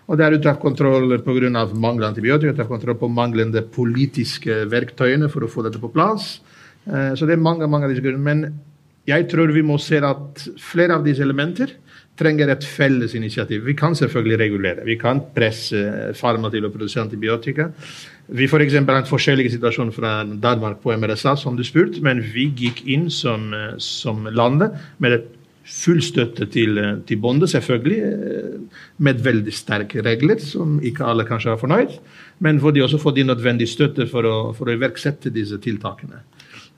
Og 0.07 0.17
det 0.17 0.23
er 0.23 0.39
ute 0.39 0.51
av 0.51 0.59
kontroll 0.61 1.17
pga. 1.19 1.67
manglende 1.73 2.13
antibiotika, 2.13 2.53
ute 2.53 2.63
av 2.63 2.71
kontroll 2.71 2.95
på 2.95 3.11
manglende 3.11 3.61
politiske 3.61 4.63
verktøyene 4.71 5.27
for 5.27 5.43
å 5.43 5.51
få 5.51 5.65
dette 5.65 5.81
på 5.81 5.91
plass. 5.91 6.37
Eh, 6.87 7.15
Så 7.15 7.25
det 7.25 7.33
er 7.33 7.41
mange, 7.41 7.67
mange 7.67 7.85
av 7.85 7.93
disse 7.93 8.03
grunnene. 8.03 8.23
Men 8.23 8.59
jeg 9.07 9.27
tror 9.29 9.53
vi 9.53 9.61
må 9.61 9.77
se 9.81 9.97
at 9.97 10.47
flere 10.57 10.95
av 10.97 11.05
disse 11.05 11.21
elementer 11.21 11.75
trenger 12.17 12.49
et 12.49 12.63
felles 12.63 13.13
initiativ. 13.13 13.65
Vi 13.65 13.75
kan 13.75 13.95
selvfølgelig 13.95 14.39
regulere. 14.39 14.85
Vi 14.85 14.95
kan 14.95 15.19
presse 15.35 16.13
farma 16.15 16.49
til 16.49 16.65
å 16.65 16.71
produsere 16.71 17.03
antibiotika. 17.03 17.69
Vi 18.27 18.47
for 18.47 18.59
har 18.59 18.97
en 18.97 19.05
forskjellig 19.05 19.51
situasjon 19.51 19.91
fra 19.93 20.23
Danmark 20.23 20.81
på 20.81 20.95
MRSA, 20.95 21.35
som 21.37 21.55
du 21.55 21.63
spurte, 21.63 22.01
men 22.01 22.21
vi 22.21 22.49
gikk 22.49 22.85
inn 22.87 23.09
som, 23.09 23.53
eh, 23.53 23.77
som 23.77 24.25
landet 24.25 24.71
med 24.97 25.21
full 25.65 26.01
støtte 26.01 26.45
til, 26.51 26.77
eh, 26.77 26.95
til 27.05 27.17
bonde, 27.17 27.47
selvfølgelig, 27.47 27.99
eh, 28.01 28.59
med 28.99 29.15
veldig 29.15 29.53
sterke 29.53 30.03
regler, 30.03 30.39
som 30.39 30.79
ikke 30.79 31.05
alle 31.05 31.25
kanskje 31.25 31.51
er 31.51 31.57
fornøyd, 31.57 31.99
men 32.39 32.59
hvor 32.59 32.71
de 32.71 32.81
også 32.81 32.99
får 32.99 33.15
de 33.15 33.23
nødvendige 33.23 33.67
støtte 33.67 34.09
for 34.09 34.23
å, 34.23 34.55
for 34.55 34.65
å 34.65 34.77
iverksette 34.77 35.33
disse 35.33 35.57
tiltakene. 35.57 36.21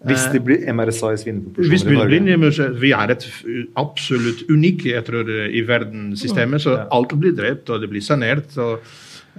Hvis 0.08 0.26
det 0.34 0.44
blir 0.46 0.64
MRSA 0.74 1.10
i 1.10 1.16
Hvis 1.16 1.24
svinepopulasjoner 1.26 1.98
Norge? 1.98 2.20
begynner, 2.20 2.80
vi 2.82 2.92
er 2.96 3.14
et 3.14 3.26
absolutt 3.78 4.46
unikt 4.50 4.86
jeg 4.86 5.06
tror, 5.08 5.30
i 5.30 5.64
verdenssystemet, 5.68 6.64
så 6.64 6.78
alt 6.92 7.16
blir 7.20 7.36
drept 7.38 7.70
og 7.70 7.82
det 7.82 7.90
blir 7.92 8.04
sanert. 8.06 8.58
Og, 8.58 8.80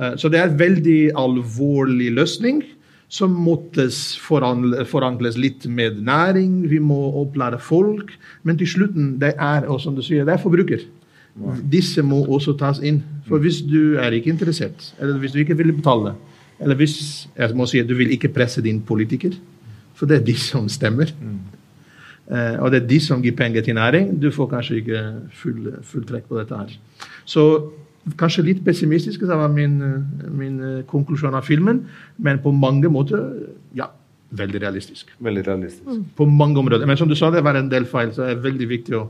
eh, 0.00 0.16
så 0.16 0.28
det 0.28 0.40
er 0.40 0.50
en 0.50 0.58
veldig 0.58 1.00
alvorlig 1.16 2.12
løsning 2.18 2.62
som 3.08 3.32
måttes 3.32 4.18
forankles 4.20 4.88
forankres 4.90 5.38
litt 5.40 5.64
med 5.66 6.02
næring. 6.04 6.68
Vi 6.68 6.78
må 6.78 6.98
opplære 7.22 7.58
folk. 7.60 8.12
Men 8.44 8.58
til 8.60 8.68
slutten, 8.68 9.14
det 9.20 9.34
er 9.38 9.68
og 9.68 9.80
som 9.80 9.96
du 9.96 10.02
sier, 10.04 10.26
det 10.28 10.36
er 10.36 10.42
forbruker. 10.42 10.84
Disse 11.72 12.02
må 12.02 12.20
også 12.26 12.56
tas 12.58 12.80
inn. 12.84 13.00
For 13.28 13.40
hvis 13.40 13.62
du 13.64 13.96
er 14.00 14.12
ikke 14.16 14.32
interessert, 14.34 14.92
eller 15.00 15.18
hvis 15.22 15.32
du 15.32 15.40
ikke 15.42 15.56
vil 15.56 15.72
betale, 15.72 16.14
eller 16.60 16.74
hvis 16.74 17.28
jeg 17.36 17.54
må 17.56 17.66
si, 17.70 17.82
du 17.86 17.94
vil 17.94 18.10
ikke 18.12 18.32
presse 18.34 18.62
din 18.64 18.80
politiker, 18.82 19.36
for 19.98 20.06
det 20.06 20.20
er 20.20 20.26
de 20.28 20.36
som 20.38 20.68
stemmer. 20.70 21.10
Eh, 22.28 22.56
og 22.60 22.70
det 22.72 22.82
er 22.82 22.88
de 22.88 23.00
som 23.00 23.22
gir 23.24 23.36
penger 23.36 23.64
til 23.66 23.78
næring. 23.78 24.12
Du 24.22 24.30
får 24.30 24.50
kanskje 24.52 24.80
ikke 24.82 25.04
full, 25.42 25.68
full 25.82 26.06
trekk 26.08 26.28
på 26.28 26.38
dette 26.38 26.56
her. 26.56 26.74
Så 27.28 27.44
kanskje 28.20 28.46
litt 28.46 28.64
pessimistisk, 28.64 29.24
det 29.26 29.38
var 29.38 29.52
min, 29.52 29.78
min 30.36 30.58
eh, 30.60 30.82
konklusjon 30.88 31.34
av 31.34 31.46
filmen. 31.48 31.86
Men 32.18 32.42
på 32.44 32.52
mange 32.52 32.90
måter, 32.92 33.24
ja, 33.76 33.88
veldig 34.38 34.60
realistisk. 34.60 35.14
Veldig 35.24 35.46
realistisk. 35.46 36.04
På 36.16 36.26
mange 36.28 36.60
områder. 36.60 36.84
Men 36.86 37.00
som 37.00 37.08
du 37.08 37.16
sa, 37.16 37.30
det 37.32 37.42
var 37.44 37.56
en 37.56 37.70
del 37.72 37.88
feil, 37.88 38.12
så 38.12 38.26
det 38.26 38.36
er 38.36 38.44
veldig 38.44 38.68
viktig, 38.74 38.96
å, 39.00 39.06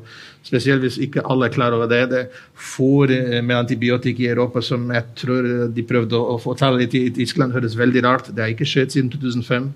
spesielt 0.46 0.87
hvis 0.87 1.01
ikke 1.09 1.27
alle 1.27 1.51
er 1.51 1.57
klar 1.59 1.74
over 1.74 1.90
det. 1.90 2.05
Det 2.14 2.22
får 2.55 3.16
eh, 3.16 3.42
med 3.42 3.59
antibiotika 3.59 4.22
i 4.22 4.31
Europa 4.31 4.62
som 4.62 4.88
jeg 4.94 5.11
tror 5.18 5.51
de 5.74 5.87
prøvde 5.90 6.16
å, 6.16 6.37
å 6.37 6.40
få 6.42 6.55
tall 6.55 6.79
i 6.87 6.88
i 7.03 7.11
Tyskland, 7.18 7.53
høres 7.53 7.77
veldig 7.77 8.07
rart. 8.07 8.31
Det 8.31 8.46
har 8.46 8.55
ikke 8.55 8.68
skjedd 8.68 8.94
siden 8.94 9.11
2005. 9.18 9.68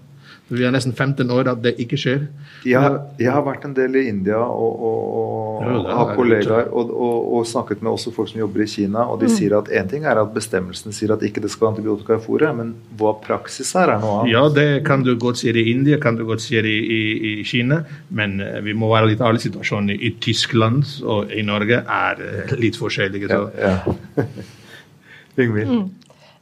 Vi 0.53 0.65
er 0.67 0.73
nesten 0.75 0.93
15 0.93 1.31
år 1.33 1.49
at 1.49 1.61
det 1.65 1.71
ikke 1.81 1.97
skjer. 1.97 2.27
Jeg, 2.67 2.77
har- 2.83 2.99
jeg 3.19 3.31
har 3.33 3.43
vært 3.47 3.63
en 3.65 3.73
del 3.73 3.95
i 3.97 4.03
India 4.11 4.37
og, 4.37 4.83
og, 4.83 5.05
og, 5.17 5.63
Ja, 5.63 5.95
har 5.97 6.11
er 6.11 6.17
kollegaer 6.19 6.67
og, 6.75 6.91
og, 6.91 7.29
og 7.39 7.47
snakket 7.47 7.81
med 7.83 7.93
også 7.93 8.13
folk 8.13 8.29
som 8.29 8.41
jobber 8.43 8.61
i 8.65 8.67
Kina. 8.69 9.07
Og 9.09 9.21
de 9.23 9.31
sier 9.33 9.55
at 9.57 9.71
én 9.73 9.89
ting 9.89 10.05
er 10.05 10.21
at 10.21 10.35
bestemmelsen 10.35 10.93
sier 10.93 11.15
at 11.15 11.23
ikke 11.25 11.41
det 11.41 11.51
skal 11.55 11.69
være 11.69 11.77
antibiotika 11.77 12.19
i 12.19 12.25
fôret, 12.27 12.53
men 12.59 12.75
hva 13.01 13.15
praksis 13.25 13.71
er, 13.79 13.95
er 13.95 14.03
noe 14.03 14.19
annet. 14.25 14.33
Ja, 14.35 14.43
det 14.53 14.85
kan 14.85 15.03
du 15.07 15.15
godt 15.17 15.39
si 15.41 15.49
i 15.55 15.65
India, 15.73 15.97
kan 16.03 16.17
du 16.21 16.27
godt 16.29 16.43
si 16.45 16.59
i, 16.59 16.77
i, 16.99 17.01
i 17.41 17.45
Kina. 17.49 17.85
Men 18.11 18.41
eh, 18.43 18.61
vi 18.67 18.75
må 18.75 18.91
være 18.93 19.09
litt 19.15 19.21
ærlige. 19.25 19.47
Situasjonen 19.49 19.95
i 19.97 20.13
Tyskland 20.21 20.85
og 21.07 21.33
i 21.33 21.41
Norge 21.47 21.81
er 21.87 22.21
eh, 22.29 22.57
litt 22.61 22.77
forskjellige. 22.77 23.31
Så. 23.33 23.47
Ja. 23.57 23.79
Yngvild? 25.43 25.71
Eh, 25.73 25.85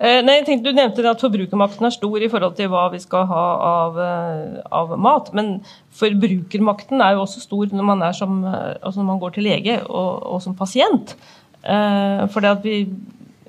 Nei, 0.01 0.39
jeg 0.39 0.47
tenkte 0.47 0.71
Du 0.71 0.77
nevnte 0.77 1.05
at 1.11 1.21
forbrukermakten 1.21 1.85
er 1.85 1.93
stor 1.93 2.23
i 2.25 2.29
forhold 2.33 2.55
til 2.57 2.71
hva 2.73 2.87
vi 2.93 3.03
skal 3.03 3.27
ha 3.29 3.45
av, 3.69 3.99
eh, 4.01 4.61
av 4.73 4.95
mat. 4.97 5.29
Men 5.37 5.59
forbrukermakten 6.01 7.05
er 7.05 7.19
jo 7.19 7.27
også 7.27 7.45
stor 7.45 7.75
når 7.75 7.89
man, 7.93 8.03
er 8.03 8.17
som, 8.17 8.41
eh, 8.49 8.79
altså 8.81 9.03
når 9.03 9.11
man 9.13 9.21
går 9.21 9.37
til 9.37 9.49
lege 9.51 9.81
og, 9.85 10.25
og 10.35 10.43
som 10.43 10.57
pasient. 10.57 11.17
Eh, 11.61 12.27
for 12.33 12.41
det 12.41 12.55
at 12.57 12.65
vi 12.65 12.87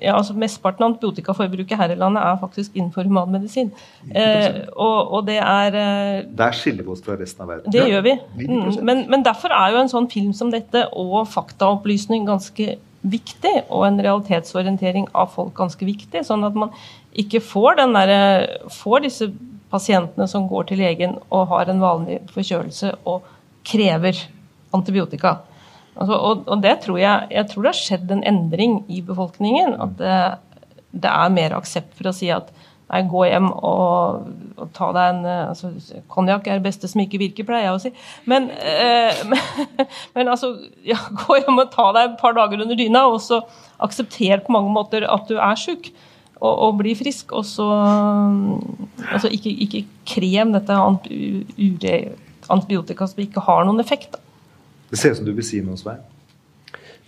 ja, 0.02 0.16
altså 0.16 0.34
Mesteparten 0.38 0.84
av 0.84 0.92
antibiotikaforbruket 0.92 1.78
her 1.78 1.92
i 1.94 1.98
landet 1.98 2.24
er 2.26 2.38
faktisk 2.40 2.76
innenfor 2.76 3.06
humanmedisin. 3.06 3.70
Eh, 4.10 4.62
og, 4.72 5.12
og 5.14 5.26
det 5.28 5.38
er 5.38 5.76
eh, 5.78 6.24
Der 6.38 6.56
skiller 6.56 6.82
vi 6.82 6.94
oss 6.94 7.04
fra 7.04 7.16
resten 7.20 7.44
av 7.44 7.52
verden. 7.52 7.72
det 7.72 7.84
gjør 7.90 8.06
vi. 8.08 8.16
Mm. 8.42 8.80
Men, 8.82 9.04
men 9.12 9.24
derfor 9.24 9.54
er 9.54 9.74
jo 9.74 9.82
en 9.82 9.92
sånn 9.92 10.10
film 10.10 10.32
som 10.36 10.50
dette 10.52 10.88
og 10.98 11.22
faktaopplysning 11.30 12.26
ganske 12.28 12.76
viktig, 13.02 13.54
og 13.68 13.86
en 13.86 14.00
realitetsorientering 14.02 15.08
av 15.18 15.32
folk 15.34 15.54
ganske 15.58 15.86
viktig. 15.86 16.22
Sånn 16.26 16.46
at 16.46 16.56
man 16.58 16.72
ikke 17.18 17.42
får, 17.44 17.80
den 17.80 17.96
der, 17.96 18.12
får 18.72 19.06
disse 19.06 19.30
pasientene 19.72 20.28
som 20.28 20.48
går 20.50 20.68
til 20.68 20.82
legen 20.82 21.16
og 21.32 21.48
har 21.52 21.70
en 21.72 21.82
vanlig 21.82 22.20
forkjølelse 22.32 22.92
og 23.08 23.26
krever 23.66 24.18
antibiotika. 24.76 25.38
Altså, 25.92 26.16
og, 26.16 26.46
og 26.48 26.62
det 26.64 26.78
tror 26.84 26.98
jeg, 27.00 27.28
jeg 27.34 27.48
tror 27.50 27.64
det 27.64 27.72
har 27.72 27.80
skjedd 27.80 28.12
en 28.14 28.24
endring 28.28 28.78
i 28.92 29.02
befolkningen. 29.04 29.74
At 29.82 29.96
det, 29.98 30.18
det 31.04 31.12
er 31.12 31.34
mer 31.34 31.56
aksept 31.58 31.96
for 31.98 32.08
å 32.08 32.16
si 32.16 32.30
at 32.32 32.52
nei, 32.92 33.02
gå 33.08 33.24
hjem 33.26 33.48
og, 33.52 34.28
og 34.60 34.70
ta 34.76 34.90
deg 34.94 35.14
en 35.14 35.26
eh, 35.26 35.42
altså, 35.48 35.72
Konjakk 36.12 36.46
er 36.46 36.60
det 36.60 36.66
beste 36.66 36.90
som 36.90 37.02
ikke 37.02 37.20
virker, 37.22 37.48
pleier 37.48 37.70
jeg 37.70 37.76
å 37.76 37.82
si. 37.82 37.92
Men, 38.28 38.50
eh, 38.52 39.22
men, 39.28 39.66
men 40.16 40.32
altså, 40.32 40.54
ja, 40.86 40.98
gå 41.24 41.40
hjem 41.40 41.62
og 41.64 41.72
ta 41.74 41.88
deg 41.96 42.10
et 42.10 42.18
par 42.20 42.36
dager 42.38 42.62
under 42.64 42.78
dyna, 42.78 43.06
og 43.10 43.20
så 43.24 43.42
aksepter 43.82 44.44
på 44.44 44.54
mange 44.54 44.72
måter 44.74 45.08
at 45.08 45.28
du 45.30 45.38
er 45.40 45.58
sjuk. 45.58 45.92
og, 46.42 46.54
og 46.66 46.78
bli 46.80 46.94
frisk. 46.98 47.32
Og 47.38 47.46
så 47.46 47.66
altså 49.08 49.30
ikke, 49.30 49.50
ikke 49.66 49.84
krem 50.08 50.52
dette 50.54 50.78
antibiotika 52.50 53.06
som 53.06 53.22
ikke 53.22 53.44
har 53.46 53.64
noen 53.68 53.80
effekt. 53.80 54.16
Da. 54.16 54.22
Det 54.90 54.98
ser 55.00 55.14
ut 55.14 55.22
som 55.22 55.28
du 55.28 55.32
vil 55.32 55.46
si 55.46 55.62
noe, 55.64 55.78
Svein? 55.80 56.02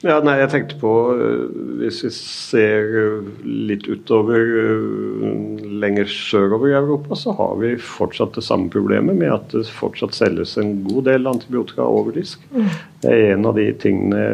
Ja, 0.05 0.19
nei, 0.21 0.35
jeg 0.37 0.51
tenkte 0.53 0.77
på 0.83 0.91
øh, 1.17 1.45
Hvis 1.81 2.03
vi 2.05 2.11
ser 2.13 2.91
øh, 3.01 3.29
litt 3.45 3.87
utover 3.89 4.37
øh, 4.37 5.63
lenger 5.81 6.09
sørover 6.11 6.69
i 6.69 6.77
Europa, 6.77 7.17
så 7.17 7.33
har 7.39 7.55
vi 7.63 7.75
fortsatt 7.81 8.37
det 8.37 8.45
samme 8.45 8.69
problemet 8.73 9.17
med 9.17 9.33
at 9.33 9.55
det 9.55 9.65
fortsatt 9.73 10.17
selges 10.17 10.59
en 10.61 10.77
god 10.85 11.07
del 11.09 11.31
antibiotika 11.31 11.87
over 11.89 12.13
disk. 12.17 12.45
Mm. 12.53 12.69
Det 13.05 13.13
er 13.13 13.35
en 13.35 13.45
av 13.45 13.59
de 13.59 13.69
tingene 13.77 14.25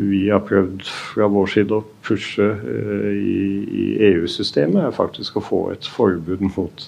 vi 0.00 0.28
har 0.30 0.42
prøvd 0.46 0.84
fra 0.86 1.26
vår 1.30 1.48
side 1.54 1.76
å 1.76 1.84
pushe 2.06 2.44
uh, 2.44 3.08
i, 3.12 3.40
i 3.68 3.86
EU-systemet, 4.10 4.78
er 4.86 4.94
faktisk 4.96 5.36
å 5.36 5.42
få 5.44 5.60
et 5.74 5.86
forbud 5.88 6.42
mot, 6.54 6.84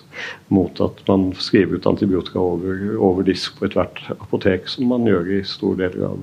mot 0.55 0.81
at 0.85 1.03
man 1.09 1.29
skriver 1.37 1.77
ut 1.77 1.89
antibiotika 1.91 2.41
over, 2.41 2.81
over, 2.97 3.27
disk 3.27 3.59
på 3.59 3.69
ethvert 3.69 4.01
apotek, 4.15 4.69
som 4.71 4.89
man 4.91 5.05
gjør 5.09 5.29
i 5.37 5.43
store 5.47 5.83
deler 5.83 6.07
av 6.09 6.23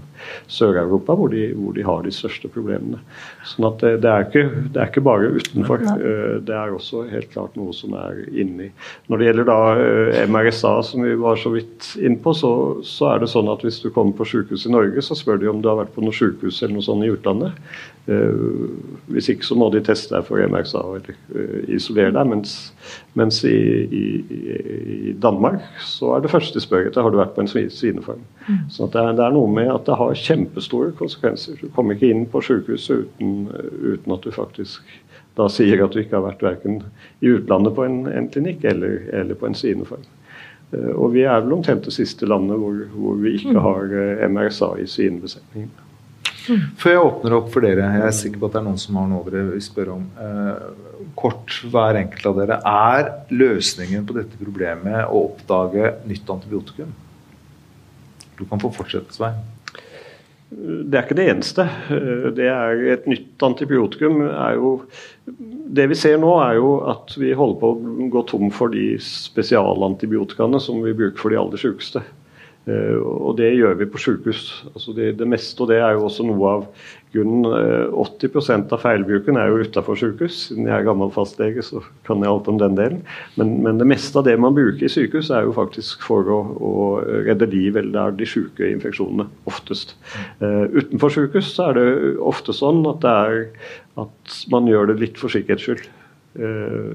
Sør-Europa, 0.52 1.16
hvor, 1.20 1.36
hvor, 1.60 1.76
de 1.78 1.86
har 1.86 2.02
de 2.06 2.14
største 2.16 2.50
problemene. 2.52 3.02
Sånn 3.48 3.70
at 3.70 3.84
det, 3.84 3.94
det, 4.06 4.14
er, 4.16 4.26
ikke, 4.28 4.66
det 4.74 4.82
er, 4.82 4.90
ikke, 4.90 5.06
bare 5.06 5.32
utenfor. 5.38 5.86
Uh, 5.86 6.40
det 6.46 6.58
er 6.58 6.74
også 6.74 7.06
helt 7.12 7.30
klart 7.36 7.60
noe 7.60 7.76
som 7.76 7.94
er 8.00 8.24
inni. 8.34 8.72
Når 9.12 9.22
det 9.22 9.30
gjelder 9.30 9.50
da 9.52 9.60
uh, 9.78 10.24
MRSA, 10.26 10.74
som 10.90 11.06
vi 11.06 11.14
var 11.20 11.38
så 11.40 11.54
vidt 11.54 11.94
innpå, 12.02 12.34
så, 12.38 12.52
så 12.88 13.14
er 13.14 13.24
det 13.24 13.32
sånn 13.32 13.52
at 13.54 13.64
hvis 13.66 13.82
du 13.84 13.92
kommer 13.94 14.18
på 14.18 14.28
sykehus 14.34 14.66
i 14.66 14.74
Norge, 14.74 14.79
så 15.06 15.18
spør 15.18 15.40
de 15.42 15.50
om 15.52 15.62
du 15.62 15.70
har 15.70 15.80
vært 15.82 15.96
på 15.96 16.04
noe 16.04 16.16
sykehus 16.16 16.62
eller 16.62 16.78
noe 16.78 16.86
sånt 16.86 17.06
i 17.06 17.12
utlandet. 17.14 17.58
Uh, 18.10 18.70
hvis 19.14 19.28
ikke 19.30 19.46
så 19.46 19.58
må 19.60 19.68
de 19.70 19.84
teste 19.86 20.16
deg 20.16 20.26
for 20.26 20.42
MRSA 20.42 20.82
eller 20.98 21.18
uh, 21.36 21.60
isolere 21.70 22.14
deg. 22.16 22.32
Mens, 22.32 22.56
mens 23.20 23.42
i, 23.46 23.58
i, 23.86 24.06
i, 25.10 25.14
Danmark 25.22 25.62
så 25.86 26.16
er 26.16 26.24
det 26.24 26.32
første 26.34 26.58
de 26.58 26.64
spør 26.66 26.90
etter 26.90 27.06
har 27.06 27.14
du 27.14 27.20
vært 27.20 27.36
på 27.36 27.46
en 27.46 27.52
svinefarm. 27.52 28.24
Mm. 28.48 28.64
Så 28.74 28.90
det 28.90 29.04
er, 29.04 29.14
det, 29.20 29.28
er, 29.28 29.36
noe 29.36 29.52
med 29.54 29.70
at 29.74 29.86
det 29.90 30.00
har 30.00 30.24
kjempestore 30.24 30.96
konsekvenser. 30.98 31.60
Du 31.62 31.70
kommer 31.76 31.98
ikke 31.98 32.10
inn 32.10 32.26
på 32.32 32.42
sykehuset 32.46 33.06
uten, 33.06 33.38
uten 33.94 34.18
at 34.18 34.26
du 34.26 34.34
faktisk 34.34 34.98
da 35.40 35.48
sier 35.52 35.80
at 35.84 35.94
du 35.94 36.02
ikke 36.02 36.18
har 36.18 36.26
vært 36.26 36.44
verken 36.44 36.82
i 37.24 37.32
utlandet 37.32 37.76
på 37.78 37.86
en, 37.86 38.02
en 38.12 38.28
klinikk 38.32 38.66
eller, 38.68 39.04
eller, 39.16 39.38
på 39.40 39.48
en 39.48 39.56
svinefarm. 39.56 40.08
Uh, 40.70 40.94
og 40.96 41.14
vi 41.16 41.26
er 41.26 41.42
vel 41.44 41.58
omtrent 41.58 41.88
det 41.88 41.96
siste 41.96 42.30
landet 42.30 42.60
hvor, 42.62 42.82
hvor 42.94 43.22
vi 43.22 43.36
ikke 43.40 43.56
mm. 43.58 43.62
har 43.66 43.94
MRSA 44.30 44.74
i 44.84 44.90
svinebesetningen. 44.90 45.72
Før 46.80 46.94
jeg 46.94 47.02
åpner 47.04 47.36
opp 47.38 47.50
for 47.54 47.66
dere, 47.66 47.88
jeg 47.94 48.06
er 48.08 48.16
sikker 48.16 48.42
på 48.42 48.48
at 48.50 48.56
det 48.56 48.62
er 48.62 48.66
noen 48.66 48.82
som 48.82 48.98
har 48.98 49.10
noe 49.10 49.26
dere 49.28 49.52
vil 49.52 49.62
spørre 49.64 49.96
om. 49.98 50.06
Eh, 50.24 51.10
kort 51.20 51.60
hver 51.70 52.00
enkelt 52.00 52.26
av 52.30 52.40
dere. 52.40 52.58
Er 52.66 53.12
løsningen 53.34 54.08
på 54.08 54.16
dette 54.18 54.40
problemet 54.40 55.04
å 55.06 55.26
oppdage 55.28 55.94
nytt 56.10 56.34
antibiotikum? 56.34 56.94
Du 58.40 58.46
kan 58.48 58.62
få 58.62 58.72
fortsette, 58.74 59.14
Svein. 59.14 59.38
Det 60.50 60.98
er 60.98 61.04
ikke 61.06 61.18
det 61.20 61.28
eneste. 61.30 61.66
Det 62.34 62.48
er 62.50 62.80
Et 62.96 63.04
nytt 63.06 63.44
antibiotikum 63.46 64.24
jo 64.58 64.72
Det 65.70 65.86
vi 65.92 65.98
ser 65.98 66.18
nå, 66.18 66.32
er 66.42 66.56
jo 66.58 66.72
at 66.90 67.14
vi 67.22 67.36
holder 67.38 67.60
på 67.62 67.70
å 67.70 68.08
gå 68.10 68.24
tom 68.32 68.50
for 68.50 68.74
de 68.74 68.96
spesialantibiotikaene 69.04 70.62
som 70.64 70.82
vi 70.82 70.96
bruker 70.98 71.22
for 71.22 71.30
de 71.30 71.38
aller 71.38 71.62
sykeste. 71.62 72.02
Eh, 72.70 72.98
og 72.98 73.38
det 73.40 73.52
gjør 73.56 73.78
vi 73.80 73.88
på 73.90 74.02
sykehus. 74.02 74.48
Altså 74.74 74.94
det, 74.98 75.14
det, 75.20 75.28
meste, 75.30 75.62
og 75.64 75.70
det 75.72 75.80
er 75.80 75.96
jo 75.96 76.08
også 76.10 76.26
noe 76.28 76.56
av 76.58 76.66
grunnen. 77.14 77.46
80 77.94 78.30
eh, 78.38 78.60
av 78.74 78.82
feilbruken 78.84 79.38
er 79.40 79.50
jo 79.50 79.66
utafor 79.66 79.98
sykehus. 80.00 80.38
Siden 80.50 80.70
jeg 80.70 80.76
er 80.76 80.88
gammel 80.88 81.12
fastlege, 81.14 81.64
så 81.66 81.82
kan 82.08 82.24
jeg 82.24 82.32
alt 82.32 82.50
om 82.52 82.60
den 82.62 82.78
delen. 82.78 83.02
Men, 83.40 83.56
men, 83.66 83.82
det 83.82 83.88
meste 83.90 84.22
av 84.22 84.28
det 84.28 84.38
man 84.42 84.56
bruker 84.58 84.86
i 84.86 84.92
sykehus, 84.92 85.32
er 85.34 85.48
jo 85.48 85.56
faktisk 85.58 86.06
for 86.06 86.30
å, 86.34 86.40
å 86.56 86.74
redde 87.28 87.50
liv, 87.52 87.78
eller 87.78 87.92
det 87.96 88.04
er 88.04 88.18
de 88.20 88.30
syke 88.30 88.72
infeksjonene, 88.74 89.30
oftest. 89.50 89.96
Uh, 90.44 90.66
utenfor 90.76 91.16
sykehus 91.16 91.54
så 91.56 91.70
er 91.70 91.80
det 91.80 91.88
ofte 92.22 92.56
sånn 92.56 92.84
at, 92.90 93.06
er, 93.10 93.50
at 94.00 94.42
man 94.54 94.70
gjør 94.70 94.94
det 94.94 95.00
litt 95.04 95.22
for 95.22 95.34
sikkerhets 95.34 95.68
skyld. 95.68 95.86
Uh, 96.40 96.94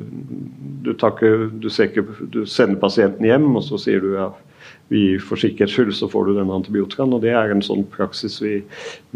du, 0.87 0.95
du, 0.95 1.69
du 1.69 2.43
sender 2.47 2.81
pasienten 2.81 3.27
hjem, 3.27 3.51
og 3.59 3.67
så 3.67 3.81
sier 3.83 4.05
du 4.05 4.15
ja 4.15 4.31
vi 4.93 5.18
for 5.22 5.41
sikkerhets 5.41 5.72
skyld 5.74 5.95
så 5.97 6.09
får 6.12 6.28
du 6.28 6.35
denne 6.37 6.55
antibiotikaen. 6.55 7.14
og 7.16 7.22
Det 7.24 7.32
er 7.32 7.53
en 7.53 7.64
sånn 7.64 7.87
praksis 7.93 8.37
vi, 8.43 8.59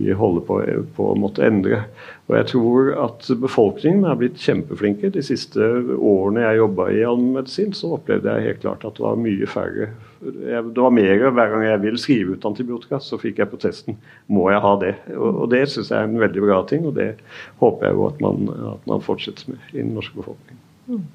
vi 0.00 0.14
holder 0.16 0.44
på, 0.48 0.60
på, 0.96 1.08
å 1.12 1.18
måtte 1.18 1.44
endre. 1.44 1.82
Og 2.28 2.36
Jeg 2.38 2.48
tror 2.52 2.90
at 3.04 3.28
befolkningen 3.42 4.06
er 4.08 4.16
blitt 4.20 4.40
kjempeflinke. 4.40 5.12
De 5.12 5.24
siste 5.24 5.68
årene 5.96 6.46
jeg 6.46 6.62
jobba 6.62 6.88
i 6.92 7.04
allmennmedisin, 7.04 7.74
så 7.76 7.94
opplevde 7.98 8.32
jeg 8.32 8.48
helt 8.48 8.62
klart 8.64 8.86
at 8.88 8.96
det 8.96 9.04
var 9.04 9.20
mye 9.20 9.48
færre 9.48 9.90
Det 10.18 10.82
var 10.82 10.90
mer 10.90 11.28
hver 11.28 11.52
gang 11.52 11.66
jeg 11.66 11.82
ville 11.84 12.00
skrive 12.00 12.34
ut 12.34 12.48
antibiotika, 12.48 12.98
så 13.04 13.20
fikk 13.20 13.38
jeg 13.38 13.52
på 13.52 13.60
testen 13.62 14.00
må 14.26 14.48
jeg 14.50 14.64
ha 14.64 14.74
det. 14.80 14.94
Og, 15.14 15.44
og 15.44 15.52
Det 15.52 15.66
syns 15.68 15.92
jeg 15.92 16.00
er 16.00 16.08
en 16.08 16.24
veldig 16.24 16.48
bra 16.48 16.62
ting, 16.66 16.88
og 16.88 16.96
det 16.96 17.12
håper 17.60 17.86
jeg 17.90 18.00
jo 18.00 18.08
at 18.08 18.24
man, 18.24 18.50
at 18.72 18.90
man 18.90 19.04
fortsetter 19.04 19.52
med 19.52 19.72
i 19.76 19.82
den 19.82 19.94
norske 19.94 20.16
befolkningen. 20.16 20.64
Mm. 20.88 21.06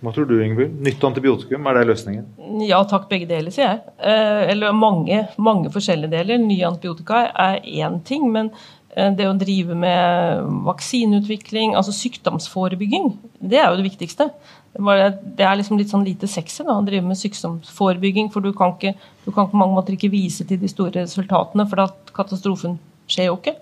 Hva 0.00 0.12
tror 0.16 0.28
du, 0.30 0.38
Ingebjørg? 0.40 0.76
Nytt 0.80 1.02
antibiotikum, 1.04 1.66
er 1.68 1.76
det 1.76 1.88
løsningen? 1.90 2.28
Ja 2.64 2.80
takk, 2.88 3.04
begge 3.10 3.28
deler, 3.28 3.52
sier 3.52 3.66
jeg. 3.66 3.80
Eh, 4.00 4.44
eller 4.54 4.72
mange, 4.76 5.26
mange 5.36 5.72
forskjellige 5.74 6.12
deler. 6.14 6.40
Nye 6.40 6.68
antibiotika 6.70 7.26
er 7.28 7.60
én 7.68 7.98
ting, 8.08 8.24
men 8.32 8.48
eh, 8.96 9.10
det 9.16 9.28
å 9.28 9.36
drive 9.36 9.76
med 9.76 10.48
vaksineutvikling, 10.64 11.76
altså 11.76 11.92
sykdomsforebygging, 11.98 13.12
det 13.44 13.60
er 13.60 13.68
jo 13.68 13.82
det 13.82 13.88
viktigste. 13.90 14.30
Det 14.72 15.44
er 15.44 15.58
liksom 15.60 15.76
litt 15.76 15.92
sånn 15.92 16.06
lite 16.06 16.30
sexy 16.30 16.64
da, 16.64 16.78
å 16.78 16.86
drive 16.86 17.04
med 17.04 17.20
sykdomsforebygging, 17.20 18.32
for 18.32 18.40
du 18.40 18.54
kan, 18.56 18.72
ikke, 18.78 18.94
du 19.26 19.34
kan 19.36 19.50
på 19.52 19.60
mange 19.60 19.76
måter 19.76 19.98
ikke 19.98 20.12
vise 20.14 20.48
til 20.48 20.62
de 20.62 20.70
store 20.70 21.02
resultatene, 21.02 21.68
for 21.68 21.84
at 21.84 22.14
katastrofen 22.16 22.80
skjer 23.10 23.28
jo 23.28 23.36
ikke. 23.36 23.58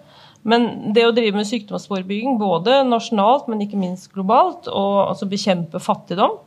Men 0.47 0.93
det 0.95 1.05
å 1.07 1.15
drive 1.15 1.37
med 1.37 1.49
sykdomsforebygging, 1.49 2.39
både 2.41 2.83
nasjonalt, 2.87 3.49
men 3.51 3.65
ikke 3.65 3.81
minst 3.81 4.13
globalt, 4.15 4.69
og 4.71 5.09
altså 5.09 5.29
bekjempe 5.31 5.83
fattigdom 5.83 6.39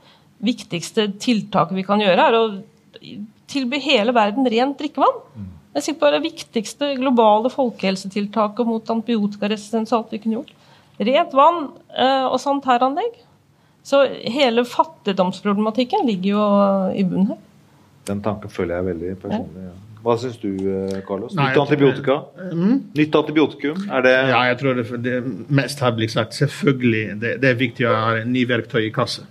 Viktigste 0.41 1.03
tiltaket 1.21 1.77
vi 1.77 1.83
kan 1.85 2.01
gjøre, 2.01 2.23
er 2.25 2.33
å 2.33 2.45
tilby 3.51 3.77
hele 3.83 4.13
verden 4.15 4.47
rent 4.49 4.79
drikkevann. 4.79 5.19
Jeg 5.75 5.93
er 5.93 5.99
bare 6.01 6.17
Det 6.17 6.31
viktigste 6.31 6.95
globale 6.97 7.51
folkehelsetiltaket 7.53 8.65
mot 8.65 8.89
antibiotikaresistens 8.89 9.93
og 9.93 9.99
alt 9.99 10.15
vi 10.15 10.19
kunne 10.23 10.39
gjort. 10.39 10.55
Rent 10.97 11.35
vann 11.37 11.61
eh, 11.93 12.25
og 12.25 12.39
sanitæranlegg. 12.41 13.21
Så 13.85 14.01
hele 14.33 14.65
fattigdomsproblematikken 14.65 16.05
ligger 16.09 16.33
jo 16.33 16.49
i 16.97 17.05
bunnen 17.05 17.31
her. 17.35 17.39
Den 18.09 18.21
tanken 18.25 18.49
føler 18.49 18.79
jeg 18.79 18.89
veldig 18.91 19.13
personlig. 19.21 19.69
Ja. 19.69 19.77
Hva 20.01 20.15
syns 20.17 20.39
du, 20.41 20.49
eh, 20.49 21.01
Carlos? 21.05 21.35
Nytt 21.37 21.57
antibiotika? 21.61 22.15
Mm? 22.51 22.77
Nytt 22.97 23.15
antibiotikum? 23.15 23.83
Er 23.89 24.01
det 24.01 24.13
Ja, 24.31 24.39
jeg 24.49 24.57
tror 24.57 24.73
det, 24.79 25.03
det 25.03 25.23
mest 25.49 25.79
har 25.79 25.91
blitt 25.91 26.11
sagt. 26.11 26.33
Selvfølgelig. 26.33 27.21
Det, 27.21 27.35
det, 27.41 27.49
er 27.49 27.59
viktig 27.59 27.85
å 27.85 27.93
ha 27.93 28.15
en 28.21 28.33
ny 28.33 28.45
verktøy 28.49 28.87
i 28.87 28.93
kassa. 28.93 29.27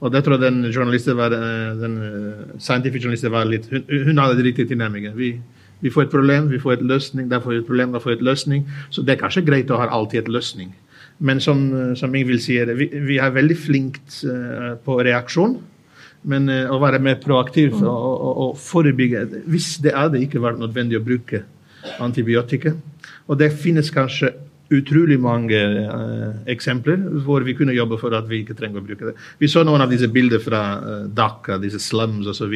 Og 0.00 0.12
det 0.14 0.24
tror 0.24 0.38
jeg 0.38 0.46
den 0.46 0.72
journalisten 0.72 1.16
var, 1.18 1.34
eh, 1.34 1.78
den 1.78 1.94
eh, 2.02 2.58
scientific 2.58 3.02
journalisten 3.02 3.34
var 3.34 3.46
litt 3.46 3.70
Hun, 3.70 3.84
hun 3.88 4.18
hadde 4.18 4.40
det 4.40 4.50
riktige 4.50 4.72
tilnærmingen. 4.74 5.14
Vi, 5.16 5.36
vi 5.80 5.94
får 5.94 6.08
et 6.08 6.10
problem, 6.10 6.50
vi 6.50 6.58
får 6.58 6.78
et 6.78 6.82
løsning, 6.82 7.30
der 7.30 7.40
får 7.40 7.54
vi 7.54 7.62
et 7.62 7.66
problem, 7.70 7.94
der 7.94 8.02
får 8.02 8.10
vi 8.10 8.18
et 8.18 8.28
løsning. 8.32 8.68
Så 8.90 9.06
det 9.06 9.14
er 9.14 9.22
kanskje 9.22 9.46
greit 9.46 9.70
å 9.70 9.78
ha 9.78 9.86
alltid 9.86 10.24
et 10.24 10.34
løsning. 10.34 10.74
Men 11.18 11.40
som, 11.42 11.94
som 11.98 12.14
Ingvild 12.14 12.42
sier, 12.42 12.70
vi, 12.78 12.90
vi 12.90 13.18
er 13.18 13.34
veldig 13.34 13.56
flinke 13.58 14.78
på 14.84 14.98
reaksjon. 15.02 15.58
Men 16.26 16.50
uh, 16.50 16.66
å 16.74 16.80
være 16.82 17.00
mer 17.02 17.20
proaktiv 17.22 17.76
og, 17.78 17.86
og, 17.86 18.42
og, 18.46 18.52
forebygge 18.58 19.24
Hvis 19.46 19.76
det 19.84 19.94
det 19.94 20.24
ikke 20.24 20.42
vært 20.42 20.58
nødvendig 20.58 20.98
å 20.98 21.04
bruke 21.04 21.44
antibiotika. 22.02 22.74
Og 23.28 23.38
det 23.38 23.52
finnes 23.54 23.90
kanskje 23.94 24.32
utrolig 24.74 25.16
mange 25.20 25.56
uh, 25.56 26.34
eksempler 26.50 27.00
hvor 27.24 27.44
vi 27.46 27.54
kunne 27.56 27.76
jobbe 27.76 27.96
for 28.00 28.12
at 28.16 28.26
vi 28.28 28.42
ikke 28.42 28.56
trenger 28.58 28.82
å 28.82 28.88
bruke 28.88 29.10
det. 29.10 29.14
Vi 29.40 29.48
så 29.48 29.64
noen 29.64 29.84
av 29.84 29.92
disse 29.92 30.10
bilder 30.12 30.42
fra 30.44 30.62
uh, 30.82 31.06
Dhaka, 31.08 31.56
disse 31.62 31.80
slums 31.80 32.28
osv. 32.28 32.52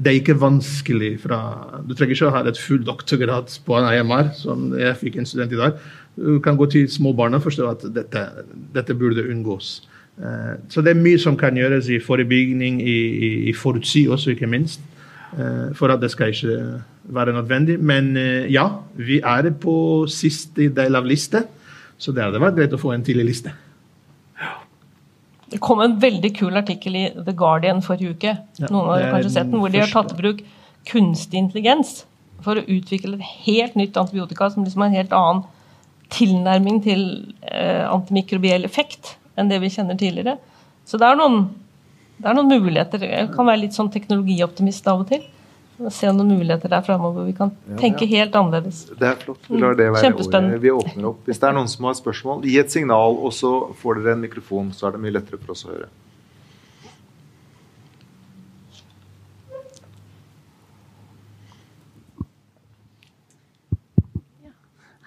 Det 0.00 0.10
er 0.10 0.18
ikke 0.18 0.38
vanskelig 0.40 1.12
fra 1.22 1.38
Du 1.84 1.94
trenger 1.94 2.16
ikke 2.16 2.30
å 2.30 2.34
ha 2.34 2.42
et 2.48 2.58
full 2.58 2.82
doktorgrad 2.86 3.52
på 3.66 3.78
en 3.78 3.88
AMR, 3.90 4.32
som 4.38 4.70
jeg 4.78 4.98
fikk 5.02 5.20
en 5.20 5.28
student 5.28 5.54
i 5.54 5.60
dag. 5.60 5.78
Du 6.16 6.40
kan 6.42 6.58
gå 6.58 6.66
til 6.72 6.90
småbarna 6.90 7.38
og 7.38 7.46
forstå 7.46 7.70
at 7.70 7.86
dette, 7.94 8.26
dette 8.74 8.96
burde 8.98 9.28
unngås. 9.30 9.78
Eh, 10.20 10.54
så 10.68 10.84
det 10.84 10.92
er 10.92 11.00
mye 11.00 11.20
som 11.20 11.36
kan 11.40 11.56
gjøres 11.56 11.88
i 11.88 12.00
forebygging, 12.04 12.80
i, 12.82 12.98
i, 13.08 13.30
i 13.50 13.56
forutsi 13.56 14.06
også, 14.08 14.34
ikke 14.34 14.50
minst. 14.50 14.82
Eh, 15.38 15.70
for 15.78 15.92
at 15.92 16.02
det 16.02 16.10
skal 16.12 16.34
ikke 16.34 16.82
være 17.16 17.34
nødvendig. 17.36 17.78
Men 17.80 18.16
eh, 18.16 18.52
ja, 18.52 18.68
vi 18.98 19.20
er 19.24 19.50
på 19.60 20.06
siste 20.10 20.68
del 20.76 20.98
av 20.98 21.08
liste, 21.08 21.44
så 21.98 22.12
det 22.12 22.24
hadde 22.24 22.42
vært 22.42 22.58
greit 22.58 22.76
å 22.76 22.80
få 22.80 22.94
en 22.94 23.04
tidlig 23.06 23.32
liste. 23.32 23.54
Det 25.50 25.58
kom 25.58 25.80
en 25.82 25.96
veldig 26.00 26.30
kul 26.36 26.56
artikkel 26.60 26.96
i 26.96 27.06
The 27.16 27.34
Guardian 27.34 27.82
forrige 27.82 28.14
uke, 28.14 28.34
noen 28.68 28.92
har 28.92 29.08
kanskje 29.16 29.32
sett 29.34 29.48
den, 29.50 29.58
hvor 29.58 29.72
de 29.72 29.80
har 29.82 29.90
tatt 29.90 30.12
i 30.14 30.18
bruk 30.18 30.44
kunstig 30.86 31.40
intelligens 31.40 32.04
for 32.44 32.56
å 32.56 32.66
utvikle 32.70 33.18
et 33.18 33.32
helt 33.48 33.74
nytt 33.76 33.98
antibiotika 34.00 34.48
som 34.52 34.64
liksom 34.64 34.84
har 34.84 34.92
en 34.92 35.00
helt 35.00 35.16
annen 35.16 35.42
tilnærming 36.14 36.78
til 36.84 37.02
eh, 37.50 37.82
antimikrobiell 37.82 38.64
effekt 38.66 39.16
enn 39.40 39.50
det 39.50 39.60
vi 39.62 39.72
kjenner 39.72 39.98
tidligere. 39.98 40.36
Så 40.88 41.00
det 41.00 41.08
er 41.08 41.18
noen, 41.18 41.44
det 42.20 42.30
er 42.30 42.36
noen 42.38 42.50
muligheter. 42.50 43.04
Jeg 43.06 43.30
kan 43.34 43.48
være 43.48 43.64
litt 43.64 43.76
sånn 43.76 43.90
teknologioptimist 43.92 44.88
av 44.90 45.04
og 45.04 45.12
til. 45.12 45.24
Se 45.88 46.10
noen 46.12 46.34
muligheter 46.34 46.68
der 46.68 46.84
framover. 46.84 47.24
Vi 47.24 47.32
kan 47.38 47.54
tenke 47.80 48.04
ja. 48.04 48.20
helt 48.20 48.36
annerledes. 48.36 48.82
Det 49.00 49.06
er 49.08 49.16
flott. 49.22 49.46
Vi 49.48 49.60
lar 49.62 49.78
det 49.78 49.88
være 49.94 50.12
ordet. 50.12 50.60
Vi 50.60 50.72
åpner 50.74 51.08
opp. 51.14 51.22
Hvis 51.28 51.40
det 51.40 51.48
er 51.48 51.56
noen 51.56 51.70
som 51.72 51.88
har 51.88 51.96
spørsmål, 51.96 52.44
gi 52.44 52.58
et 52.60 52.72
signal, 52.72 53.16
og 53.16 53.32
så 53.32 53.54
får 53.80 54.02
dere 54.02 54.18
en 54.18 54.24
mikrofon. 54.26 54.74
Så 54.76 54.88
er 54.88 54.96
det 54.96 55.04
mye 55.06 55.16
lettere 55.16 55.40
for 55.40 55.56
oss 55.56 55.64
å 55.64 55.72
høre. 55.72 55.88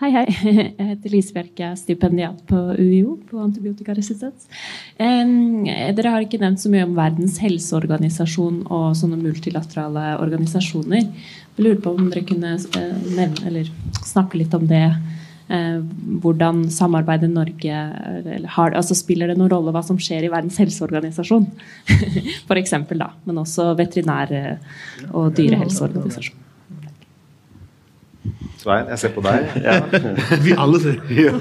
Hei, 0.04 0.10
hei. 0.12 0.24
Jeg 0.76 0.88
heter 0.90 1.14
Lise 1.14 1.32
Bjerke, 1.32 1.68
stipendiat 1.80 2.42
på 2.50 2.58
UiO 2.76 3.14
på 3.30 3.38
antibiotikaresistens. 3.40 4.50
dere 5.00 6.12
har 6.12 6.26
ikke 6.26 6.42
nevnt 6.42 6.60
så 6.60 6.72
mye 6.74 6.84
om 6.84 6.98
Verdens 6.98 7.38
helseorganisasjon 7.40 8.66
og 8.66 8.98
sånne 9.00 9.22
multilaterale 9.22 10.18
organisasjoner. 10.20 11.08
Jeg 11.08 11.64
lurer 11.64 11.80
på 11.86 11.96
om 11.96 12.12
dere 12.12 12.26
kunne 12.28 12.52
eh, 12.60 13.08
nevne, 13.16 13.48
eller 13.48 13.72
snakke 14.04 14.44
litt 14.44 14.60
om 14.60 14.68
det. 14.68 14.84
Eh, 15.48 15.80
hvordan 16.20 16.66
samarbeidet 16.68 17.32
Norge 17.32 17.82
har, 18.58 18.76
altså 18.76 19.00
Spiller 19.00 19.32
det 19.32 19.40
noen 19.40 19.56
rolle 19.56 19.72
hva 19.72 19.88
som 19.88 19.96
skjer 19.96 20.28
i 20.28 20.34
Verdens 20.36 20.60
helseorganisasjon? 20.60 21.48
For 22.50 22.60
eksempel, 22.60 23.06
da. 23.08 23.14
Men 23.24 23.46
også 23.48 23.72
veterinær- 23.80 24.58
og 25.14 25.32
dyrehelseorganisasjon. 25.40 26.50
Svein, 28.62 28.90
jeg 28.94 29.02
ser 29.02 29.16
på 29.16 29.24
deg. 29.26 29.48
Ja. 29.66 29.80
Vi 30.44 30.58
alle 30.58 30.84
ser. 30.84 31.02
Ja. 31.24 31.38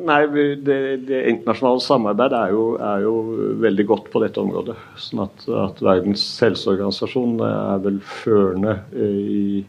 Nei, 0.00 0.22
det, 0.64 0.74
det, 1.04 1.18
internasjonale 1.28 1.82
samarbeidet 1.84 2.38
er 2.38 2.52
jo, 2.54 2.62
er 2.80 3.02
jo, 3.04 3.14
veldig 3.60 3.84
godt 3.90 4.06
på 4.12 4.22
dette 4.22 4.40
området. 4.40 4.76
Sånn 4.96 5.20
at, 5.26 5.44
at 5.66 5.82
Verdens 5.84 6.22
helseorganisasjon 6.40 7.34
er 7.44 7.82
vel 7.84 7.98
førende 8.00 8.78
i, 8.96 9.60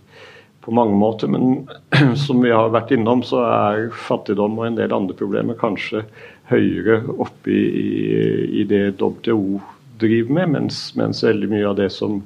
på 0.64 0.76
mange 0.78 0.95
måter. 0.95 1.28
Men 1.32 1.66
som 2.24 2.39
vi 2.39 2.53
har 2.55 2.72
vært 2.72 2.93
innom, 2.95 3.26
så 3.28 3.43
er 3.49 3.89
fattigdom 4.07 4.55
og 4.62 4.70
en 4.70 4.80
del 4.80 4.95
andre 4.95 5.18
problemer 5.20 5.59
kanskje 5.59 6.05
høyere 6.51 7.01
oppe 7.12 7.51
i, 7.51 7.84
i, 7.84 8.24
i 8.64 8.68
det 8.72 8.86
WTO 9.01 9.59
driver 10.01 10.39
med, 10.39 10.55
mens, 10.55 10.84
mens 10.95 11.24
veldig 11.26 11.51
mye 11.51 11.68
av 11.68 11.78
det 11.84 11.91
som 11.93 12.22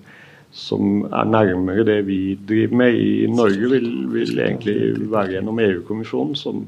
som 0.56 1.02
er 1.12 1.28
nærmere 1.28 1.84
det 1.84 1.98
vi 2.08 2.38
driver 2.48 2.78
med 2.80 2.96
i 2.96 3.28
Norge, 3.28 3.68
vil, 3.74 3.88
vil 4.14 4.38
egentlig 4.40 4.76
være 5.12 5.34
gjennom 5.34 5.58
EU-kommisjonen, 5.60 6.36
som, 6.40 6.62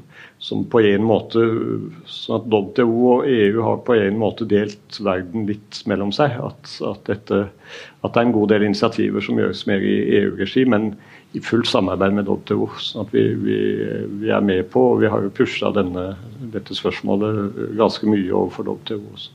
som, 0.44 0.66
på 0.68 0.82
en 0.84 1.06
måte 1.08 1.40
sånn 2.04 2.36
at 2.36 2.50
WTO 2.52 2.96
og 3.14 3.30
EU 3.32 3.62
har 3.64 3.78
på 3.86 3.96
en 3.96 4.18
måte 4.20 4.44
delt 4.50 4.98
verden 5.00 5.46
litt 5.48 5.80
mellom 5.88 6.12
seg. 6.12 6.36
At, 6.36 6.74
at, 6.84 7.00
dette, 7.08 7.38
at 8.04 8.12
det 8.12 8.20
er 8.20 8.28
en 8.28 8.34
god 8.36 8.52
del 8.52 8.66
initiativer 8.68 9.24
som 9.24 9.40
gjøres 9.40 9.64
mer 9.70 9.80
i 9.80 9.96
EU-regi, 10.20 10.66
men 10.68 10.90
i 11.32 11.40
fullt 11.44 11.72
samarbeid 11.72 12.18
med 12.20 12.28
WTO. 12.28 12.68
sånn 12.84 13.06
at 13.06 13.16
vi, 13.16 13.24
vi, 13.40 13.58
vi 14.20 14.34
er 14.36 14.44
med 14.44 14.68
på, 14.74 14.84
og 14.92 15.00
vi 15.00 15.08
har 15.08 15.24
jo 15.24 15.32
pusha 15.32 15.72
dette 15.72 16.76
spørsmålet 16.76 17.72
ganske 17.80 18.12
mye 18.12 18.28
overfor 18.36 18.68
WTO 18.68 19.00
også. 19.16 19.34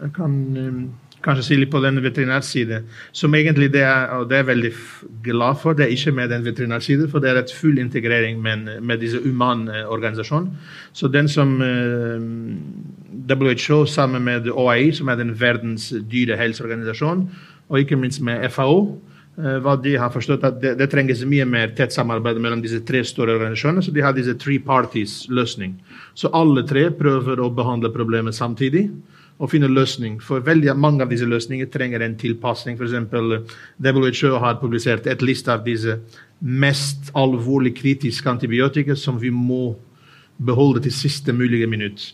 Jeg 0.00 0.16
kan... 0.16 0.40
Um 0.56 0.82
kanskje 1.24 1.44
si 1.44 1.58
litt 1.58 1.70
på 1.72 1.80
den 1.84 2.00
veterinærsiden, 2.02 2.86
som 3.12 3.34
egentlig 3.36 3.70
det 3.74 3.82
er, 3.84 4.08
og 4.16 4.28
det 4.30 4.38
er 4.38 4.48
veldig 4.48 4.70
glad 5.24 5.60
for. 5.60 5.76
Det 5.76 5.86
er 5.86 5.94
ikke 5.94 6.14
med 6.16 6.32
den 6.32 6.44
veterinærsiden, 6.44 7.10
for 7.10 7.20
det 7.20 7.30
er 7.30 7.42
et 7.42 7.52
full 7.52 7.78
integrering 7.78 8.40
med, 8.42 8.80
med 8.80 9.02
disse 9.02 9.20
humanorganisasjonene. 9.24 10.56
Så 10.92 11.08
den 11.08 11.28
som 11.28 11.60
eh, 11.62 12.24
WHO 13.30 13.84
sammen 13.86 14.24
med 14.24 14.48
OAI, 14.48 14.90
som 14.92 15.08
er 15.08 15.20
den 15.20 15.34
verdens 15.40 15.92
dyrehelseorganisasjon, 16.12 17.28
og 17.68 17.78
ikke 17.78 17.96
minst 17.96 18.22
med 18.26 18.48
FAO, 18.50 18.80
uh, 19.38 19.58
hva 19.62 19.76
de 19.78 19.94
har 20.00 20.10
forstått 20.10 20.44
at 20.44 20.58
det, 20.62 20.72
det, 20.80 20.88
trenges 20.90 21.22
mye 21.28 21.46
mer 21.46 21.70
tett 21.78 21.94
samarbeid 21.94 22.40
mellom 22.42 22.62
disse 22.64 22.80
tre 22.86 23.04
store 23.06 23.36
organisasjonene. 23.36 23.84
Så 23.86 23.94
de 23.94 24.02
har 24.02 24.16
disse 24.16 24.34
three 24.42 24.58
parties-løsning. 24.58 25.76
Så 26.18 26.32
alle 26.34 26.66
tre 26.66 26.88
prøver 26.90 27.38
å 27.38 27.52
behandle 27.54 27.92
problemet 27.94 28.34
samtidig 28.34 28.88
å 29.40 29.48
finne 29.48 29.70
løsning. 29.72 30.18
For 30.22 30.44
veldig 30.44 30.74
mange 30.76 31.04
av 31.04 31.12
disse 31.12 31.28
løsningene 31.28 31.70
trenger 31.72 32.04
en 32.04 32.16
tilpasning. 32.20 32.76
F.eks. 32.76 33.52
WHO 33.80 34.40
har 34.42 34.58
publisert 34.60 35.08
et 35.08 35.24
liste 35.24 35.52
av 35.52 35.64
disse 35.64 35.96
mest 36.40 37.12
alvorlig 37.16 37.74
kritiske 37.78 38.28
antibiotika 38.30 38.96
som 38.96 39.20
vi 39.20 39.32
må 39.32 39.74
beholde 40.40 40.84
til 40.84 40.94
siste 40.96 41.32
mulige 41.36 41.68
minutt. 41.68 42.10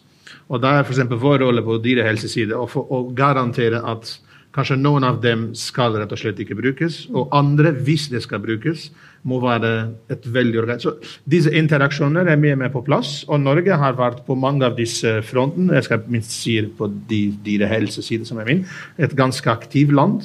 Og 0.50 0.62
Da 0.62 0.76
er 0.76 0.86
f.eks. 0.86 1.02
vår 1.10 1.42
rolle 1.42 1.66
på 1.66 1.80
dyrehelseside 1.82 2.54
å, 2.54 2.66
å 2.66 3.02
garantere 3.14 3.82
at 3.82 4.16
Kanskje 4.56 4.78
noen 4.80 5.04
av 5.04 5.18
dem 5.20 5.50
skal 5.52 5.98
rett 6.00 6.12
og 6.14 6.16
slett 6.16 6.38
ikke 6.40 6.56
brukes, 6.56 7.02
og 7.12 7.34
andre, 7.36 7.74
hvis 7.84 8.06
det 8.08 8.22
skal 8.24 8.40
brukes, 8.40 8.86
må 9.26 9.40
være 9.42 9.72
et 10.12 10.26
veldig 10.32 10.60
organ. 10.62 10.80
Så 10.82 10.94
disse 11.28 11.50
interaksjoner 11.50 12.30
er 12.30 12.40
mye 12.40 12.56
mer 12.58 12.72
på 12.74 12.84
plass, 12.86 13.24
og 13.28 13.42
Norge 13.42 13.78
har 13.78 13.98
vært 13.98 14.24
på 14.26 14.38
mange 14.38 14.66
av 14.66 14.78
disse 14.78 15.18
frontene. 15.26 15.74
Jeg 15.76 15.88
skal 15.88 16.08
minst 16.12 16.34
si 16.38 16.56
på 16.78 16.88
de, 17.10 17.22
dyrehelsesiden 17.46 18.28
som 18.28 18.40
er 18.42 18.50
min. 18.50 18.66
Et 18.98 19.16
ganske 19.18 19.50
aktivt 19.50 19.94
land. 19.96 20.22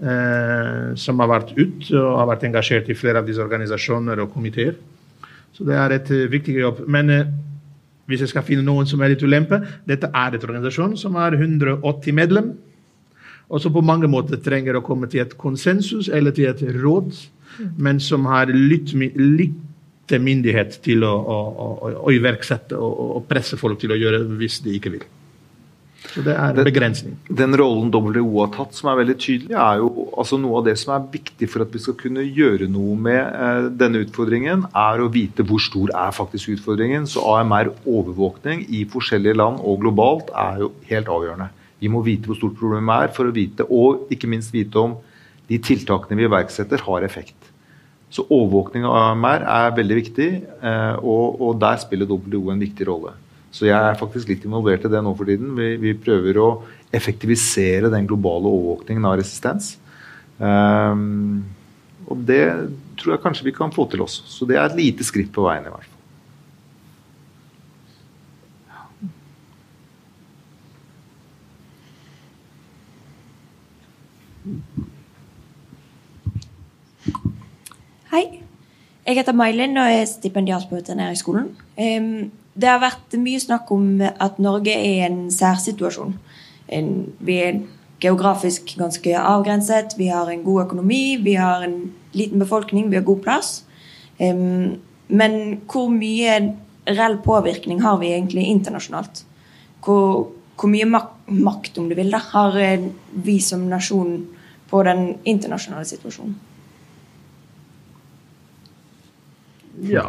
Eh, 0.00 0.94
som 0.96 1.18
har 1.20 1.28
vært 1.28 1.50
ut 1.58 1.90
og 1.92 2.14
har 2.16 2.28
vært 2.30 2.46
engasjert 2.48 2.86
i 2.88 2.96
flere 2.96 3.20
av 3.20 3.26
disse 3.28 3.42
organisasjoner 3.44 4.22
og 4.22 4.30
komiteer. 4.32 4.78
Så 5.52 5.66
det 5.68 5.76
er 5.76 5.92
et 5.92 6.08
uh, 6.14 6.22
viktig 6.32 6.54
jobb. 6.56 6.78
Men 6.88 7.12
uh, 7.12 7.26
hvis 8.08 8.22
jeg 8.24 8.32
skal 8.32 8.46
finne 8.46 8.64
noen 8.64 8.88
som 8.88 9.02
er 9.02 9.12
litt 9.12 9.24
ulempe 9.26 9.58
Dette 9.84 10.08
er 10.08 10.32
et 10.32 10.46
organisasjon 10.46 10.96
som 10.96 11.18
har 11.20 11.36
180 11.36 12.16
medlem, 12.16 12.54
og 13.50 13.60
som 13.60 13.74
på 13.74 13.82
mange 13.84 14.08
måter 14.08 14.40
trenger 14.40 14.78
å 14.78 14.84
komme 14.86 15.10
til 15.10 15.24
et 15.24 15.36
konsensus 15.36 16.08
eller 16.08 16.32
til 16.32 16.48
et 16.48 16.62
råd, 16.80 17.12
men 17.58 18.00
som 18.00 18.26
har 18.30 18.52
litt, 18.54 18.92
litt 19.16 20.18
myndighet 20.18 20.80
til 20.84 21.06
å, 21.06 21.14
å, 21.14 21.38
å, 22.00 22.10
iverksette 22.12 22.76
og, 22.78 23.00
og, 23.16 23.24
presse 23.30 23.58
folk 23.60 23.80
til 23.82 23.94
å 23.94 23.98
gjøre 23.98 24.24
hvis 24.40 24.60
de 24.64 24.76
ikke 24.78 24.94
vil. 24.96 25.08
Så 26.00 26.22
det 26.24 26.32
er 26.32 26.56
en 26.56 26.64
begrensning. 26.64 27.18
Den 27.28 27.54
rollen 27.60 27.90
WHO 27.92 28.40
har 28.40 28.48
tatt, 28.54 28.72
som 28.74 28.88
er 28.90 29.02
veldig 29.02 29.16
tydelig, 29.20 29.52
er 29.52 29.82
jo 29.82 30.08
altså 30.18 30.38
noe 30.40 30.62
av 30.62 30.64
det 30.66 30.74
som 30.80 30.94
er 30.96 31.04
viktig 31.12 31.48
for 31.52 31.62
at 31.62 31.74
vi 31.74 31.82
skal 31.84 31.98
kunne 32.00 32.24
gjøre 32.24 32.70
noe 32.72 32.96
med 32.98 33.20
eh, 33.20 33.68
denne 33.82 34.00
utfordringen, 34.06 34.64
er 34.72 35.04
å 35.04 35.10
vite 35.12 35.44
hvor 35.46 35.62
stor 35.62 35.92
er 35.92 36.16
faktisk 36.16 36.56
utfordringen. 36.56 37.06
Så 37.06 37.22
AMR-overvåkning 37.36 38.64
i 38.80 38.86
forskjellige 38.90 39.38
land 39.38 39.60
og 39.60 39.84
globalt 39.84 40.32
er 40.32 40.64
jo 40.64 40.72
helt 40.88 41.12
avgjørende. 41.12 41.50
Vi 41.80 41.92
må 41.92 42.02
vite 42.04 42.28
hvor 42.28 42.40
stort 42.40 42.58
problemet 42.58 43.06
er, 43.06 43.14
for 43.16 43.28
å 43.28 43.36
vite, 43.36 43.68
og 43.68 44.10
ikke 44.12 44.28
minst 44.28 44.56
vite 44.56 44.80
om 44.80 44.98
de 45.50 45.60
tiltakene 45.62 46.18
vi 46.18 46.26
iverksetter, 46.28 46.84
har 46.88 47.06
effekt. 47.06 47.39
Så 48.10 48.24
overvåkning 48.26 48.84
av 48.88 48.96
AMR 49.12 49.44
er 49.46 49.76
veldig 49.76 49.96
viktig, 50.00 50.30
eh, 50.66 50.96
og, 50.98 51.38
og 51.38 51.60
der 51.62 51.78
spiller 51.82 52.10
WHO 52.10 52.50
en 52.50 52.62
viktig 52.62 52.88
rolle. 52.88 53.14
Så 53.54 53.66
jeg 53.66 53.78
er 53.78 53.98
faktisk 53.98 54.30
litt 54.30 54.44
involvert 54.46 54.84
i 54.86 54.90
det 54.90 55.02
nå 55.02 55.12
for 55.18 55.30
tiden. 55.30 55.54
Vi, 55.58 55.74
vi 55.82 55.94
prøver 55.98 56.38
å 56.38 56.48
effektivisere 56.94 57.90
den 57.90 58.06
globale 58.10 58.50
overvåkningen 58.50 59.06
av 59.06 59.16
resistens. 59.18 59.76
Um, 60.38 61.44
og 62.10 62.22
det 62.26 62.44
tror 62.98 63.14
jeg 63.14 63.22
kanskje 63.22 63.46
vi 63.50 63.54
kan 63.56 63.74
få 63.74 63.86
til 63.90 64.02
også. 64.06 64.26
Så 64.26 64.46
det 64.48 64.58
er 64.58 64.66
et 64.66 64.78
lite 64.78 65.06
skritt 65.06 65.32
på 65.34 65.46
veien 65.46 65.66
i 65.66 65.74
hvert 65.74 65.86
fall. 65.86 65.96
Hei. 78.10 78.42
Jeg 79.06 79.16
heter 79.16 79.32
May-Linn 79.32 79.78
og 79.80 79.88
er 79.88 80.04
stipendiat 80.04 80.66
på 80.68 80.76
Veterinærhøgskolen. 80.76 81.48
Det 82.60 82.68
har 82.68 82.82
vært 82.82 83.14
mye 83.16 83.40
snakk 83.40 83.70
om 83.72 84.02
at 84.04 84.40
Norge 84.42 84.74
er 84.74 84.84
i 84.84 85.06
en 85.06 85.22
særsituasjon. 85.32 86.18
Vi 86.68 87.36
er 87.40 87.62
geografisk 88.00 88.74
ganske 88.80 89.14
avgrenset, 89.16 89.96
vi 89.98 90.10
har 90.12 90.28
en 90.28 90.44
god 90.44 90.66
økonomi, 90.66 91.16
vi 91.24 91.34
har 91.40 91.64
en 91.64 91.78
liten 92.12 92.38
befolkning, 92.42 92.90
vi 92.90 92.98
har 93.00 93.06
god 93.08 93.22
plass. 93.24 93.64
Men 94.20 95.38
hvor 95.70 95.88
mye 95.92 96.36
reell 96.90 97.16
påvirkning 97.24 97.80
har 97.82 97.98
vi 98.00 98.12
egentlig 98.12 98.46
internasjonalt? 98.52 99.24
Hvor, 99.84 100.28
hvor 100.60 100.68
mye 100.68 100.88
makt, 100.90 101.78
om 101.80 101.88
du 101.88 101.96
vil, 101.96 102.12
da, 102.12 102.20
har 102.34 102.60
vi 103.24 103.40
som 103.40 103.64
nasjon 103.68 104.26
på 104.70 104.84
den 104.84 105.14
internasjonale 105.24 105.88
situasjonen? 105.88 106.36
Ja 109.88 110.06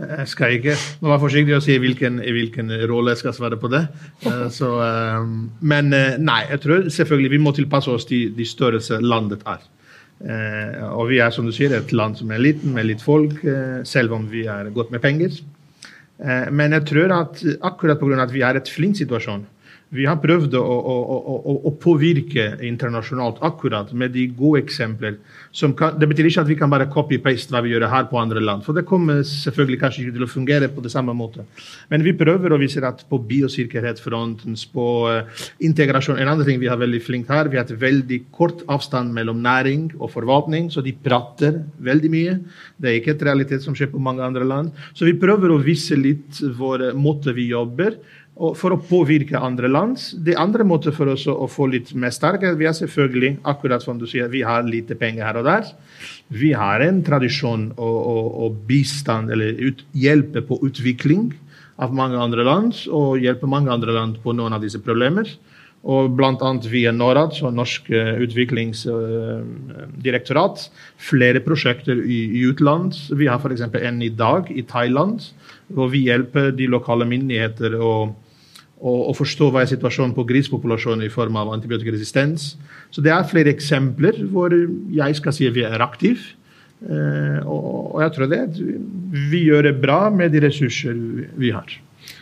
Jeg 0.00 0.28
skal 0.30 0.54
ikke 0.56 0.76
må 1.02 1.10
være 1.10 1.22
forsiktig 1.26 1.56
og 1.56 1.64
si 1.64 1.76
hvilken, 1.80 2.22
hvilken 2.24 2.72
rolle 2.88 3.12
jeg 3.12 3.20
skal 3.20 3.34
svare 3.36 3.58
på 3.60 3.68
det. 3.68 3.82
Eh, 4.24 4.46
så, 4.48 4.70
eh, 4.80 5.26
men 5.60 5.92
eh, 5.92 6.16
nei, 6.16 6.46
jeg 6.48 6.62
tror 6.62 6.88
selvfølgelig 6.88 7.32
vi 7.34 7.40
må 7.44 7.52
tilpasse 7.52 7.92
oss 7.92 8.08
til 8.08 8.32
de 8.32 8.46
størrelse 8.48 8.96
landet 9.04 9.44
er. 9.44 9.60
Og 10.92 11.06
vi 11.08 11.16
er 11.20 11.32
som 11.32 11.46
du 11.48 11.52
sier, 11.52 11.72
et 11.72 11.92
land 11.96 12.18
som 12.18 12.32
er 12.32 12.40
liten, 12.40 12.74
med 12.76 12.84
litt 12.84 13.00
folk, 13.00 13.38
selv 13.88 14.12
om 14.12 14.26
vi 14.28 14.42
er 14.52 14.68
godt 14.72 14.90
med 14.92 15.00
penger. 15.00 15.38
Eh, 16.20 16.50
men 16.52 16.76
jeg 16.76 16.86
tror 16.90 17.14
at 17.16 17.40
akkurat 17.64 18.00
pga. 18.00 18.22
at 18.22 18.32
vi 18.32 18.42
er 18.44 18.56
et 18.56 18.68
flink 18.68 18.96
situasjon, 18.96 19.46
vi 19.90 20.04
har 20.06 20.20
prøvd 20.22 20.54
å, 20.54 20.62
å, 20.62 20.96
å, 21.18 21.54
å, 21.66 21.70
påvirke 21.82 22.44
internasjonalt 22.66 23.40
akkurat 23.46 23.90
med 23.90 24.12
de 24.14 24.28
gode 24.38 24.60
eksempler. 24.62 25.16
Kan, 25.78 25.96
det 25.98 26.06
betyr 26.12 26.28
ikke 26.28 26.44
at 26.44 26.50
vi 26.50 26.56
kan 26.60 26.70
bare 26.70 26.86
copy-paste 26.92 27.50
hva 27.50 27.62
vi 27.64 27.72
gjør 27.72 27.88
her 27.90 28.06
på 28.10 28.20
andre 28.20 28.42
land. 28.44 28.62
For 28.62 28.76
det 28.76 28.84
kommer 28.86 29.24
selvfølgelig 29.26 29.80
kanskje 29.80 30.04
ikke 30.04 30.14
til 30.18 30.26
å 30.26 30.30
fungere 30.30 30.68
på 30.70 30.84
det 30.84 30.92
samme 30.94 31.14
måte. 31.18 31.42
Men 31.90 32.06
vi 32.06 32.14
prøver, 32.14 32.54
og 32.54 32.62
vi 32.62 32.68
ser 32.70 32.86
at 32.86 33.02
på 33.10 33.18
biosikkerhetsfronten, 33.32 34.54
på 34.70 34.86
uh, 35.10 35.42
integrasjon 35.64 36.20
En 36.20 36.28
annen 36.28 36.46
ting 36.46 36.60
vi 36.62 36.68
har 36.70 36.78
veldig 36.78 37.00
flink 37.02 37.30
her, 37.32 37.50
vi 37.50 37.58
har 37.58 37.66
et 37.66 37.82
veldig 37.82 38.20
kort 38.34 38.62
avstand 38.70 39.10
mellom 39.16 39.42
næring 39.42 39.90
og 39.98 40.12
forvaltning, 40.14 40.70
så 40.70 40.84
de 40.86 40.94
prater 40.94 41.64
veldig 41.82 42.12
mye. 42.14 42.38
Det 42.78 42.92
er 42.92 43.00
ikke 43.00 43.16
et 43.16 43.26
realitet 43.26 43.66
som 43.66 43.74
skjer 43.74 43.90
på 43.90 44.02
mange 44.02 44.22
andre 44.22 44.46
land. 44.46 44.70
Så 44.94 45.08
vi 45.08 45.18
prøver 45.18 45.50
å 45.50 45.58
vise 45.64 45.98
litt 45.98 46.38
vår 46.60 46.92
måte 46.94 47.34
vi 47.34 47.50
jobber 47.50 47.98
for 48.56 48.72
å 48.72 48.80
påvirke 48.80 49.36
andre 49.36 49.68
land. 49.68 50.00
Det 50.24 50.32
andre 50.40 50.64
måten 50.64 50.94
for 50.96 51.10
oss 51.12 51.26
å 51.28 51.44
få 51.50 51.66
litt 51.74 51.92
mer 51.94 52.10
sterke, 52.14 52.54
Vi 52.56 52.64
har 52.64 52.72
selvfølgelig, 52.72 53.38
akkurat 53.44 53.82
som 53.82 53.98
du 53.98 54.06
sier, 54.06 54.28
vi 54.28 54.42
har 54.42 54.62
lite 54.62 54.94
penger 54.94 55.24
her 55.24 55.36
og 55.36 55.44
der. 55.44 55.64
Vi 56.28 56.52
har 56.52 56.80
en 56.80 57.02
tradisjon 57.02 57.72
og, 57.76 58.56
bistand, 58.66 59.30
eller 59.30 59.52
ut, 59.60 59.84
hjelpe 59.92 60.40
på 60.42 60.58
utvikling 60.64 61.34
av 61.76 61.92
mange 61.92 62.16
andre 62.16 62.44
land, 62.44 62.74
og 62.88 63.18
hjelpe 63.20 63.46
mange 63.46 63.70
andre 63.72 63.92
land 63.92 64.16
på 64.22 64.32
noen 64.32 64.52
av 64.52 64.60
disse 64.62 64.78
problemer. 64.80 65.24
Og 65.82 66.10
bl.a. 66.12 66.58
via 66.68 66.92
Norad, 66.92 67.32
så 67.32 67.50
Norsk 67.50 67.90
eh, 67.90 68.14
utviklingsdirektorat, 68.20 70.70
flere 71.00 71.40
prosjekter 71.40 71.96
i, 72.04 72.24
i 72.36 72.40
utland. 72.48 72.92
Vi 73.16 73.26
har 73.26 73.38
f.eks. 73.40 73.60
en 73.64 74.02
i 74.02 74.08
dag 74.12 74.50
i 74.52 74.62
Thailand, 74.62 75.20
hvor 75.68 75.88
vi 75.88 75.98
hjelper 76.08 76.50
de 76.52 76.66
lokale 76.68 77.04
myndigheter 77.08 77.74
å 77.80 77.90
og, 77.90 78.14
og 78.80 79.12
forstå 79.18 79.50
hva 79.52 79.62
er 79.62 79.68
situasjonen 79.68 80.14
på 80.16 80.24
grisepopulasjonen 80.28 81.04
i 81.04 81.12
form 81.12 81.36
av 81.36 81.50
antibiotikaresistens. 81.52 82.54
Så 82.88 83.04
det 83.04 83.12
er 83.12 83.28
flere 83.28 83.52
eksempler 83.52 84.22
hvor 84.32 84.54
jeg 84.54 85.18
skal 85.18 85.36
si 85.36 85.48
at 85.48 85.56
vi 85.56 85.66
er 85.68 85.84
aktive. 85.84 86.38
Eh, 86.80 87.44
og, 87.44 88.00
jeg 88.00 88.14
tror 88.16 88.30
det 88.30 88.40
vi 89.30 89.44
gjør 89.50 89.68
det 89.68 89.76
bra 89.82 90.00
med 90.14 90.32
de 90.32 90.40
ressurser 90.46 90.96
vi 91.36 91.52
har. 91.52 91.76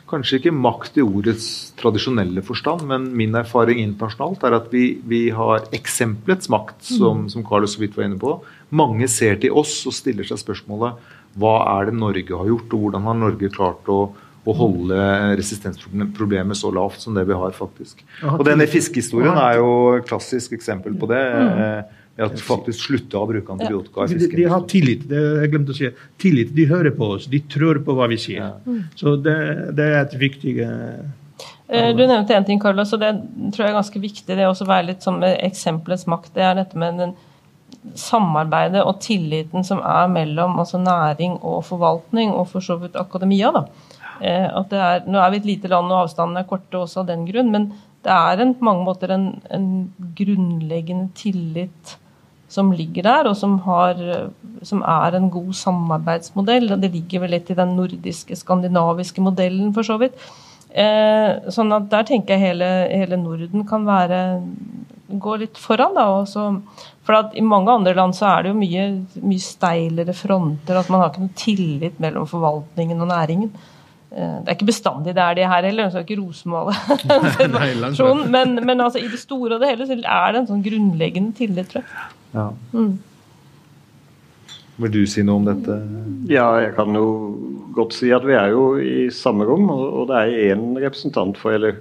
Kanskje 0.09 0.41
ikke 0.41 0.55
makt 0.57 0.99
i 0.99 1.05
ordets 1.05 1.47
tradisjonelle 1.79 2.43
forstand, 2.43 2.83
men 2.89 3.11
min 3.15 3.37
erfaring 3.39 3.79
internasjonalt 3.83 4.47
er 4.49 4.57
at 4.57 4.71
vi, 4.73 4.87
vi 5.07 5.29
har 5.37 5.69
eksempelets 5.77 6.51
makt, 6.51 6.81
som, 6.89 7.27
mm. 7.27 7.29
som 7.37 7.45
Carlos 7.47 7.77
så 7.77 7.85
vidt 7.85 7.95
var 7.99 8.09
inne 8.09 8.19
på. 8.19 8.39
Mange 8.75 9.07
ser 9.13 9.39
til 9.39 9.55
oss 9.55 9.83
og 9.87 9.95
stiller 9.95 10.27
seg 10.27 10.41
spørsmålet 10.41 11.15
hva 11.39 11.59
er 11.77 11.91
det 11.91 11.99
Norge 12.01 12.41
har 12.41 12.49
gjort, 12.49 12.73
og 12.73 12.83
hvordan 12.83 13.07
har 13.07 13.21
Norge 13.21 13.53
klart 13.55 13.93
å 13.93 14.01
å 14.49 14.55
holde 14.57 14.97
resistensproblemet 15.39 16.57
så 16.57 16.71
lavt 16.73 17.03
som 17.03 17.17
det 17.17 17.27
vi 17.29 17.37
har, 17.37 17.53
faktisk. 17.57 18.01
Og 18.25 18.45
denne 18.49 18.69
fiskehistorien 18.71 19.37
er 19.37 19.59
jo 19.61 19.71
et 19.99 20.09
klassisk 20.09 20.55
eksempel 20.57 20.97
på 20.99 21.11
det. 21.11 21.23
Mm. 21.37 21.63
Eh, 21.65 21.97
at 22.19 22.41
faktisk 22.43 22.89
slutta 22.89 23.21
å 23.21 23.29
bruke 23.31 23.55
antibiotika 23.55 24.03
i 24.03 24.11
fisken. 24.11 24.33
De, 24.33 24.41
de, 24.41 24.47
har 24.51 24.65
tillit. 24.71 25.05
Det, 25.07 25.21
jeg 25.45 25.53
glemte 25.53 25.75
å 25.75 25.77
si. 25.79 25.91
Tillit. 26.19 26.51
De 26.57 26.65
hører 26.67 26.95
på 26.97 27.13
oss. 27.15 27.29
De 27.31 27.39
tror 27.47 27.79
på 27.87 27.95
hva 27.95 28.09
vi 28.11 28.19
sier. 28.19 28.57
Mm. 28.67 28.81
Så 28.99 29.15
det, 29.23 29.37
det, 29.79 29.87
er 29.87 30.01
et 30.01 30.17
viktig 30.19 30.57
eh, 30.65 31.93
Du 31.95 32.03
nevnte 32.03 32.35
en 32.35 32.49
ting, 32.49 32.59
Carlos, 32.59 32.91
og 32.97 33.05
det 33.05 33.13
tror 33.55 33.69
jeg 33.69 33.71
er 33.71 33.79
ganske 33.79 34.03
viktig. 34.03 34.27
Det 34.35 34.49
å 34.49 34.57
være 34.65 34.89
litt 34.91 35.07
med 35.15 35.39
eksempelets 35.47 36.09
makt. 36.11 36.33
Det 36.35 36.43
er 36.43 36.59
dette 36.59 36.81
med 36.81 36.99
den 37.05 37.15
samarbeidet 37.95 38.83
og 38.83 38.99
tilliten 39.05 39.63
som 39.65 39.79
er 39.87 40.11
mellom 40.11 40.59
altså 40.59 40.81
næring 40.83 41.39
og 41.47 41.63
forvaltning, 41.69 42.33
og 42.35 42.49
for 42.51 42.65
så 42.65 42.81
vidt 42.83 42.99
akademia. 42.99 43.53
da. 43.55 43.69
Eh, 44.21 44.49
at 44.49 44.73
det 44.73 44.81
er, 44.83 45.07
nå 45.07 45.21
er 45.23 45.33
vi 45.33 45.41
et 45.43 45.49
lite 45.53 45.71
land, 45.71 45.91
og 45.93 46.05
avstandene 46.07 46.43
er 46.43 46.51
korte 46.51 46.81
også 46.81 47.03
av 47.05 47.13
den 47.13 47.25
grunn, 47.29 47.53
men 47.55 47.71
det 48.07 48.15
er 48.15 48.43
en, 48.43 48.55
på 48.57 48.67
mange 48.67 48.87
måter 48.87 49.13
en, 49.15 49.31
en, 49.55 49.71
grunnleggende 50.19 51.11
tillit 51.19 51.97
som 52.49 52.71
ligger 52.73 53.05
der, 53.05 53.29
og 53.29 53.37
som, 53.37 53.59
har, 53.67 53.99
som, 54.65 54.83
er 54.83 55.19
en 55.19 55.29
god 55.31 55.51
samarbeidsmodell. 55.59 56.71
Det 56.81 56.93
ligger 56.95 57.27
vel 57.27 57.35
litt 57.37 57.51
i 57.53 57.59
den 57.59 57.75
nordiske, 57.77 58.39
skandinaviske 58.41 59.23
modellen, 59.23 59.75
for 59.77 59.87
så 59.87 59.99
vidt. 60.01 60.17
Eh, 60.69 61.51
sånn 61.53 61.75
at 61.77 61.91
der 61.93 62.07
tenker 62.09 62.37
jeg 62.37 62.53
hele, 62.53 62.71
hele 62.89 63.19
Norden 63.21 63.67
kan 63.69 63.85
være 63.89 64.21
gå 65.09 65.37
litt 65.41 65.59
foran. 65.59 65.95
da, 65.97 66.07
også, 66.21 66.47
for 67.07 67.33
I 67.35 67.45
mange 67.45 67.73
andre 67.73 67.95
land 67.97 68.17
så 68.17 68.29
er 68.33 68.45
det 68.45 68.53
jo 68.53 68.61
mye, 68.61 68.85
mye 69.25 69.45
steilere 69.45 70.15
fronter. 70.17 70.77
at 70.77 70.91
Man 70.91 71.01
har 71.01 71.11
ikke 71.11 71.27
noe 71.27 71.37
tillit 71.39 72.01
mellom 72.01 72.29
forvaltningen 72.29 73.01
og 73.01 73.13
næringen. 73.13 73.53
Eh, 74.09 74.37
det 74.41 74.49
er 74.49 74.57
ikke 74.57 74.71
bestandig 74.71 75.13
det 75.17 75.21
er 75.21 75.35
det 75.37 75.49
her 75.51 75.67
heller, 75.69 75.85
jeg 75.85 75.93
skal 75.93 76.07
ikke 76.07 76.23
rosemale 76.23 76.73
men, 78.37 78.55
men 78.65 78.81
altså, 78.81 79.03
i 79.03 79.11
det 79.11 79.21
store 79.21 79.59
og 79.59 79.61
det 79.61 79.69
hele 79.75 79.89
så 79.89 79.99
er 79.99 80.33
det 80.33 80.41
en 80.41 80.49
sånn 80.49 80.65
grunnleggende 80.65 81.37
tillit, 81.37 81.69
tror 81.69 81.85
jeg. 81.85 82.09
Ja. 82.33 82.49
Mm. 82.73 82.97
Vil 84.79 84.95
du 84.95 85.01
si 85.11 85.25
noe 85.27 85.41
om 85.41 85.49
dette? 85.49 85.77
Ja, 86.31 86.47
jeg 86.63 86.73
kan 86.77 86.95
jo 86.97 87.07
godt 87.77 87.97
si 87.97 88.13
at 88.15 88.25
vi 88.25 88.37
er 88.39 88.53
jo 88.55 88.65
i 88.79 89.09
samme 89.13 89.45
rom, 89.49 89.67
og 89.75 90.07
det 90.09 90.21
er 90.23 90.55
én 90.55 90.71
representant 90.79 91.37
for 91.41 91.57
eller 91.57 91.77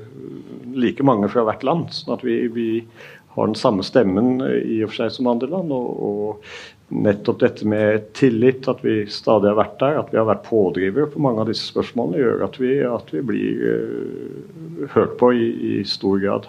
like 0.78 1.06
mange 1.06 1.30
fra 1.32 1.46
hvert 1.48 1.64
land. 1.66 1.94
sånn 1.94 2.16
at 2.18 2.26
vi, 2.26 2.40
vi 2.54 2.70
har 3.38 3.48
den 3.48 3.58
samme 3.58 3.86
stemmen 3.86 4.42
i 4.42 4.82
og 4.82 4.92
for 4.92 5.04
seg 5.04 5.14
som 5.14 5.30
andre 5.32 5.50
land. 5.52 5.72
og, 5.72 5.88
og 6.10 6.77
nettopp 6.88 7.40
dette 7.40 7.68
med 7.68 8.14
tillit, 8.16 8.68
at 8.72 8.80
vi 8.86 9.02
stadig 9.12 9.52
har 9.52 9.60
vært 9.60 9.80
der, 9.82 9.98
at 10.00 10.12
vi 10.14 10.20
har 10.20 10.28
vært 10.30 10.46
pådrivere 10.48 11.10
på 11.12 11.22
mange 11.24 11.44
av 11.44 11.50
disse 11.52 11.68
spørsmålene, 11.68 12.22
gjør 12.22 12.46
at 12.48 12.60
vi, 12.62 12.74
at 12.88 13.12
vi 13.12 13.24
blir 13.28 13.66
uh, 13.68 14.86
hørt 14.96 15.18
på 15.20 15.34
i, 15.36 15.50
i 15.72 15.74
stor 15.88 16.22
grad. 16.24 16.48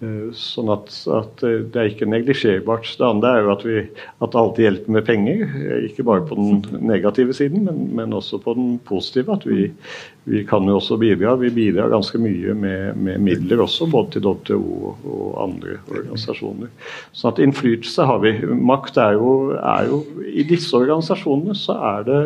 Eh, 0.00 0.30
sånn 0.32 0.70
at, 0.72 0.88
at, 1.12 1.42
eh, 1.44 1.58
det 1.68 1.76
er 1.76 1.90
ikke 1.90 2.06
neglisjerbart. 2.08 2.86
Det 2.96 3.04
andre 3.04 3.34
er 3.36 3.42
jo 3.44 3.50
at, 3.52 3.64
vi, 3.68 3.80
at 4.24 4.36
alltid 4.38 4.64
hjelper 4.64 4.94
med 4.96 5.04
penger. 5.04 5.42
Eh, 5.44 5.82
ikke 5.90 6.06
bare 6.08 6.24
på 6.24 6.38
den 6.38 6.62
negative 6.88 7.36
siden, 7.36 7.66
men, 7.66 7.82
men 7.98 8.14
også 8.16 8.40
på 8.40 8.54
den 8.56 8.78
positive. 8.88 9.36
At 9.36 9.44
vi, 9.44 9.66
vi, 10.24 10.40
kan 10.48 10.64
jo 10.64 10.78
også 10.78 10.96
bidra. 11.02 11.34
Vi 11.42 11.50
bidrar 11.52 11.92
ganske 11.92 12.20
mye 12.22 12.54
med, 12.56 12.96
med 12.96 13.20
midler 13.26 13.60
også, 13.66 13.90
både 13.92 14.14
til 14.16 14.24
WTO 14.24 14.94
og 15.04 15.36
andre 15.44 15.76
organisasjoner. 15.92 16.72
Sånn 17.12 17.34
at 17.34 17.44
innflytelse 17.44 18.08
har 18.08 18.24
vi. 18.24 18.32
Makt 18.56 18.96
er 19.04 19.18
jo, 19.20 19.34
er 19.60 19.92
jo 19.92 20.00
I 20.32 20.46
disse 20.48 20.80
organisasjonene 20.80 21.58
så 21.60 21.76
er 21.90 22.08
det 22.08 22.22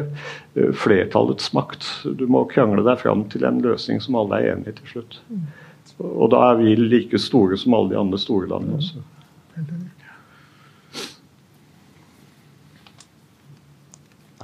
flertallets 0.78 1.50
makt. 1.58 1.90
Du 2.06 2.28
må 2.30 2.46
krangle 2.54 2.86
deg 2.86 3.02
fram 3.02 3.26
til 3.34 3.50
en 3.50 3.58
løsning 3.66 3.98
som 4.04 4.22
alle 4.22 4.38
er 4.38 4.54
enige 4.54 4.76
i 4.76 4.78
til 4.78 4.94
slutt. 4.94 5.22
Og 6.04 6.30
da 6.32 6.40
er 6.50 6.60
vi 6.60 6.74
like 6.76 7.18
store 7.20 7.56
som 7.60 7.74
alle 7.76 7.94
de 7.94 8.00
andre 8.00 8.20
store 8.20 8.48
landene 8.50 8.80
også. 8.80 9.02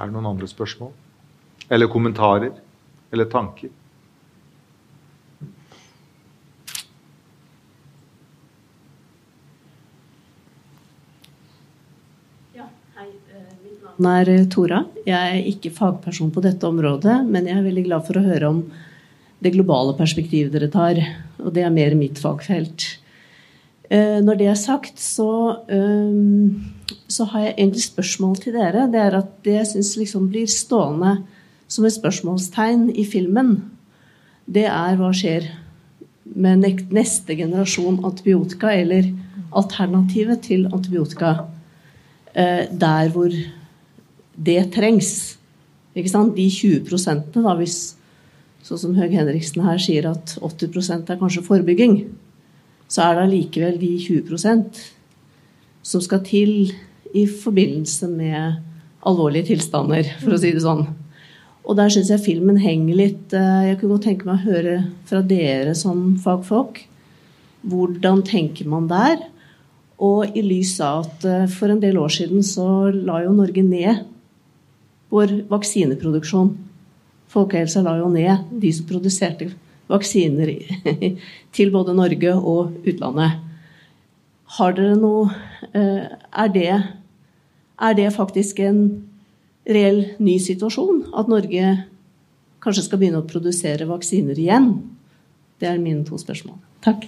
Er 0.01 0.09
det 0.09 0.15
noen 0.15 0.31
andre 0.31 0.49
spørsmål? 0.49 0.89
Eller 1.69 1.91
kommentarer? 1.91 2.55
Eller 3.13 3.29
tanker? 3.29 3.69
navn 14.01 14.29
er 14.29 14.45
Tora. 14.49 14.85
Jeg 15.05 15.37
er 15.37 15.49
ikke 15.51 15.71
fagperson 15.73 16.31
på 16.33 16.41
dette 16.41 16.65
området, 16.67 17.21
men 17.27 17.47
jeg 17.47 17.57
er 17.57 17.65
veldig 17.65 17.85
glad 17.85 18.07
for 18.07 18.17
å 18.17 18.25
høre 18.25 18.49
om 18.49 18.63
det 19.41 19.53
globale 19.55 19.95
perspektivet 19.97 20.53
dere 20.53 20.69
tar. 20.71 21.01
Og 21.41 21.53
det 21.55 21.65
er 21.65 21.73
mer 21.73 21.95
mitt 21.97 22.21
fagfelt. 22.21 22.85
Eh, 23.91 24.19
når 24.23 24.39
det 24.39 24.47
er 24.47 24.59
sagt, 24.59 24.99
så, 24.99 25.57
eh, 25.67 26.93
så 27.11 27.27
har 27.31 27.47
jeg 27.47 27.55
egentlig 27.57 27.83
spørsmål 27.83 28.37
til 28.39 28.53
dere. 28.53 28.87
Det 28.91 29.01
er 29.01 29.17
at 29.17 29.31
det 29.43 29.57
jeg 29.57 29.67
syns 29.73 29.97
liksom 29.97 30.29
blir 30.29 30.47
stående 30.47 31.17
som 31.67 31.85
et 31.85 31.95
spørsmålstegn 31.95 32.89
i 32.95 33.05
filmen, 33.07 33.71
det 34.51 34.65
er 34.67 34.97
hva 34.99 35.11
skjer 35.15 35.47
med 36.35 36.65
neste 36.91 37.35
generasjon 37.35 38.01
antibiotika, 38.07 38.71
eller 38.71 39.07
alternativet 39.55 40.43
til 40.47 40.67
antibiotika, 40.71 41.47
eh, 42.33 42.67
der 42.71 43.09
hvor 43.09 43.31
det 44.35 44.71
trengs. 44.73 45.37
Ikke 45.95 46.09
sant? 46.09 46.35
De 46.35 46.47
20 46.49 47.43
da, 47.43 47.55
hvis 47.55 47.95
sånn 48.65 48.81
som 48.81 48.97
Høg 48.97 49.13
Henriksen 49.17 49.63
her 49.65 49.79
sier 49.81 50.07
at 50.09 50.35
80% 50.41 51.09
er 51.11 51.19
kanskje 51.19 51.45
forebygging, 51.45 51.95
så 52.91 53.07
er 53.07 53.17
det 53.17 53.27
allikevel 53.27 53.77
de 53.81 53.91
20% 54.03 54.81
som 55.91 56.03
skal 56.03 56.21
til 56.27 56.71
i 57.17 57.25
forbindelse 57.25 58.07
med 58.11 58.59
alvorlige 59.07 59.51
tilstander, 59.51 60.07
for 60.21 60.35
å 60.35 60.39
si 60.41 60.51
det 60.53 60.63
sånn. 60.63 60.85
Og 61.61 61.77
der 61.77 61.91
syns 61.93 62.09
jeg 62.11 62.23
filmen 62.23 62.57
henger 62.57 62.97
litt 62.97 63.33
eh, 63.37 63.67
Jeg 63.69 63.77
kunne 63.79 63.95
godt 63.95 64.07
tenke 64.07 64.25
meg 64.25 64.39
å 64.39 64.49
høre 64.49 64.77
fra 65.09 65.21
dere 65.25 65.75
som 65.77 66.15
fagfolk. 66.21 66.81
Hvordan 67.69 68.23
tenker 68.25 68.69
man 68.69 68.87
der? 68.89 69.19
Og 70.01 70.33
i 70.33 70.41
lys 70.41 70.73
av 70.81 71.05
at 71.05 71.27
eh, 71.29 71.45
for 71.53 71.69
en 71.69 71.81
del 71.83 71.99
år 72.01 72.13
siden 72.13 72.41
så 72.45 72.89
la 72.89 73.21
jo 73.25 73.35
Norge 73.37 73.63
ned 73.65 74.07
vår 75.13 75.41
vaksineproduksjon 75.51 76.53
Folkehelsa 77.31 77.83
la 77.85 77.95
jo 77.99 78.09
ned 78.11 78.49
de 78.61 78.71
som 78.75 78.87
produserte 78.89 79.51
vaksiner 79.91 80.51
til 81.55 81.71
både 81.71 81.95
Norge 81.95 82.33
og 82.35 82.73
utlandet. 82.87 83.39
Har 84.57 84.75
dere 84.75 84.97
noe 84.99 85.29
eh, 85.71 86.11
er 86.11 86.51
det, 86.51 86.73
er 87.79 87.95
det 87.95 88.09
faktisk 88.15 88.59
en 88.65 88.81
reell 89.63 90.03
ny 90.19 90.35
situasjon? 90.43 91.05
At 91.15 91.31
Norge 91.31 91.77
kanskje 92.61 92.85
skal 92.87 92.99
begynne 93.01 93.23
å 93.23 93.29
produsere 93.29 93.87
vaksiner 93.89 94.39
igjen? 94.39 94.73
Det 95.61 95.69
er 95.69 95.79
mine 95.79 96.03
to 96.07 96.19
spørsmål. 96.19 96.59
Takk. 96.83 97.07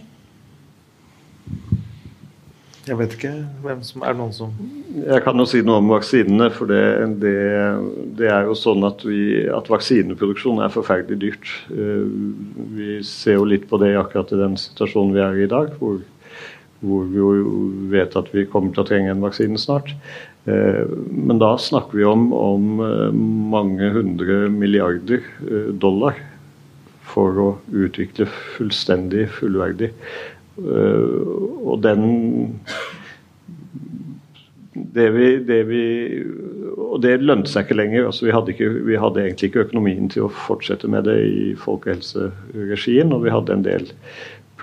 Jeg 2.83 2.97
vet 2.99 3.13
ikke 3.15 3.31
hvem 3.63 3.83
som 3.87 4.03
er 4.03 4.15
noen 4.17 4.33
som 4.35 4.49
Jeg 4.91 5.23
kan 5.23 5.39
jo 5.39 5.45
si 5.47 5.61
noe 5.63 5.79
om 5.79 5.91
vaksinene. 5.93 6.49
For 6.51 6.67
det, 6.67 6.81
det, 7.21 7.35
det 8.19 8.27
er 8.27 8.49
jo 8.49 8.57
sånn 8.59 8.83
at, 8.87 9.05
vi, 9.07 9.45
at, 9.47 9.71
vaksineproduksjon 9.71 10.59
er 10.63 10.73
forferdelig 10.73 11.19
dyrt. 11.21 11.53
Eh, 11.71 12.03
vi 12.75 12.97
ser 13.07 13.39
jo 13.39 13.47
litt 13.47 13.69
på 13.69 13.79
det 13.79 13.93
akkurat 13.99 14.35
i 14.35 14.41
den 14.41 14.59
situasjonen 14.59 15.15
vi 15.15 15.23
er 15.23 15.39
i 15.39 15.47
i 15.47 15.53
dag, 15.53 15.71
hvor, 15.79 16.01
hvor 16.83 17.07
vi 17.07 17.23
jo 17.23 17.31
vet 17.93 18.19
at 18.19 18.29
vi 18.35 18.45
kommer 18.51 18.75
til 18.75 18.83
å 18.83 18.87
trenge 18.91 19.15
en 19.15 19.23
vaksine 19.23 19.63
snart. 19.63 19.95
Eh, 20.43 20.83
men 21.07 21.39
da 21.39 21.53
snakker 21.55 22.01
vi 22.01 22.07
om, 22.09 22.29
om 22.35 22.83
eh, 22.83 23.23
mange 23.55 23.93
hundre 23.95 24.43
milliarder 24.51 25.23
dollar 25.79 26.19
for 27.13 27.39
å 27.39 27.49
utvikle 27.71 28.27
fullstendig 28.27 29.27
fullverdig 29.37 29.91
og 30.57 31.79
den 31.83 32.03
det 34.73 35.09
vi, 35.13 35.27
det 35.37 35.63
vi, 35.69 35.83
og 36.77 37.01
det 37.03 37.17
lønte 37.21 37.51
seg 37.51 37.67
ikke 37.67 37.77
lenger. 37.77 38.07
Altså, 38.09 38.27
vi, 38.27 38.33
hadde 38.33 38.53
ikke, 38.53 38.69
vi, 38.87 38.99
hadde 38.99 39.21
egentlig 39.21 39.49
ikke 39.49 39.65
økonomien 39.67 40.07
til 40.11 40.27
å 40.27 40.31
fortsette 40.33 40.89
med 40.89 41.05
det 41.09 41.17
i 41.29 41.43
folkehelseregien. 41.59 43.13
Og 43.13 43.25
vi 43.25 43.33
hadde 43.33 43.57
en 43.57 43.65
del 43.65 43.91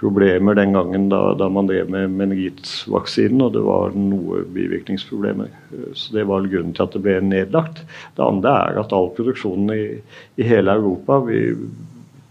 problemer 0.01 0.57
den 0.57 0.73
gangen 0.73 1.09
da, 1.13 1.21
da 1.37 1.51
man 1.53 1.69
drev 1.69 1.91
med 1.93 2.15
meningittvaksinen, 2.17 3.43
og 3.45 3.53
det 3.57 3.63
var 3.67 3.95
noe 3.97 4.43
bivirkningsproblemer. 4.55 5.53
Så 5.93 6.17
det 6.17 6.25
var 6.31 6.49
grunnen 6.49 6.75
til 6.77 6.87
at 6.87 6.97
det 6.97 7.05
ble 7.05 7.19
nedlagt. 7.27 7.85
Det 8.17 8.25
andre 8.25 8.57
er 8.65 8.83
at 8.83 8.95
all 8.97 9.13
produksjonen 9.17 9.75
i, 9.77 9.85
i 10.41 10.49
hele 10.49 10.79
Europa 10.81 11.21
vi 11.29 11.43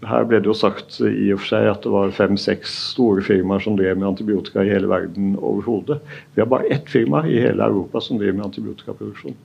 her 0.07 0.23
ble 0.27 0.39
det 0.39 0.47
jo 0.47 0.55
sagt 0.55 0.99
i 1.03 1.27
og 1.33 1.41
for 1.41 1.51
seg 1.51 1.67
at 1.71 1.83
det 1.83 1.91
var 1.91 2.13
fem-seks 2.15 2.71
store 2.93 3.23
firmaer 3.25 3.63
som 3.65 3.75
drev 3.79 3.97
med 3.99 4.07
antibiotika 4.13 4.63
i 4.63 4.71
hele 4.71 4.87
verden 4.91 5.33
overhodet. 5.35 5.99
Vi 6.35 6.43
har 6.43 6.49
bare 6.51 6.69
ett 6.71 6.87
firma 6.89 7.25
i 7.27 7.41
hele 7.43 7.65
Europa 7.65 8.01
som 8.03 8.19
driver 8.21 8.37
med 8.37 8.47
antibiotikaproduksjon. 8.47 9.35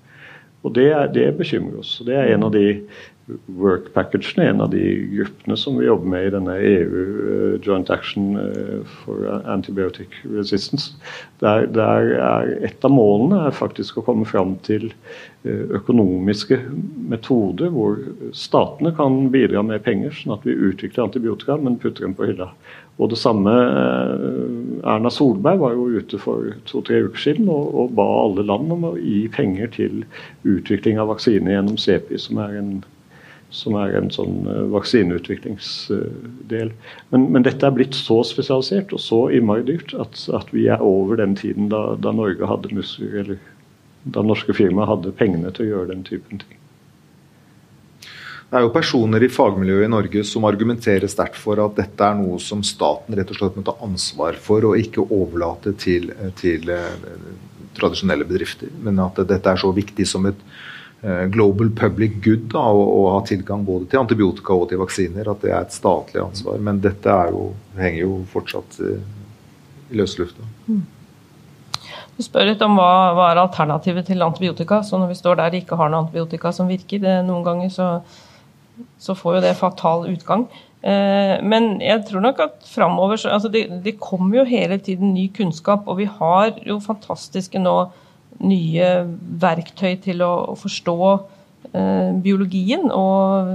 Og 0.65 0.73
det, 0.77 0.91
er, 0.97 1.11
det 1.13 1.35
bekymrer 1.39 1.83
oss. 1.83 1.99
Det 2.07 2.17
er 2.17 2.33
en 2.35 2.47
av 2.47 2.55
de 2.55 2.79
work 3.57 3.87
packagene, 3.95 4.51
en 4.51 4.61
av 4.61 4.71
de 4.73 4.83
gruppene 5.15 5.57
som 5.57 5.79
vi 5.79 5.87
jobber 5.87 6.11
med 6.13 6.27
i 6.27 6.33
denne 6.35 6.57
EU 6.61 7.05
uh, 7.05 7.55
Joint 7.65 7.89
Action 7.93 8.35
uh, 8.37 8.97
for 9.05 9.29
Antibiotic 9.49 10.19
Resistance. 10.29 10.93
Der, 11.41 11.67
der, 11.73 12.11
er 12.21 12.53
Et 12.65 12.85
av 12.85 12.93
målene 12.93 13.47
er 13.47 13.57
faktisk 13.57 14.01
å 14.01 14.07
komme 14.07 14.29
fram 14.29 14.59
til 14.65 14.91
økonomiske 15.45 16.57
metoder 17.11 17.69
hvor 17.69 17.99
statene 18.33 18.95
kan 18.97 19.27
bidra 19.29 19.61
med 19.61 19.83
penger, 19.85 20.15
sånn 20.17 20.39
at 20.39 20.47
vi 20.49 20.55
utvikler 20.57 21.05
antibiotika, 21.05 21.59
men 21.61 21.77
putter 21.83 22.07
dem 22.07 22.15
på 22.17 22.31
hylla. 22.31 22.47
Og 23.03 23.11
det 23.11 23.19
samme 23.19 23.51
Erna 24.87 25.11
Solberg 25.11 25.59
var 25.59 25.73
jo 25.75 25.89
ute 25.99 26.19
for 26.23 26.53
to-tre 26.69 27.01
uker 27.09 27.23
siden 27.25 27.49
og, 27.51 27.73
og 27.75 27.95
ba 27.99 28.05
alle 28.23 28.45
land 28.47 28.71
om 28.71 28.87
å 28.91 28.93
gi 29.01 29.25
penger 29.35 29.73
til 29.75 30.05
utvikling 30.47 31.01
av 31.03 31.11
vaksine 31.11 31.57
gjennom 31.57 31.81
CEPI, 31.81 32.21
som 32.23 32.39
er 32.45 32.61
en 32.61 32.77
som 33.55 33.77
er 33.79 33.93
en 33.95 34.09
sånn 34.11 34.49
uh, 34.49 34.65
vaksineutviklingsdel. 34.73 36.73
Men, 37.13 37.27
men, 37.31 37.45
dette 37.47 37.69
er 37.69 37.77
blitt 37.77 37.95
så 37.95 38.17
spesialisert 38.27 38.93
og 38.97 39.03
så 39.03 39.21
innmari 39.31 39.63
dyrt 39.69 39.95
at, 39.95 40.19
at, 40.35 40.51
vi 40.51 40.67
er 40.67 40.83
over 40.83 41.21
den 41.21 41.37
tiden 41.39 41.69
da, 41.71 41.95
da 41.95 42.11
Norge 42.17 42.49
hadde 42.51 42.75
muskler, 42.75 43.15
eller 43.23 43.39
da 44.17 44.25
norske 44.27 44.57
firmaer 44.59 44.91
hadde 44.91 45.15
pengene 45.21 45.53
til 45.55 45.69
å 45.69 45.71
gjøre 45.71 45.93
den 45.93 46.03
typen 46.09 46.43
ting. 46.43 46.59
Det 48.55 48.61
er 48.61 48.69
jo 48.69 48.75
personer 48.75 49.25
i 49.27 49.29
fagmiljøet 49.35 49.89
i 49.89 49.91
Norge 49.91 50.21
som 50.29 50.45
argumenterer 50.47 51.11
sterkt 51.11 51.41
for 51.43 51.59
at 51.59 51.75
dette 51.75 52.07
er 52.07 52.21
noe 52.21 52.39
som 52.39 52.61
staten 52.63 53.17
rett 53.19 53.33
og 53.33 53.41
slett 53.41 53.57
må 53.59 53.65
ta 53.67 53.75
ansvar 53.83 54.39
for, 54.39 54.69
og 54.69 54.79
ikke 54.79 55.03
overlate 55.03 55.73
til, 55.83 56.13
til 56.39 56.71
uh, 56.71 56.95
tradisjonelle 57.75 58.29
bedrifter. 58.29 58.71
Men 58.87 59.03
at 59.03 59.19
dette 59.27 59.51
er 59.51 59.59
så 59.59 59.73
viktig 59.75 60.07
som 60.07 60.31
et 60.31 60.47
Eh, 61.05 61.25
global 61.25 61.71
public 61.71 62.13
good 62.25 62.47
da, 62.49 62.63
å, 62.73 62.81
å, 62.81 63.01
ha 63.13 63.19
tilgang 63.29 63.61
både 63.67 63.91
til 63.93 64.01
antibiotika 64.01 64.55
og 64.57 64.71
til 64.71 64.81
vaksiner. 64.81 65.29
At 65.29 65.43
det 65.45 65.51
er 65.53 65.61
et 65.61 65.75
statlig 65.77 66.23
ansvar. 66.23 66.63
Men 66.65 66.81
dette 66.81 67.17
jo, 67.29 67.51
henger 67.77 68.07
jo 68.07 68.15
fortsatt 68.33 68.79
i, 68.81 68.93
i 69.93 69.99
løse 70.01 70.23
lufta. 70.23 70.49
Mm. 70.65 70.81
Du 72.17 72.23
spør 72.25 72.49
litt 72.49 72.63
om 72.65 72.79
hva, 72.79 72.89
hva, 73.19 73.27
er 73.35 73.43
alternativet 73.43 74.09
til 74.09 74.25
antibiotika. 74.25 74.81
Så 74.87 74.97
når 75.01 75.13
vi 75.13 75.19
står 75.19 75.43
der 75.43 75.53
og 75.53 75.61
ikke 75.61 75.77
har 75.77 75.93
noe 75.93 76.07
antibiotika 76.07 76.55
som 76.57 76.73
virker, 76.73 77.03
det, 77.05 77.19
noen 77.29 77.45
ganger 77.45 77.75
så, 77.75 77.91
så, 78.99 79.15
får 79.15 79.37
jo 79.37 79.43
det 79.45 79.57
fatal 79.59 80.09
utgang. 80.11 80.47
Eh, 80.85 81.37
men 81.43 81.79
jeg 81.81 82.03
tror 82.09 82.25
nok 82.25 82.41
at 82.45 82.67
framover 82.69 83.17
altså 83.31 83.49
det, 83.49 83.67
det 83.85 83.97
kommer 84.03 84.43
jo 84.43 84.49
hele 84.49 84.79
tiden 84.79 85.15
ny 85.15 85.31
kunnskap, 85.37 85.87
og 85.89 86.01
vi 86.03 86.09
har 86.11 86.59
jo 86.67 86.81
fantastiske 86.83 87.63
nå 87.63 87.77
nye 88.45 88.91
verktøy 89.41 89.95
til 90.03 90.25
å, 90.27 90.35
forstå 90.59 90.99
eh, 91.73 92.11
biologien. 92.25 92.91
Og, 92.91 93.55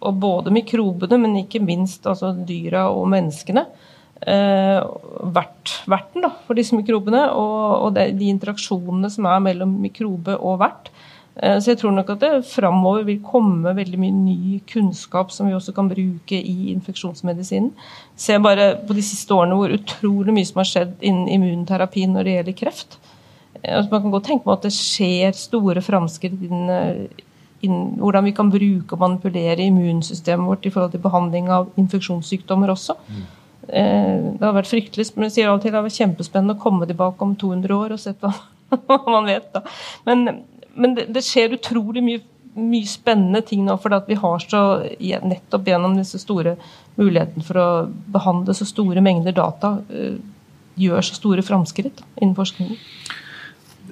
og, 0.00 0.14
både 0.22 0.54
mikrobene, 0.54 1.20
men 1.20 1.38
ikke 1.42 1.62
minst 1.62 2.08
altså 2.08 2.32
dyra 2.34 2.88
og 2.94 3.08
menneskene. 3.12 3.66
Eh, 4.20 4.80
vert, 5.32 5.76
verten 5.88 6.26
da, 6.26 6.32
for 6.46 6.58
disse 6.58 6.76
mikrobene, 6.76 7.26
og, 7.36 7.86
og 7.86 7.94
det, 7.96 8.10
de 8.20 8.32
interaksjonene 8.32 9.12
som 9.12 9.28
er 9.30 9.44
mellom 9.44 9.78
mikrobe 9.84 10.36
og 10.36 10.60
vert. 10.64 10.90
Eh, 11.42 11.56
så 11.60 11.72
jeg 11.72 11.80
tror 11.80 11.94
nok 11.96 12.10
at 12.12 12.20
det 12.20 12.32
framover 12.50 13.06
vil 13.08 13.22
komme 13.24 13.72
veldig 13.76 14.00
mye 14.00 14.16
ny 14.16 14.58
kunnskap 14.68 15.32
som 15.32 15.48
vi 15.48 15.56
også 15.56 15.72
kan 15.76 15.88
bruke 15.88 16.36
i 16.36 16.72
infeksjonsmedisinen. 16.74 17.70
Se 18.16 18.36
bare 18.42 18.74
på 18.86 18.96
de 18.96 19.04
siste 19.04 19.34
årene 19.34 19.56
hvor 19.56 19.72
utrolig 19.72 20.34
mye 20.36 20.48
som 20.48 20.60
har 20.60 20.68
skjedd 20.68 21.00
innen 21.00 21.30
immunterapi 21.32 22.04
når 22.10 22.28
det 22.28 22.36
gjelder 22.36 22.58
kreft. 22.60 23.00
Eh, 23.62 23.72
altså 23.72 23.88
man 23.94 24.04
kan 24.04 24.14
godt 24.16 24.28
tenke 24.28 24.48
på 24.48 24.54
at 24.58 24.68
det 24.68 24.76
skjer 24.76 25.34
store 25.38 25.84
framskritt 25.84 26.44
innen, 26.44 26.70
eh, 26.76 27.26
innen 27.64 27.96
hvordan 28.00 28.28
vi 28.28 28.36
kan 28.36 28.52
bruke 28.52 28.96
og 28.96 29.04
manipulere 29.06 29.64
immunsystemet 29.64 30.48
vårt 30.48 30.68
i 30.68 30.74
forhold 30.74 30.92
til 30.92 31.04
behandling 31.04 31.48
av 31.52 31.72
infeksjonssykdommer 31.80 32.72
også. 32.72 32.96
Mm. 33.08 33.28
Det 33.70 34.42
har 34.42 34.54
vært 34.56 34.66
fryktelig 34.66 35.04
men 35.14 35.28
jeg 35.28 35.34
sier 35.34 35.50
alltid, 35.50 35.70
det 35.70 35.78
har 35.78 35.84
vært 35.84 35.98
kjempespennende 36.00 36.56
å 36.56 36.62
komme 36.62 36.88
tilbake 36.90 37.22
om 37.22 37.36
200 37.38 37.76
år 37.76 37.92
og 37.94 38.00
sett 38.02 38.24
hva 38.88 38.96
man 39.04 39.28
vet. 39.28 39.46
da. 39.52 39.62
Men, 40.08 40.40
men 40.74 40.96
det, 40.96 41.08
det, 41.14 41.24
skjer 41.26 41.56
utrolig 41.56 42.02
mye, 42.04 42.22
mye 42.58 42.88
spennende 42.88 43.42
ting 43.46 43.64
nå, 43.66 43.76
for 43.82 43.94
vi 44.06 44.18
har 44.18 44.44
så 44.44 44.62
nettopp 45.00 45.70
gjennom 45.70 45.96
disse 45.98 46.20
store 46.22 46.56
mulighetene 46.98 47.46
for 47.46 47.60
å 47.60 47.68
behandle 48.12 48.54
så 48.56 48.68
store 48.68 49.02
mengder 49.04 49.36
data, 49.36 49.78
gjør 50.80 51.04
så 51.04 51.16
store 51.18 51.44
framskritt 51.44 52.04
innen 52.20 52.36
forskningen 52.38 52.78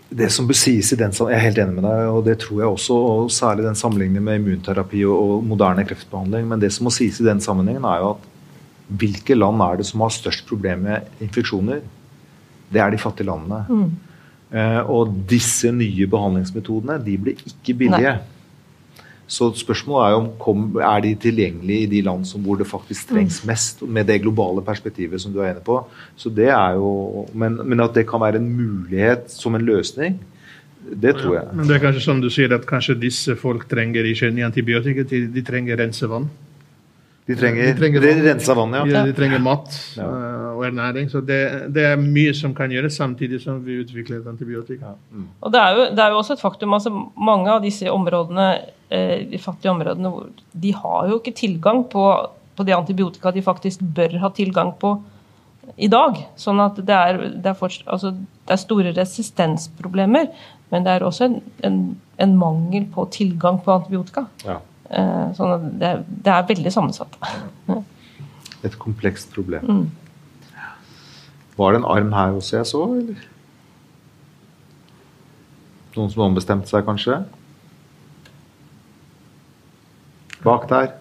det 0.09 0.31
som 0.33 0.47
bør 0.49 0.57
sies 0.57 0.89
i 0.93 0.99
den 0.99 1.13
Jeg 1.13 1.37
er 1.37 1.45
helt 1.45 1.59
enig 1.61 1.77
med 1.77 1.85
deg, 1.85 2.09
og 2.09 2.25
det 2.25 2.39
tror 2.41 2.63
jeg 2.63 2.73
også. 2.73 2.95
og 2.97 3.31
Særlig 3.33 3.67
den 3.67 3.77
sammenligningen 3.77 4.25
med 4.25 4.41
immunterapi 4.41 5.05
og, 5.05 5.19
og, 5.21 5.45
moderne 5.45 5.85
kreftbehandling. 5.85 6.49
Men 6.49 6.61
det 6.61 6.73
som 6.73 6.89
må 6.89 6.93
sies 6.95 7.21
i 7.21 7.27
den 7.27 7.43
sammenhengen, 7.45 7.85
er 7.85 8.03
jo 8.03 8.15
at 8.15 8.29
hvilke 8.89 9.37
land 9.37 9.61
er 9.61 9.77
det 9.77 9.87
som 9.87 10.01
har 10.01 10.15
størst 10.15 10.47
problem 10.49 10.87
med 10.89 11.25
infeksjoner? 11.25 11.83
Det 12.73 12.81
er 12.81 12.93
de 12.93 13.01
fattige 13.01 13.29
landene. 13.29 13.65
Mm. 13.69 13.91
Eh, 14.49 14.81
og 14.89 15.13
disse 15.29 15.71
nye 15.77 16.09
behandlingsmetodene 16.09 16.99
de 17.05 17.17
blir 17.21 17.49
ikke 17.49 17.77
billige. 17.85 18.17
Nei. 18.17 18.37
Så 19.29 19.51
spørsmålet 19.61 20.07
er 20.07 20.15
jo 20.15 20.21
om 20.23 20.29
kom, 20.41 20.63
er 20.81 21.03
de 21.05 21.11
tilgjengelige 21.21 21.85
i 21.85 21.91
de 21.91 22.01
land 22.07 22.25
som, 22.25 22.41
hvor 22.41 22.57
det 22.57 22.65
faktisk 22.67 23.11
trengs 23.11 23.43
mm. 23.43 23.51
mest, 23.51 23.83
med 23.85 24.09
det 24.09 24.23
globale 24.23 24.65
perspektivet 24.65 25.21
som 25.21 25.35
du 25.35 25.43
er 25.43 25.51
enig 25.53 25.67
på. 25.67 25.83
Så 26.17 26.33
det 26.33 26.49
er 26.49 26.79
jo, 26.81 27.27
men, 27.37 27.61
men 27.61 27.85
at 27.85 27.93
det 27.95 28.07
kan 28.09 28.25
være 28.25 28.41
en 28.41 28.49
mulighet 28.49 29.29
som 29.29 29.59
en 29.59 29.67
løsning, 29.69 30.17
det 30.89 31.19
tror 31.19 31.35
jeg. 31.35 31.45
Ja, 31.45 31.57
men 31.59 31.69
det 31.69 31.77
er 31.77 31.83
kanskje 31.83 32.07
sånn 32.07 32.23
du 32.25 32.31
sier 32.33 32.55
at 32.57 32.65
kanskje 32.65 32.97
disse 32.97 33.37
folk 33.37 33.67
trenger 33.69 34.07
ikke 34.09 34.33
antibiotika, 34.47 35.05
de 35.05 35.45
trenger 35.45 35.77
rensevann? 35.83 36.31
De 37.29 37.37
trenger, 37.37 37.67
de 37.67 37.77
trenger 37.77 38.01
vann. 38.01 38.23
rensa 38.25 38.55
vann, 38.57 38.75
ja. 38.75 38.85
De, 38.89 39.01
de 39.11 39.13
trenger 39.17 39.43
mat 39.45 39.75
ja. 39.99 40.07
uh, 40.07 40.47
og 40.55 40.63
ernæring. 40.71 41.11
Så 41.13 41.21
det, 41.21 41.41
det, 41.77 41.85
er 41.91 42.01
mye 42.01 42.33
som 42.37 42.55
kan 42.57 42.73
gjøres 42.73 42.97
samtidig 42.97 43.43
som 43.43 43.59
vi 43.67 43.77
utvikler 43.83 44.23
et 44.23 44.31
antibiotika. 44.31 44.95
Mm. 45.13 45.27
Og 45.45 45.53
det 45.53 45.61
er, 45.61 45.77
jo, 45.77 45.83
det 45.93 46.05
er, 46.05 46.15
jo, 46.15 46.23
også 46.23 46.39
et 46.39 46.41
faktum 46.41 46.73
altså 46.79 46.93
Mange 47.29 47.53
av 47.53 47.61
disse 47.67 47.93
områdene, 47.93 48.47
eh, 48.89 49.27
de 49.29 49.41
fattige 49.43 49.75
områdene, 49.75 50.13
de 50.57 50.73
har 50.73 51.11
jo 51.11 51.19
ikke 51.21 51.37
tilgang 51.37 51.85
på, 51.93 52.07
på 52.57 52.65
de 52.65 52.77
antibiotika 52.79 53.35
de 53.37 53.45
faktisk 53.45 53.85
bør 53.85 54.17
ha 54.23 54.33
tilgang 54.33 54.73
på 54.81 54.95
i 55.77 55.91
dag. 55.93 56.17
Sånn 56.41 56.65
at 56.65 56.81
det 56.81 56.97
er, 56.97 57.21
det 57.37 57.53
er, 57.53 57.59
fortsatt, 57.61 57.91
altså, 57.93 58.15
det 58.49 58.57
er 58.57 58.63
store 58.65 58.97
resistensproblemer, 58.97 60.33
men 60.73 60.89
det 60.89 60.97
er 60.97 61.05
også 61.05 61.29
en, 61.29 61.39
en, 61.65 61.79
en 62.25 62.35
mangel 62.41 62.89
på 62.95 63.05
tilgang 63.13 63.61
på 63.61 63.77
antibiotika. 63.77 64.25
Ja. 64.49 64.63
Eh, 64.89 65.25
sånn 65.37 65.55
at 65.55 65.65
det, 65.81 65.91
det 66.25 66.33
er 66.33 66.47
veldig 66.49 66.73
sammensatt. 66.73 67.19
Et 68.67 68.77
komplekst 68.81 69.35
problem. 69.35 69.89
Var 71.59 71.75
det 71.75 71.81
en 71.83 71.91
arm 71.91 72.15
her 72.15 72.39
også 72.39 72.61
jeg 72.61 72.71
så, 72.71 72.85
eller? 73.01 73.27
Noen 75.99 76.13
som 76.13 76.25
ombestemte 76.29 76.71
seg, 76.71 76.87
kanskje? 76.87 77.21
Bak 80.45 80.69
der. 80.71 80.93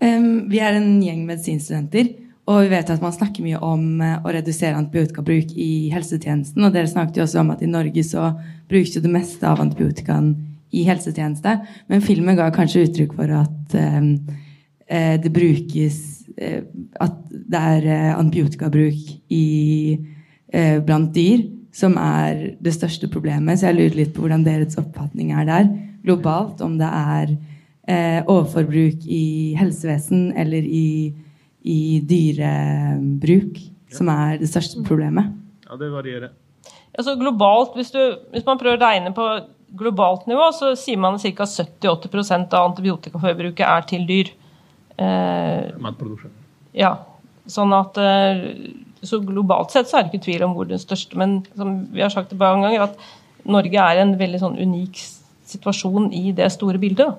Um, 0.00 0.48
vi 0.48 0.60
er 0.64 0.76
en 0.76 1.00
gjeng 1.04 1.26
medisinstudenter, 1.28 2.12
og 2.50 2.64
vi 2.64 2.72
vet 2.72 2.90
at 2.90 3.02
man 3.02 3.14
snakker 3.14 3.44
mye 3.44 3.60
om 3.62 4.00
uh, 4.02 4.18
å 4.26 4.32
redusere 4.34 4.78
antibiotikabruk 4.78 5.54
i 5.54 5.90
helsetjenesten. 5.94 6.64
Og 6.66 6.74
dere 6.74 6.90
snakket 6.90 7.20
jo 7.20 7.26
også 7.26 7.42
om 7.44 7.52
at 7.54 7.62
i 7.62 7.70
Norge 7.70 8.04
så 8.06 8.32
brukes 8.70 8.96
jo 8.96 9.04
det 9.04 9.12
meste 9.14 9.46
av 9.46 9.62
antibiotikaen 9.62 10.32
i 10.74 10.84
helsetjeneste. 10.86 11.56
Men 11.90 12.04
filmen 12.04 12.38
ga 12.38 12.50
kanskje 12.54 12.88
uttrykk 12.88 13.14
for 13.18 13.36
at 13.40 13.76
um, 13.78 14.10
uh, 14.90 15.14
det 15.22 15.32
brukes 15.34 16.00
eh, 16.38 16.62
At 17.02 17.16
det 17.30 17.60
er 17.60 18.14
antibiotikabruk 18.14 19.08
i, 19.34 19.46
blant 20.86 21.10
dyr 21.14 21.42
som 21.74 21.96
er 22.00 22.56
det 22.62 22.74
største 22.74 23.08
problemet. 23.10 23.58
Så 23.58 23.68
jeg 23.68 23.78
lurer 23.78 23.98
litt 24.00 24.12
på 24.14 24.24
hvordan 24.24 24.44
deres 24.46 24.78
oppfatning 24.80 25.32
er 25.34 25.46
der 25.48 25.68
globalt. 26.04 26.62
Om 26.64 26.78
det 26.80 26.90
er 26.90 27.32
eh, 27.90 28.20
overforbruk 28.24 29.06
i 29.06 29.54
helsevesen 29.58 30.30
eller 30.38 30.66
i, 30.66 31.12
i 31.62 32.00
dyrebruk 32.08 33.58
som 33.94 34.10
er 34.12 34.38
det 34.40 34.48
største 34.50 34.84
problemet. 34.86 35.32
Ja, 35.66 35.76
det 35.78 35.90
varierer. 35.92 36.32
Altså 36.96 37.14
globalt, 37.18 37.76
hvis, 37.78 37.92
du, 37.94 38.00
hvis, 38.32 38.46
man 38.46 38.58
prøver 38.58 38.78
å 38.78 38.82
regne 38.82 39.12
på 39.14 39.26
globalt 39.78 40.26
nivå, 40.26 40.48
så 40.56 40.72
sier 40.78 40.98
man 40.98 41.18
at 41.18 41.26
ca. 41.38 41.46
70-80 41.46 42.48
av 42.48 42.70
antibiotikaforbruket 42.72 43.64
er 43.66 43.86
til 43.86 44.06
dyr. 44.08 44.32
Eh, 44.98 45.70
Matproduksjon. 45.80 46.34
Ja. 46.76 46.96
Sånn 47.50 47.72
at 47.74 47.96
eh, 47.98 48.42
Så 49.02 49.18
globalt 49.24 49.72
sett 49.72 49.88
så 49.88 49.96
er 49.96 50.04
det 50.04 50.12
ikke 50.12 50.26
tvil 50.26 50.44
om 50.44 50.52
hvor 50.54 50.68
den 50.68 50.78
største 50.78 51.16
Men 51.18 51.38
som 51.56 51.70
vi 51.90 52.02
har 52.04 52.12
sagt 52.12 52.30
det 52.30 52.38
mange 52.38 52.68
ganger, 52.68 52.90
at 52.90 53.48
Norge 53.48 53.86
er 53.86 54.02
en 54.02 54.12
veldig 54.20 54.42
sånn 54.42 54.58
unik 54.60 55.00
situasjon 55.50 56.10
i 56.14 56.34
det 56.36 56.50
store 56.52 56.78
bildet. 56.78 57.16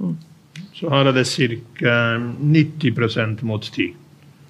Mm. 0.00 0.16
Så 0.74 0.90
her 0.90 1.10
er 1.10 1.16
det 1.16 1.26
ca. 1.28 1.96
90% 2.40 3.42
mot 3.46 3.64
10. 3.64 3.90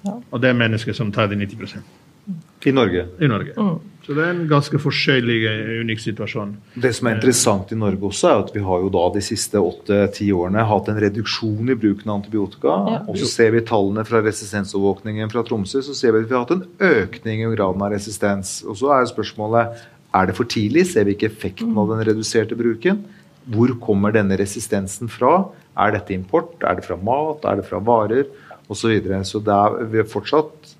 Ja. 0.05 0.17
Og 0.31 0.41
det 0.41 0.49
er 0.49 0.57
mennesker 0.57 0.95
som 0.97 1.11
tar 1.13 1.29
de 1.29 1.37
90% 1.37 2.65
I 2.65 2.71
Norge? 2.73 3.05
I 3.21 3.27
Norge. 3.29 3.53
Mm. 3.57 3.79
Så 4.01 4.15
det 4.17 4.23
er 4.25 4.31
en 4.33 4.47
ganske 4.49 4.79
forskjellig, 4.81 5.37
eh, 5.45 5.81
unik 5.85 5.99
situasjon. 6.01 6.55
Det 6.73 6.89
som 6.97 7.07
er 7.07 7.19
interessant 7.19 7.69
i 7.71 7.77
Norge 7.77 8.01
også, 8.09 8.31
er 8.31 8.41
at 8.41 8.49
vi 8.55 8.63
har 8.65 8.81
jo 8.81 8.89
da 8.93 9.03
de 9.13 9.21
siste 9.21 9.61
åtte-ti 9.61 10.31
årene 10.33 10.65
hatt 10.65 10.89
en 10.89 10.99
reduksjon 11.03 11.69
i 11.69 11.77
bruken 11.77 12.09
av 12.09 12.17
antibiotika. 12.21 12.73
Ja. 12.89 12.97
Og 13.05 13.19
så 13.21 13.29
ser 13.29 13.53
vi 13.53 13.61
tallene 13.61 14.05
fra 14.07 14.23
resistensovervåkningen 14.25 15.29
fra 15.29 15.45
Tromsø, 15.45 15.83
så 15.85 15.93
ser 15.97 16.15
vi 16.15 16.23
at 16.23 16.29
vi 16.29 16.37
har 16.37 16.45
hatt 16.45 16.55
en 16.57 16.67
økning 16.79 17.45
i 17.45 17.53
graden 17.53 17.85
av 17.85 17.93
resistens. 17.93 18.63
Og 18.65 18.79
så 18.81 18.89
er 18.97 19.09
spørsmålet 19.09 19.81
er 20.13 20.27
det 20.27 20.35
for 20.35 20.49
tidlig? 20.49 20.87
Ser 20.91 21.05
vi 21.07 21.15
ikke 21.15 21.29
effekten 21.29 21.77
av 21.77 21.93
den 21.93 22.05
reduserte 22.09 22.57
bruken? 22.57 23.05
Hvor 23.51 23.71
kommer 23.81 24.13
denne 24.13 24.37
resistensen 24.37 25.09
fra? 25.09 25.51
Er 25.79 25.95
dette 25.95 26.15
import? 26.15 26.57
Er 26.67 26.77
det 26.79 26.85
fra 26.85 26.97
mat? 26.99 27.45
Er 27.47 27.61
det 27.61 27.67
fra 27.69 27.79
varer? 27.79 28.27
Og 28.67 28.77
så, 28.77 28.91
videre. 28.91 29.23
så 29.27 29.41
det 29.43 29.51
er, 29.51 29.81
vi 29.91 29.99
har 29.99 30.07
fortsatt 30.07 30.75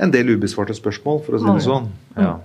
en 0.00 0.12
del 0.12 0.32
ubesvarte 0.34 0.74
spørsmål, 0.76 1.20
for 1.26 1.36
å 1.36 1.42
si 1.42 1.50
det 1.50 1.66
sånn. 1.66 1.90
Ja. 2.16 2.38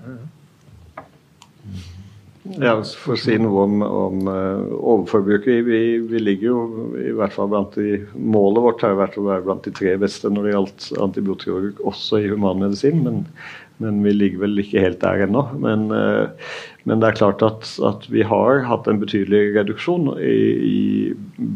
Ja, 2.58 2.74
For 2.82 3.14
å 3.14 3.20
si 3.20 3.36
noe 3.38 3.64
om, 3.68 3.82
om 3.86 4.30
uh, 4.30 4.72
overforbruket. 4.74 5.62
Vi, 5.68 5.80
vi, 6.10 6.22
ligger 6.24 6.48
jo 6.48 6.62
i 6.98 7.12
hvert 7.14 7.36
fall 7.36 7.52
blant 7.52 7.76
de 7.78 8.00
Målet 8.18 8.66
vårt 8.66 8.86
har 8.86 8.98
vært 8.98 9.20
å 9.22 9.26
være 9.28 9.46
blant 9.46 9.68
de 9.68 9.74
tre 9.76 9.94
beste 10.02 10.32
når 10.34 10.48
det 10.48 10.54
gjaldt 10.56 10.88
antibiotikabruk, 11.06 11.84
også 11.92 12.24
i 12.24 12.32
humanmedisin. 12.32 13.04
Men, 13.06 13.22
men 13.80 14.02
vi 14.04 14.12
ligger 14.14 14.44
vel 14.44 14.60
ikke 14.62 14.84
helt 14.84 15.02
der 15.04 15.26
ennå. 15.26 15.46
Men, 15.60 15.88
uh, 15.92 16.56
men 16.88 17.02
det 17.02 17.10
er 17.10 17.20
klart 17.20 17.44
at, 17.46 17.68
at, 17.88 18.08
vi 18.12 18.26
har 18.28 18.64
hatt 18.68 18.88
en 18.92 19.00
betydelig 19.02 19.56
reduksjon 19.56 20.12
i, 20.20 20.40
i 20.70 20.80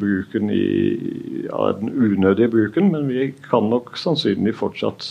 bruken 0.01 0.51
i, 0.53 0.65
av 1.51 1.81
den 1.81 1.91
unødige 1.91 2.51
bruken, 2.53 2.93
men 2.95 3.09
vi 3.11 3.31
kan 3.49 3.67
nok 3.71 3.97
sannsynlig 3.99 4.55
fortsatt 4.59 5.09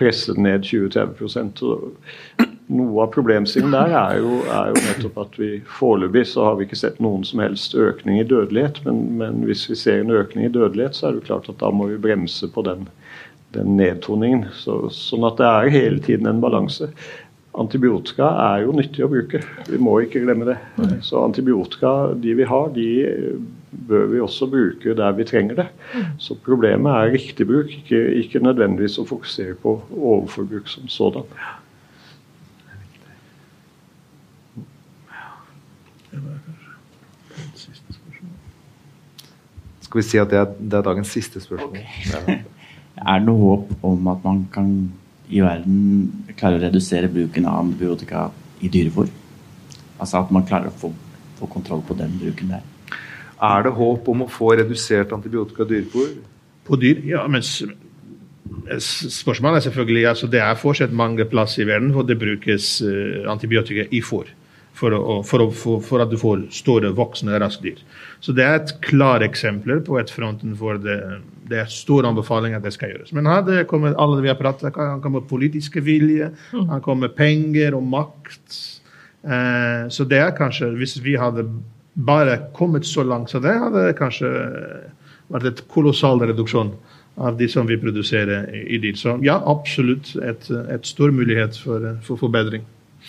presse 0.00 0.34
ned 0.40 0.64
20-30 0.64 1.54
Noe 2.70 3.02
av 3.02 3.10
problemstillingen 3.10 3.74
der 3.74 3.92
er 3.98 4.20
jo, 4.22 4.36
er 4.46 4.68
jo, 4.70 4.82
nettopp 4.84 5.16
at 5.24 5.32
vi 5.40 5.48
foreløpig 5.66 6.22
så 6.30 6.44
har 6.46 6.58
vi 6.58 6.68
ikke 6.68 6.78
sett 6.78 7.00
noen 7.02 7.24
som 7.26 7.42
helst 7.42 7.74
økning 7.74 8.20
i 8.20 8.26
dødelighet. 8.30 8.78
Men, 8.86 9.00
men, 9.18 9.40
hvis 9.48 9.64
vi 9.66 9.78
ser 9.78 10.04
en 10.04 10.14
økning 10.14 10.46
i 10.46 10.52
dødelighet, 10.54 10.94
så 10.94 11.08
er 11.08 11.18
det 11.18 11.26
klart 11.26 11.50
at 11.50 11.58
da 11.58 11.72
må 11.74 11.88
vi 11.90 11.98
bremse 11.98 12.46
på 12.54 12.62
den, 12.68 12.86
den 13.54 13.76
nedtoningen. 13.78 14.46
Så, 14.56 14.82
sånn 14.94 15.26
at 15.28 15.40
det 15.40 15.48
er 15.48 15.74
hele 15.74 16.04
tiden 16.04 16.30
en 16.30 16.42
balanse. 16.42 16.90
Antibiotika 17.58 18.28
er 18.44 18.60
jo 18.62 18.74
nyttig 18.78 19.02
å 19.02 19.08
bruke, 19.10 19.40
vi 19.66 19.78
må 19.82 19.96
ikke 20.04 20.22
glemme 20.22 20.46
det. 20.46 20.58
Så 21.02 21.18
antibiotika, 21.24 22.12
de 22.14 22.36
vi 22.38 22.46
har, 22.46 22.68
de 22.76 22.86
bør 23.90 24.06
vi 24.12 24.20
også 24.22 24.46
bruke 24.50 24.94
der 24.94 25.16
vi 25.18 25.26
trenger 25.26 25.58
det. 25.58 25.66
Så 26.22 26.36
problemet 26.46 26.94
er 26.94 27.16
riktig 27.16 27.48
bruk, 27.50 27.72
ikke, 27.74 28.04
ikke 28.22 28.42
nødvendigvis 28.44 29.00
å 29.02 29.06
fokusere 29.08 29.56
på 29.58 29.80
overforbruk 29.98 30.70
som 30.70 30.86
sådan. 30.90 31.26
Skal 39.90 39.98
vi 39.98 40.06
si 40.06 40.22
at 40.22 40.30
det 40.30 40.38
er, 40.38 40.54
det 40.54 40.78
er 40.78 40.86
dagens 40.86 41.10
siste 41.18 41.42
spørsmål? 41.42 41.82
Okay. 41.82 42.59
Er 42.98 43.20
det 43.20 43.28
noe 43.28 43.40
håp 43.40 43.84
om 43.86 44.08
at 44.12 44.24
man 44.26 44.42
kan 44.52 44.70
i 45.30 45.40
verden 45.44 45.78
klare 46.38 46.58
å 46.58 46.64
redusere 46.64 47.12
bruken 47.12 47.46
av 47.46 47.60
antibiotika 47.64 48.30
i 48.60 48.68
dyrefòr? 48.72 49.08
Altså 50.00 50.22
at 50.22 50.32
man 50.34 50.46
klarer 50.48 50.72
å 50.72 50.78
få, 50.80 50.90
få, 51.38 51.48
kontroll 51.52 51.82
på 51.86 51.96
den 51.98 52.16
bruken 52.20 52.56
der. 52.56 52.64
Er 53.40 53.64
det 53.64 53.76
håp 53.76 54.08
om 54.12 54.26
å 54.26 54.30
få 54.30 54.54
redusert 54.58 55.14
antibiotika 55.16 55.68
i 55.68 55.72
dyrefòr? 55.74 56.10
På 56.66 56.80
dyr? 56.80 56.98
Ja, 57.08 57.22
men 57.30 57.44
spørsmålet 57.44 59.60
er 59.60 59.66
selvfølgelig 59.68 60.08
altså 60.10 60.26
Det 60.30 60.40
er 60.42 60.58
fortsatt 60.58 60.92
mange 60.92 61.24
plasser 61.24 61.62
i 61.62 61.70
verden 61.70 61.92
hvor 61.94 62.04
det 62.06 62.18
brukes 62.18 62.82
uh, 62.82 63.30
antibiotika 63.30 63.86
i 63.90 64.02
fôr 64.04 64.26
for, 64.80 64.96
å, 64.96 65.18
for, 65.26 65.44
å, 65.44 65.50
for, 65.52 65.82
for, 65.84 66.02
at 66.02 66.10
du 66.12 66.16
får 66.20 66.46
store, 66.56 66.92
voksne 66.96 67.38
raskdyr. 67.42 67.80
Så 68.24 68.32
det 68.36 68.46
er 68.46 68.58
et 68.58 68.74
klart 68.84 69.24
eksempel 69.26 69.82
på 69.84 69.98
et 70.00 70.12
fronten 70.12 70.56
hvor 70.58 70.80
det, 70.80 70.98
det 71.50 71.62
er 71.62 71.72
stor 71.72 72.08
anbefaling 72.08 72.56
at 72.56 72.64
det 72.64 72.72
skal 72.76 72.94
gjøres. 72.94 73.12
Men 73.16 73.28
her 73.30 73.44
det 73.46 73.66
kommer 73.70 73.96
alle 74.00 74.22
vi 74.24 74.32
har 74.32 74.38
pratet 74.40 74.72
kan 74.76 75.02
komme 75.04 75.24
politiske 75.28 75.82
vilje, 75.84 76.30
han 76.52 76.80
kommer 76.80 76.90
komme 76.90 77.10
penger 77.14 77.76
og 77.78 77.84
makt. 77.86 78.56
Eh, 79.22 79.84
så 79.92 80.06
det 80.08 80.18
er 80.18 80.36
kanskje, 80.36 80.72
hvis 80.80 80.96
vi 81.04 81.16
hadde 81.20 81.44
bare 81.94 82.38
kommet 82.56 82.86
så 82.88 83.04
langt 83.04 83.30
så 83.30 83.40
det, 83.42 83.52
hadde 83.60 83.86
det 83.86 83.98
kanskje 83.98 84.30
vært 85.30 85.48
et 85.50 85.62
kolossal 85.70 86.22
reduksjon 86.24 86.72
av 87.20 87.36
de 87.38 87.48
som 87.50 87.68
vi 87.68 87.78
produserer 87.78 88.48
i 88.50 88.78
dyr. 88.80 88.96
Så 88.98 89.18
ja, 89.26 89.36
absolutt 89.46 90.14
et, 90.24 90.50
et 90.50 90.86
stor 90.88 91.12
mulighet 91.14 91.58
for, 91.60 91.92
for 92.06 92.20
forbedring. 92.20 92.64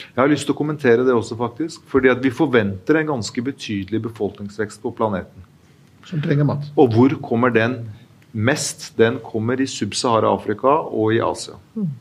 Jeg 0.10 0.20
har 0.22 0.30
lyst 0.32 0.48
til 0.48 0.56
å 0.56 0.58
kommentere 0.58 1.06
det 1.08 1.14
også, 1.16 1.38
faktisk. 1.40 1.82
fordi 1.92 2.12
at 2.12 2.22
vi 2.24 2.34
forventer 2.34 3.00
en 3.00 3.16
ganske 3.16 3.42
betydelig 3.42 4.02
befolkningsvekst 4.10 4.82
på 4.82 4.94
planeten. 4.98 5.48
Som 6.06 6.22
trenger 6.22 6.48
mat. 6.48 6.70
Og 6.76 6.94
hvor 6.96 7.16
kommer 7.22 7.54
den 7.54 7.84
mest? 8.32 8.92
Den 8.98 9.20
kommer 9.24 9.62
i 9.62 9.68
Sub-Sahara-Afrika 9.70 10.80
og 10.90 11.14
i 11.14 11.22
Asia. 11.22 11.60
Mm. 11.76 11.92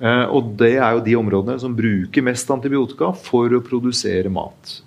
Eh, 0.00 0.26
og 0.34 0.54
det 0.58 0.74
er 0.76 0.96
jo 0.96 1.04
de 1.06 1.16
områdene 1.16 1.60
som 1.62 1.76
bruker 1.76 2.24
mest 2.26 2.50
antibiotika 2.50 3.12
for 3.14 3.52
å 3.54 3.62
produsere 3.62 4.32
mat. 4.32 4.80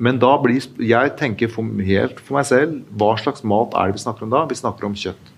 Men 0.00 0.18
da 0.18 0.32
blir 0.40 0.64
Jeg 0.80 1.16
tenker 1.16 1.48
for, 1.52 1.62
helt 1.84 2.20
for 2.24 2.38
meg 2.38 2.46
selv 2.48 2.80
hva 2.96 3.14
slags 3.20 3.44
mat 3.44 3.74
er 3.76 3.90
det 3.90 3.98
vi 3.98 4.04
snakker 4.06 4.24
om 4.24 4.32
da? 4.32 4.46
Vi 4.48 4.56
snakker 4.56 4.88
om 4.88 4.96
kjøtt. 4.96 5.34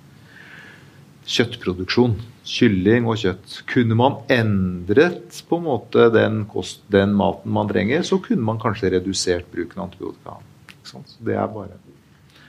Kjøttproduksjon 1.26 2.14
kylling 2.48 3.06
og 3.10 3.20
kjøtt. 3.22 3.60
Kunne 3.70 3.96
man 3.98 4.18
endret 4.32 5.42
på 5.48 5.60
en 5.60 5.66
måte 5.66 6.08
den, 6.14 6.42
kost, 6.50 6.82
den 6.92 7.14
maten 7.18 7.54
man 7.54 7.70
trenger, 7.70 8.04
så 8.06 8.18
kunne 8.22 8.44
man 8.46 8.60
kanskje 8.62 8.94
redusert 8.96 9.48
bruken 9.52 9.80
av 9.80 9.88
antibiotika. 9.90 10.38
Det 11.22 11.36
er 11.38 11.48
bare 11.52 11.78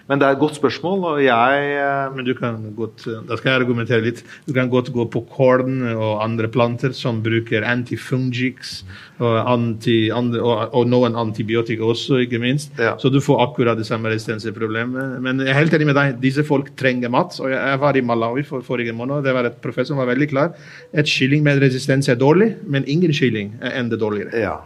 Men 0.10 0.20
det 0.20 0.28
er 0.28 0.36
et 0.36 0.42
godt 0.42 0.58
spørsmål, 0.58 1.04
og 1.14 1.20
jeg 1.24 1.68
eh, 1.80 2.16
Men 2.16 2.26
du 2.28 2.34
kan 2.36 2.58
godt, 2.76 3.06
da 3.28 3.38
skal 3.40 3.54
jeg 3.54 3.62
argumentere 3.62 4.04
litt. 4.04 4.20
Du 4.44 4.52
kan 4.56 4.68
godt 4.72 4.92
gå 4.92 5.06
på 5.08 5.22
korn 5.32 5.78
og 5.94 6.24
andre 6.24 6.50
planter 6.52 6.92
som 6.98 7.22
bruker 7.24 7.64
antifungics 7.64 8.82
og, 9.24 9.38
anti, 9.48 10.10
andre, 10.12 10.42
og, 10.44 10.76
og 10.76 10.90
noen 10.92 11.16
antibiotika 11.20 11.86
også, 11.88 12.20
ikke 12.26 12.42
minst. 12.44 12.76
Ja. 12.82 12.98
Så 13.00 13.12
du 13.14 13.22
får 13.24 13.46
akkurat 13.46 13.80
det 13.80 13.88
samme 13.88 14.12
resistenseproblemet. 14.12 15.22
Men 15.24 15.40
jeg 15.46 15.54
er 15.54 15.62
helt 15.62 15.78
enig 15.78 15.88
med 15.94 15.98
deg, 16.00 16.20
disse 16.24 16.44
folk 16.48 16.74
trenger 16.80 17.14
mat. 17.14 17.40
Og 17.40 17.54
jeg, 17.54 17.80
var 17.86 17.96
i 17.96 18.04
Malawi 18.04 18.44
for 18.48 18.66
forrige 18.66 18.96
måned, 18.98 19.24
det 19.24 19.36
var 19.36 19.48
et 19.48 19.58
professor 19.64 19.94
som 19.94 20.04
var 20.04 20.12
veldig 20.12 20.30
klar. 20.34 20.52
Et 20.92 21.08
kylling 21.08 21.48
med 21.48 21.64
resistens 21.64 22.12
er 22.12 22.20
dårlig, 22.20 22.54
men 22.68 22.84
ingen 22.92 23.16
kylling 23.16 23.56
er 23.64 23.80
enda 23.80 24.00
dårligere. 24.00 24.36
Ja. 24.36 24.60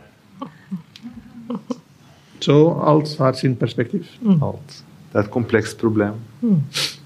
Så 2.42 2.58
alt 2.86 3.14
har 3.22 3.38
sin 3.38 3.56
perspektiv. 3.60 4.06
Alt. 4.42 4.82
Det 5.12 5.16
er 5.16 5.24
et 5.26 5.32
komplekst 5.32 5.80
problem. 5.80 6.20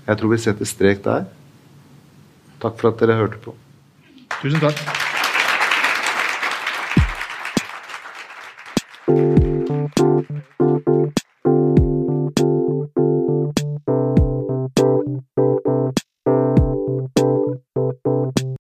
Jeg 0.08 0.18
tror 0.18 0.34
vi 0.34 0.38
setter 0.41 0.66
strek 0.66 1.04
der. 1.06 1.26
Takk 2.62 2.80
for 2.80 2.89
at 2.91 2.99
dere 2.99 3.18
hørte 3.22 3.38
på. 3.41 3.56
Tusen 4.41 4.60
takk. 4.60 5.02